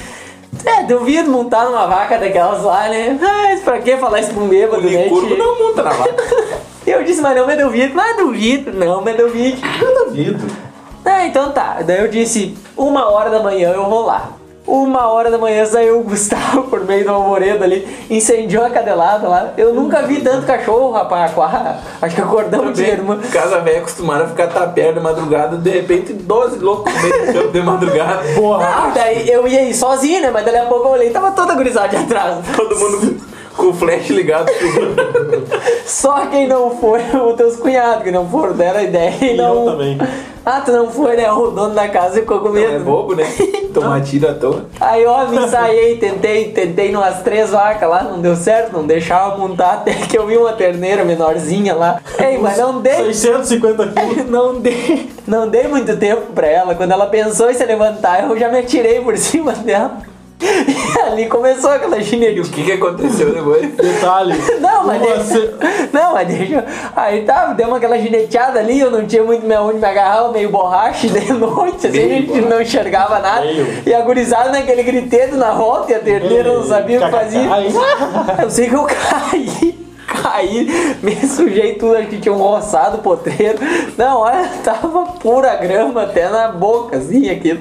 É, 0.65 0.85
duvido 0.85 1.29
montar 1.31 1.65
numa 1.65 1.87
vaca 1.87 2.17
daquelas 2.17 2.63
lá, 2.63 2.89
né? 2.89 3.19
Mas 3.21 3.63
pra 3.63 3.81
que 3.81 3.97
falar 3.97 4.21
isso 4.21 4.33
pra 4.33 4.41
um 4.41 4.47
O 4.47 4.49
bêbado, 4.49 4.83
né? 4.83 5.09
Tio? 5.09 5.37
não 5.37 5.59
monta 5.59 5.83
na 5.83 5.91
vaca. 5.91 6.15
Eu 6.87 7.03
disse, 7.03 7.21
mas 7.21 7.35
não 7.35 7.47
me 7.47 7.57
duvido. 7.57 7.95
Mas 7.95 8.17
duvido, 8.17 8.73
não 8.73 9.03
me 9.03 9.15
duvido. 9.15 9.61
Eu 9.83 10.05
duvido. 10.05 10.47
Ah, 11.05 11.27
então 11.27 11.51
tá. 11.51 11.79
Daí 11.85 12.01
eu 12.01 12.09
disse, 12.09 12.57
uma 12.77 13.11
hora 13.11 13.31
da 13.31 13.43
manhã 13.43 13.71
eu 13.71 13.89
vou 13.89 14.05
lá. 14.05 14.31
Uma 14.67 15.09
hora 15.09 15.31
da 15.31 15.37
manhã 15.37 15.67
saiu 15.67 16.01
o 16.01 16.03
Gustavo 16.03 16.63
por 16.65 16.85
meio 16.87 17.05
do 17.05 17.11
alvoredo 17.11 17.63
ali, 17.63 17.87
incendiou 18.09 18.65
a 18.65 18.71
cadelada 18.71 19.29
lá. 19.29 19.53
Eu 19.59 19.75
nunca 19.75 20.03
vi 20.03 20.23
tanto 20.23 20.47
cachorro, 20.47 20.91
rapaz. 20.91 21.33
Acho 22.01 22.15
que 22.15 22.23
acordamos 22.23 22.73
de 22.73 22.83
irmã. 22.83 23.19
Casa 23.31 23.61
velha 23.61 23.81
acostumaram 23.81 24.25
a 24.25 24.29
ficar 24.29 24.47
tapeando 24.47 24.95
de 24.95 25.01
madrugada, 25.01 25.59
de 25.59 25.69
repente 25.71 26.15
12 26.15 26.61
loucos 26.61 26.93
no 26.95 27.03
meio 27.03 27.27
do 27.27 27.33
campo 27.33 27.53
de 27.53 27.63
madrugada. 27.63 28.23
Ah, 28.59 28.91
daí 28.95 29.29
eu 29.29 29.47
ia 29.47 29.69
ir 29.69 29.75
sozinho, 29.75 30.23
né? 30.23 30.31
Mas 30.33 30.47
daí 30.47 30.57
a 30.57 30.65
pouco 30.65 30.87
eu 30.87 30.93
olhei, 30.93 31.11
tava 31.11 31.33
toda 31.33 31.55
gurizada 31.55 31.89
de 31.89 31.97
atrás. 31.97 32.39
Todo 32.57 32.75
mundo 32.79 33.21
com 33.57 33.69
o 33.69 33.73
flash 33.75 34.11
ligado. 34.11 34.51
Só 35.87 36.27
quem 36.27 36.47
não 36.49 36.71
foi, 36.71 37.01
os 37.01 37.37
teus 37.37 37.57
cunhados 37.57 38.03
que 38.03 38.11
não 38.11 38.29
foram, 38.29 38.55
deram 38.55 38.81
a 38.81 38.83
ideia. 38.83 39.15
E 39.21 39.35
E 39.35 39.37
não... 39.37 39.65
eu 39.67 39.73
também. 39.73 39.99
Ah, 40.47 40.61
tu 40.61 40.73
não 40.73 40.91
foi, 40.91 41.17
né? 41.17 41.31
O 41.33 41.51
dono 41.51 41.75
da 41.75 41.89
casa 41.89 42.21
ficou 42.21 42.41
com 42.41 42.51
medo. 42.51 42.75
É 42.75 42.79
bobo, 42.79 43.15
né? 43.15 43.25
Tomar 43.73 44.03
tiro 44.03 44.29
à 44.29 44.35
toa. 44.35 44.67
Aí, 44.79 45.05
ó, 45.07 45.27
me 45.27 45.39
ensaiei, 45.39 45.97
tentei, 45.97 46.51
tentei 46.53 46.93
numas 46.93 47.23
três 47.23 47.51
vacas 47.51 47.89
lá, 47.89 48.03
não 48.05 48.21
deu 48.21 48.37
certo, 48.37 48.73
não 48.75 48.87
deixava 48.87 49.39
montar, 49.39 49.73
até 49.81 49.95
que 49.95 50.19
eu 50.19 50.27
vi 50.27 50.37
uma 50.37 50.53
terneira 50.53 51.03
menorzinha 51.03 51.75
lá. 51.75 51.99
Ei, 52.19 52.37
mas 52.37 52.59
não 52.59 52.83
dei, 52.83 53.07
650 53.15 53.89
quilos. 53.89 54.31
não 54.31 54.61
dei, 54.61 55.09
não 55.27 55.49
dei 55.49 55.67
muito 55.67 55.97
tempo 55.97 56.33
pra 56.35 56.47
ela. 56.47 56.75
Quando 56.75 56.93
ela 56.93 57.07
pensou 57.07 57.51
em 57.51 57.55
se 57.55 57.65
levantar, 57.65 58.29
eu 58.29 58.39
já 58.39 58.51
me 58.51 58.59
atirei 58.59 59.01
por 59.01 59.17
cima 59.17 59.53
dela. 59.53 60.03
E 60.45 61.01
ali 61.07 61.27
começou 61.27 61.71
aquela 61.71 61.97
E 61.97 62.01
o 62.01 62.05
gineria. 62.05 62.43
que, 62.43 62.63
que 62.65 62.73
aconteceu 62.73 63.33
depois? 63.33 63.73
Detalhe. 63.75 64.35
Não, 64.61 64.87
mas 64.87 65.01
deixa. 65.01 65.55
Não, 65.93 66.13
mas 66.13 66.29
deixa. 66.29 66.65
Aí 66.95 67.23
tá, 67.23 67.53
deu 67.53 67.69
uma 67.69 67.79
aquela 67.79 67.99
gineteada 67.99 68.61
ali, 68.61 68.81
eu 68.81 68.91
não 68.91 69.07
tinha 69.07 69.23
muito 69.23 69.45
onde 69.55 69.79
me 69.79 69.87
agarrar, 69.87 70.29
meio 70.31 70.51
borracha 70.51 71.09
de 71.09 71.33
noite, 71.33 71.87
assim, 71.87 72.05
a 72.05 72.09
gente 72.09 72.41
não 72.43 72.61
enxergava 72.61 73.19
nada. 73.19 73.41
Meio. 73.45 73.67
E 73.87 73.95
a 73.95 74.01
gurizada 74.03 74.51
naquele 74.51 74.83
griteiro 74.83 75.37
na 75.37 75.53
volta 75.53 75.93
e 75.93 75.95
a 75.95 76.01
terneira 76.01 76.53
não 76.53 76.65
sabia 76.65 77.01
o 77.01 77.05
que 77.05 77.11
fazia. 77.11 77.49
Eu 78.43 78.51
sei 78.51 78.69
que 78.69 78.75
eu 78.75 78.85
caí. 78.85 79.85
Caí, 80.07 80.97
me 81.03 81.17
sujei 81.27 81.75
tudo, 81.75 81.97
acho 81.97 82.09
que 82.09 82.19
tinha 82.19 82.33
um 82.33 82.39
roçado 82.39 82.99
potreiro. 82.99 83.59
Não, 83.97 84.21
olha, 84.21 84.49
tava 84.63 85.05
pura 85.19 85.55
grama 85.57 86.03
até 86.03 86.29
na 86.29 86.49
boca, 86.49 86.97
assim, 86.99 87.29
aquilo. 87.31 87.59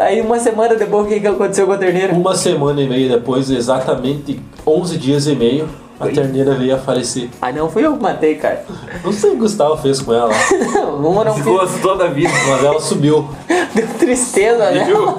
Aí 0.00 0.20
uma 0.20 0.38
semana 0.38 0.74
depois, 0.74 1.06
o 1.06 1.08
que, 1.08 1.20
que 1.20 1.26
aconteceu 1.26 1.66
com 1.66 1.72
a 1.72 1.78
terneira? 1.78 2.14
Uma 2.14 2.34
semana 2.34 2.80
e 2.80 2.88
meia 2.88 3.16
depois, 3.16 3.50
exatamente 3.50 4.40
11 4.66 4.96
dias 4.96 5.26
e 5.26 5.34
meio, 5.34 5.68
a 5.98 6.08
terneira 6.08 6.54
veio 6.54 6.74
a 6.74 6.78
falecer. 6.78 7.28
Aí 7.42 7.54
não 7.54 7.70
fui 7.70 7.84
eu 7.84 7.94
que 7.96 8.02
matei, 8.02 8.36
cara. 8.36 8.64
Não 9.04 9.12
sei 9.12 9.30
o 9.30 9.32
que 9.32 9.38
o 9.38 9.40
Gustavo 9.40 9.76
fez 9.76 10.00
com 10.00 10.12
ela, 10.12 10.32
Uma 10.98 11.24
não 11.24 11.34
fiz. 11.34 11.44
Gostou 11.44 11.96
da 11.96 12.06
vida. 12.06 12.30
mas 12.48 12.64
ela 12.64 12.80
subiu. 12.80 13.28
Deu 13.74 13.86
tristeza, 13.98 14.70
né? 14.70 14.84
Viu? 14.84 15.16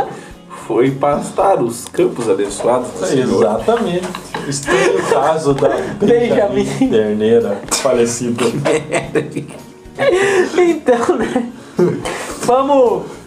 Foi 0.67 0.91
pastar 0.91 1.61
os 1.61 1.85
campos 1.85 2.29
abençoados 2.29 2.91
do 2.91 3.05
Senhor. 3.05 3.41
Exatamente. 3.41 4.07
Estranho 4.47 5.03
caso 5.09 5.53
da 5.53 5.69
Benjamin. 5.99 6.63
Benjamin 6.63 6.89
Terneira 6.89 7.61
falecida. 7.71 8.45
Então, 10.57 11.17
né? 11.17 11.51
Vamos. 12.45 13.20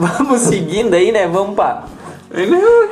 Vamos 0.00 0.40
seguindo 0.40 0.94
aí, 0.94 1.12
né? 1.12 1.28
Vamos 1.28 1.54
pra. 1.54 1.84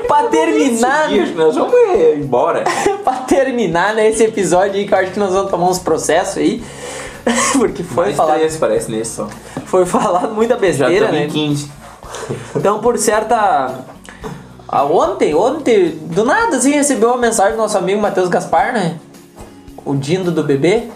Pra 0.07 0.25
terminar. 0.25 1.09
Seguinte, 1.09 1.33
Nós 1.33 1.55
vamos 1.55 1.73
é, 1.73 2.15
embora. 2.17 2.65
pra 3.03 3.15
terminar 3.19 3.95
né, 3.95 4.09
esse 4.09 4.25
episódio 4.25 4.75
aí, 4.75 4.87
que 4.87 4.93
eu 4.93 4.99
acho 4.99 5.13
que 5.13 5.19
nós 5.19 5.33
vamos 5.33 5.51
tomar 5.51 5.69
uns 5.69 5.79
processos 5.79 6.39
aí. 6.39 6.63
Porque 7.57 7.83
foi 7.83 8.07
Mais 8.07 8.17
falado, 8.17 8.39
três 8.39 8.57
parece 8.57 8.91
nesse 8.91 9.13
só. 9.13 9.29
foi 9.67 9.87
falado 9.87 10.35
muita 10.35 10.55
Já 10.55 10.61
besteira, 10.61 10.95
estamos 10.95 11.13
né? 11.13 11.25
em 11.27 11.31
15. 11.31 11.71
Então, 12.57 12.81
por 12.81 12.99
certa. 12.99 13.85
Ah, 14.67 14.85
ontem, 14.85 15.35
ontem, 15.35 15.91
do 15.91 16.25
nada, 16.25 16.57
assim, 16.57 16.73
recebeu 16.73 17.11
uma 17.11 17.19
mensagem 17.19 17.53
do 17.53 17.59
nosso 17.59 17.79
amigo 17.79 18.01
Matheus 18.01 18.29
Gaspar, 18.29 18.73
né? 18.73 18.99
O 19.85 19.95
Dindo 19.95 20.31
do 20.31 20.43
bebê. 20.43 20.89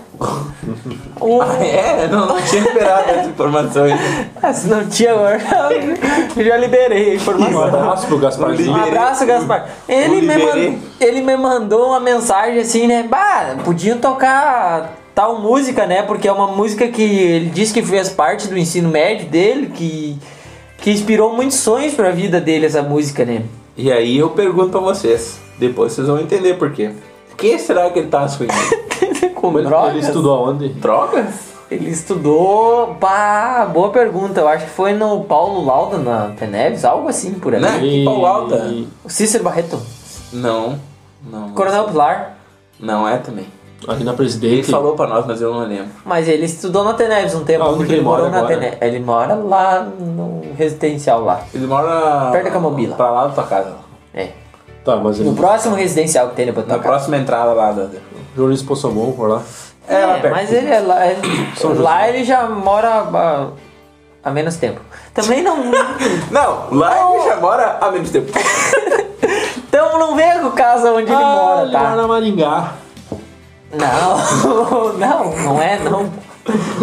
O... 1.20 1.40
Ah, 1.42 1.56
é? 1.64 2.08
Não, 2.08 2.26
não 2.26 2.40
tinha 2.42 2.62
esperado 2.62 3.10
essa 3.10 3.28
informação 3.28 3.84
ainda. 3.84 4.00
Ah, 4.42 4.52
se 4.52 4.66
não 4.68 4.88
tinha 4.88 5.12
agora, 5.12 5.38
eu 6.36 6.44
já 6.44 6.56
liberei 6.56 7.10
a 7.10 7.12
Um 7.12 7.14
informação. 7.16 7.64
abraço 7.64 8.06
pro 8.06 8.16
Um 8.16 8.20
Gasparzinho. 8.20 8.74
abraço, 8.76 9.26
Gaspar. 9.26 9.68
Ele 9.88 10.08
me, 10.08 10.20
liberei. 10.20 10.70
man- 10.70 10.78
ele 11.00 11.20
me 11.22 11.36
mandou 11.36 11.88
uma 11.88 12.00
mensagem 12.00 12.58
assim, 12.60 12.86
né? 12.86 13.04
Bah, 13.08 13.56
podiam 13.64 13.98
tocar 13.98 14.94
tal 15.14 15.38
música, 15.40 15.86
né? 15.86 16.02
Porque 16.02 16.26
é 16.26 16.32
uma 16.32 16.48
música 16.48 16.88
que 16.88 17.02
ele 17.02 17.50
disse 17.50 17.72
que 17.74 17.82
fez 17.82 18.08
parte 18.08 18.48
do 18.48 18.56
ensino 18.58 18.88
médio 18.88 19.26
dele, 19.28 19.66
que, 19.74 20.18
que 20.78 20.90
inspirou 20.90 21.34
muitos 21.34 21.58
sonhos 21.58 21.94
pra 21.94 22.10
vida 22.10 22.40
dele, 22.40 22.66
essa 22.66 22.82
música, 22.82 23.24
né? 23.24 23.42
E 23.76 23.90
aí 23.92 24.18
eu 24.18 24.30
pergunto 24.30 24.70
pra 24.70 24.80
vocês. 24.80 25.38
Depois 25.58 25.92
vocês 25.92 26.06
vão 26.08 26.18
entender 26.18 26.54
por 26.54 26.72
quê. 26.72 26.90
Quem 27.36 27.58
será 27.58 27.88
que 27.90 27.98
ele 27.98 28.08
tá 28.08 28.26
sonhando? 28.28 28.52
Ele, 29.48 29.62
drogas. 29.68 29.90
ele 29.90 29.98
estudou 30.00 30.34
aonde? 30.36 30.68
Drogas? 30.70 31.52
Ele 31.70 31.88
estudou. 31.90 32.96
Pá, 33.00 33.66
boa 33.72 33.90
pergunta. 33.90 34.40
Eu 34.40 34.48
acho 34.48 34.64
que 34.66 34.70
foi 34.70 34.92
no 34.92 35.24
Paulo 35.24 35.64
Lauda 35.64 35.96
na 35.98 36.28
Teneves, 36.36 36.84
algo 36.84 37.08
assim 37.08 37.32
por 37.34 37.54
ali. 37.54 37.64
Né? 37.64 37.78
Que 37.80 38.04
pau 38.04 38.26
alta. 38.26 38.74
O 39.04 39.08
Cícero 39.08 39.42
Barreto. 39.44 39.80
Não. 40.32 40.78
Não. 41.30 41.50
Coronel 41.50 41.84
Pilar. 41.84 42.36
Não 42.78 43.08
é 43.08 43.16
também. 43.16 43.46
Aqui 43.88 44.04
na 44.04 44.10
Ele 44.12 44.16
Presidente. 44.16 44.70
falou 44.70 44.94
pra 44.94 45.06
nós, 45.08 45.26
mas 45.26 45.40
eu 45.40 45.52
não 45.52 45.66
lembro. 45.66 45.88
Mas 46.04 46.28
ele 46.28 46.44
estudou 46.44 46.84
na 46.84 46.94
Teneves 46.94 47.34
um 47.34 47.42
tempo, 47.42 47.64
Ah, 47.64 47.68
onde 47.68 47.76
porque 47.78 47.88
que 47.88 47.92
ele 47.94 48.00
ele 48.00 48.04
morou 48.08 48.26
mora 48.26 48.30
na 48.30 48.38
agora? 48.38 48.54
Teneves. 48.54 48.78
Ele 48.80 49.00
mora 49.00 49.34
lá 49.34 49.80
no 49.80 50.42
residencial 50.56 51.24
lá. 51.24 51.42
Ele 51.52 51.66
mora. 51.66 52.30
Perto 52.30 52.44
da 52.44 52.50
Camomila. 52.50 52.94
Pra 52.96 53.10
lá 53.10 53.26
da 53.26 53.32
tua 53.34 53.44
casa. 53.44 53.74
É. 54.14 54.28
Tá, 54.84 54.96
mas 54.96 55.18
No 55.18 55.28
ele. 55.30 55.36
próximo 55.36 55.74
residencial 55.74 56.28
que 56.28 56.36
tem 56.36 56.46
depois 56.46 56.66
da 56.66 56.74
Na 56.74 56.78
tua 56.78 56.82
casa. 56.84 56.94
próxima 56.96 57.16
entrada 57.16 57.52
lá 57.52 57.72
da. 57.72 57.88
Jornalista 58.36 58.66
Possomon 58.66 59.12
por 59.12 59.28
lá. 59.28 59.42
É, 59.88 60.06
lá 60.06 60.16
É, 60.16 60.20
perto. 60.20 60.34
mas 60.34 60.52
ele 60.52 60.70
é 60.70 60.80
lá. 60.80 61.06
ele- 61.06 61.20
lá 61.78 62.08
ele 62.08 62.24
já 62.24 62.48
mora 62.48 62.88
há, 62.88 63.48
há 64.22 64.30
menos 64.30 64.56
tempo. 64.56 64.80
Também 65.12 65.42
não. 65.42 65.56
Não, 66.30 66.72
lá 66.74 67.14
ele 67.14 67.28
já 67.28 67.36
mora 67.36 67.78
há 67.80 67.90
menos 67.90 68.10
tempo. 68.10 68.32
Então 69.72 69.98
não 69.98 70.14
com 70.42 70.50
casa 70.50 70.92
onde 70.92 71.10
ele 71.10 71.14
ah, 71.14 71.18
mora, 71.34 71.62
ele 71.62 71.72
tá? 71.72 71.78
mora 71.78 71.96
na 71.96 72.06
Maringá. 72.06 72.72
Não, 73.72 74.92
não, 74.98 75.36
não 75.38 75.62
é 75.62 75.78
não. 75.78 76.10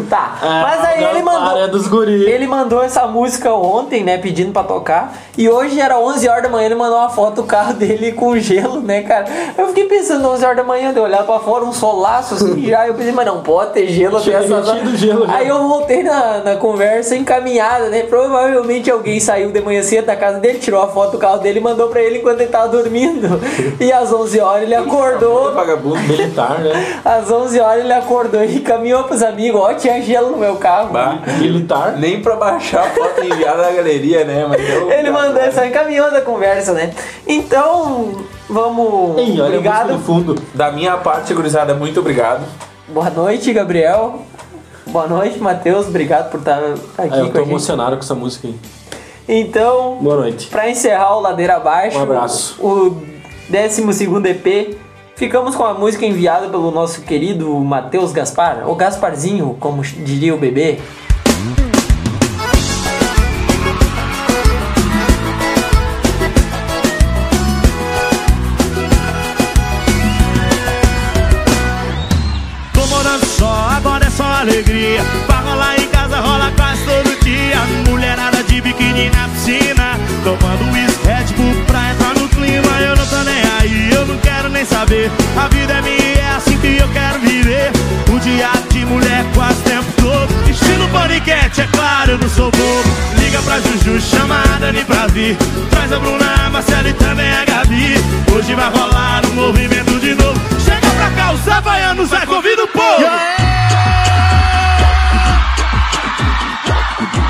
Tá, 0.10 0.38
É, 0.42 0.62
mas 0.62 0.86
aí 0.86 1.04
ele 1.04 1.22
mandou. 1.22 1.90
guri. 1.90 2.24
Ele 2.24 2.48
mandou 2.48 2.82
essa 2.82 3.06
música 3.06 3.54
ontem, 3.54 4.04
né, 4.06 4.18
pedindo 4.18 4.54
pra 4.54 4.64
tocar. 4.64 5.14
E 5.38 5.50
hoje 5.50 5.80
era 5.80 6.00
11 6.00 6.28
horas 6.30 6.44
da 6.44 6.50
manhã, 6.50 6.66
ele 6.68 6.76
mandou 6.76 6.98
uma 6.98 7.10
foto 7.10 7.36
do 7.36 7.44
carro 7.44 7.74
dele 7.74 8.14
com 8.14 8.38
gelo, 8.38 8.80
né, 8.80 9.02
cara? 9.02 9.26
Eu 9.58 9.68
fiquei 9.68 9.84
pensando 9.86 10.26
11 10.30 10.46
horas 10.46 10.58
da 10.58 10.64
manhã, 10.64 10.94
de 10.94 11.00
olhar 11.00 11.24
pra 11.24 11.40
fora, 11.40 11.66
um 11.66 11.74
solaço 11.74 12.36
assim 12.36 12.64
já. 12.68 12.88
Eu 12.88 12.94
pensei, 12.94 13.12
mas 13.12 13.26
não 13.26 13.42
pode 13.42 13.74
ter 13.74 13.88
gelo 13.88 14.18
até 14.18 14.32
essas 14.32 14.74
metido 14.74 14.96
gelo. 14.96 15.26
Aí 15.30 15.48
eu 15.48 15.68
voltei 15.68 16.04
na, 16.04 16.38
na 16.40 16.56
conversa 16.56 17.16
encaminhada, 17.18 17.90
né? 17.90 18.04
Provavelmente 18.04 18.90
alguém 18.90 19.20
saiu 19.20 19.52
de 19.52 19.60
manhã 19.62 19.84
cedo 19.84 20.06
da 20.06 20.16
casa 20.16 20.40
dele, 20.40 20.60
tirou 20.60 20.82
a 20.82 20.88
foto 20.88 21.12
do 21.12 21.18
carro 21.18 21.40
dele 21.40 21.60
e 21.60 21.62
mandou 21.62 21.90
pra 21.90 22.02
ele 22.02 22.20
enquanto 22.20 22.40
ele 22.40 22.50
tava 22.50 22.70
dormindo. 22.70 23.28
E 23.80 23.92
às 23.92 24.12
11 24.12 24.40
horas 24.40 24.64
ele 24.64 24.76
acordou. 24.76 25.54
Vagabundo. 25.54 25.98
Militar, 26.00 26.60
né? 26.60 27.02
Às 27.04 27.32
11 27.32 27.60
horas 27.60 27.84
ele 27.84 27.94
acordou 27.94 28.44
e 28.44 28.60
caminhou 28.60 29.04
pros 29.04 29.22
amigos. 29.24 29.49
Ó, 29.58 29.74
tinha 29.74 30.02
gelo 30.02 30.32
no 30.32 30.38
meu 30.38 30.56
carro. 30.58 30.90
Bah, 30.92 31.20
Militar. 31.40 31.98
nem 31.98 32.22
pra 32.22 32.36
baixar 32.36 32.82
a 32.86 32.90
foto 32.92 33.24
e 33.24 33.28
enviar 33.32 33.58
na 33.58 33.72
galeria, 33.72 34.24
né? 34.26 34.46
Mas 34.48 34.70
eu, 34.70 34.92
Ele 34.92 35.10
mandou, 35.12 35.42
ele 35.42 35.52
só 35.52 35.66
encaminhou 35.66 36.12
da 36.12 36.22
conversa, 36.22 36.74
né? 36.74 36.94
Então, 37.28 38.16
vamos. 38.50 39.18
Ei, 39.18 39.32
olha 39.40 39.58
obrigado. 39.58 39.94
no 39.94 40.00
fundo. 40.00 40.36
Da 40.54 40.72
minha 40.72 40.98
parte, 40.98 41.34
gurizada, 41.34 41.74
muito 41.74 42.00
obrigado. 42.00 42.44
Boa 42.88 43.10
noite, 43.10 43.52
Gabriel. 43.54 44.22
Boa 44.88 45.08
noite, 45.08 45.38
Matheus. 45.40 45.88
Obrigado 45.88 46.32
por 46.32 46.40
estar 46.40 46.58
aqui 46.58 47.14
Ah, 47.14 47.18
eu 47.20 47.26
com 47.28 47.32
tô 47.32 47.38
a 47.38 47.42
gente. 47.42 47.50
emocionado 47.50 47.96
com 47.98 48.04
essa 48.04 48.16
música 48.16 48.48
aí. 48.48 48.56
Então, 49.28 49.98
Boa 50.02 50.16
noite. 50.18 50.48
pra 50.48 50.68
encerrar 50.70 51.16
o 51.16 51.22
Ladeira 51.22 51.58
Abaixo, 51.58 52.00
Um 52.00 52.02
abraço. 52.02 52.56
o 52.60 52.98
12 53.48 53.84
EP, 54.28 54.76
ficamos 55.20 55.54
com 55.54 55.66
a 55.66 55.74
música 55.74 56.06
enviada 56.06 56.48
pelo 56.48 56.72
nosso 56.72 57.02
querido 57.02 57.54
Matheus 57.60 58.14
Gaspar, 58.14 58.64
ou 58.66 58.74
Gasparzinho, 58.74 59.58
como 59.60 59.82
diria 59.82 60.34
o 60.34 60.38
bebê. 60.38 60.80
Vir. 95.20 95.38
Traz 95.70 95.92
a 95.92 96.00
Bruna, 96.00 96.46
a 96.46 96.50
Marcela 96.50 96.88
e 96.88 96.94
também 96.94 97.30
a 97.30 97.44
Gabi. 97.44 97.96
Hoje 98.34 98.56
vai 98.56 98.70
rolar 98.70 99.22
um 99.26 99.34
movimento 99.34 100.00
de 100.00 100.16
novo. 100.16 100.40
Chega 100.62 100.90
pra 100.96 101.10
cá, 101.12 101.34
os 101.34 101.46
havaianos, 101.46 102.10
vai 102.10 102.26
convida 102.26 102.64
o 102.64 102.68
povo. 102.70 103.06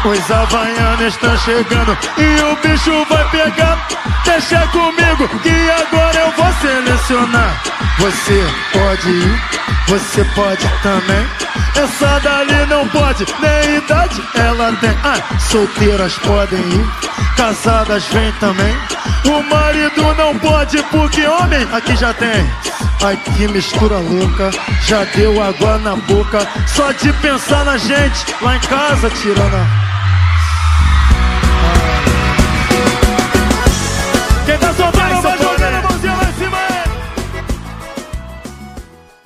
Os 0.06 0.32
havaianos 0.32 1.14
estão 1.14 1.38
chegando 1.40 1.98
e 2.18 2.42
o 2.44 2.56
bicho 2.62 3.06
vai 3.10 3.28
pegar. 3.32 3.88
Deixa 4.24 4.68
comigo 4.68 5.28
que 5.42 5.72
agora 5.82 6.20
eu 6.20 6.32
vou 6.34 6.54
selecionar. 6.62 7.64
Você 7.98 8.46
pode 8.72 9.10
ir, 9.10 9.42
você 9.88 10.24
pode 10.36 10.70
também. 10.84 11.28
Essa 11.76 12.20
dali 12.20 12.66
não 12.68 12.88
pode, 12.90 13.26
nem 13.40 13.78
idade 13.78 14.22
ela 14.36 14.72
tem. 14.74 14.96
Ah, 15.04 15.40
solteiras 15.40 16.18
podem 16.20 16.60
ir, 16.60 16.88
casadas 17.40 18.06
vêm 18.08 18.34
também. 18.34 18.76
O 19.24 19.42
marido 19.44 20.14
não 20.16 20.38
pode 20.40 20.84
porque 20.92 21.26
homem 21.26 21.66
aqui 21.72 21.96
já 21.96 22.14
tem. 22.14 22.46
Ai 23.02 23.16
que 23.16 23.48
mistura 23.48 23.98
louca, 23.98 24.52
já 24.86 25.06
deu 25.16 25.42
água 25.42 25.78
na 25.78 25.96
boca. 25.96 26.46
Só 26.68 26.92
de 26.92 27.14
pensar 27.14 27.64
na 27.64 27.78
gente 27.78 28.26
lá 28.42 28.58
em 28.58 28.60
casa 28.60 29.10
tirando. 29.10 29.68
Quem 34.46 34.58
tá 34.58 34.74
sobrando? 34.74 35.19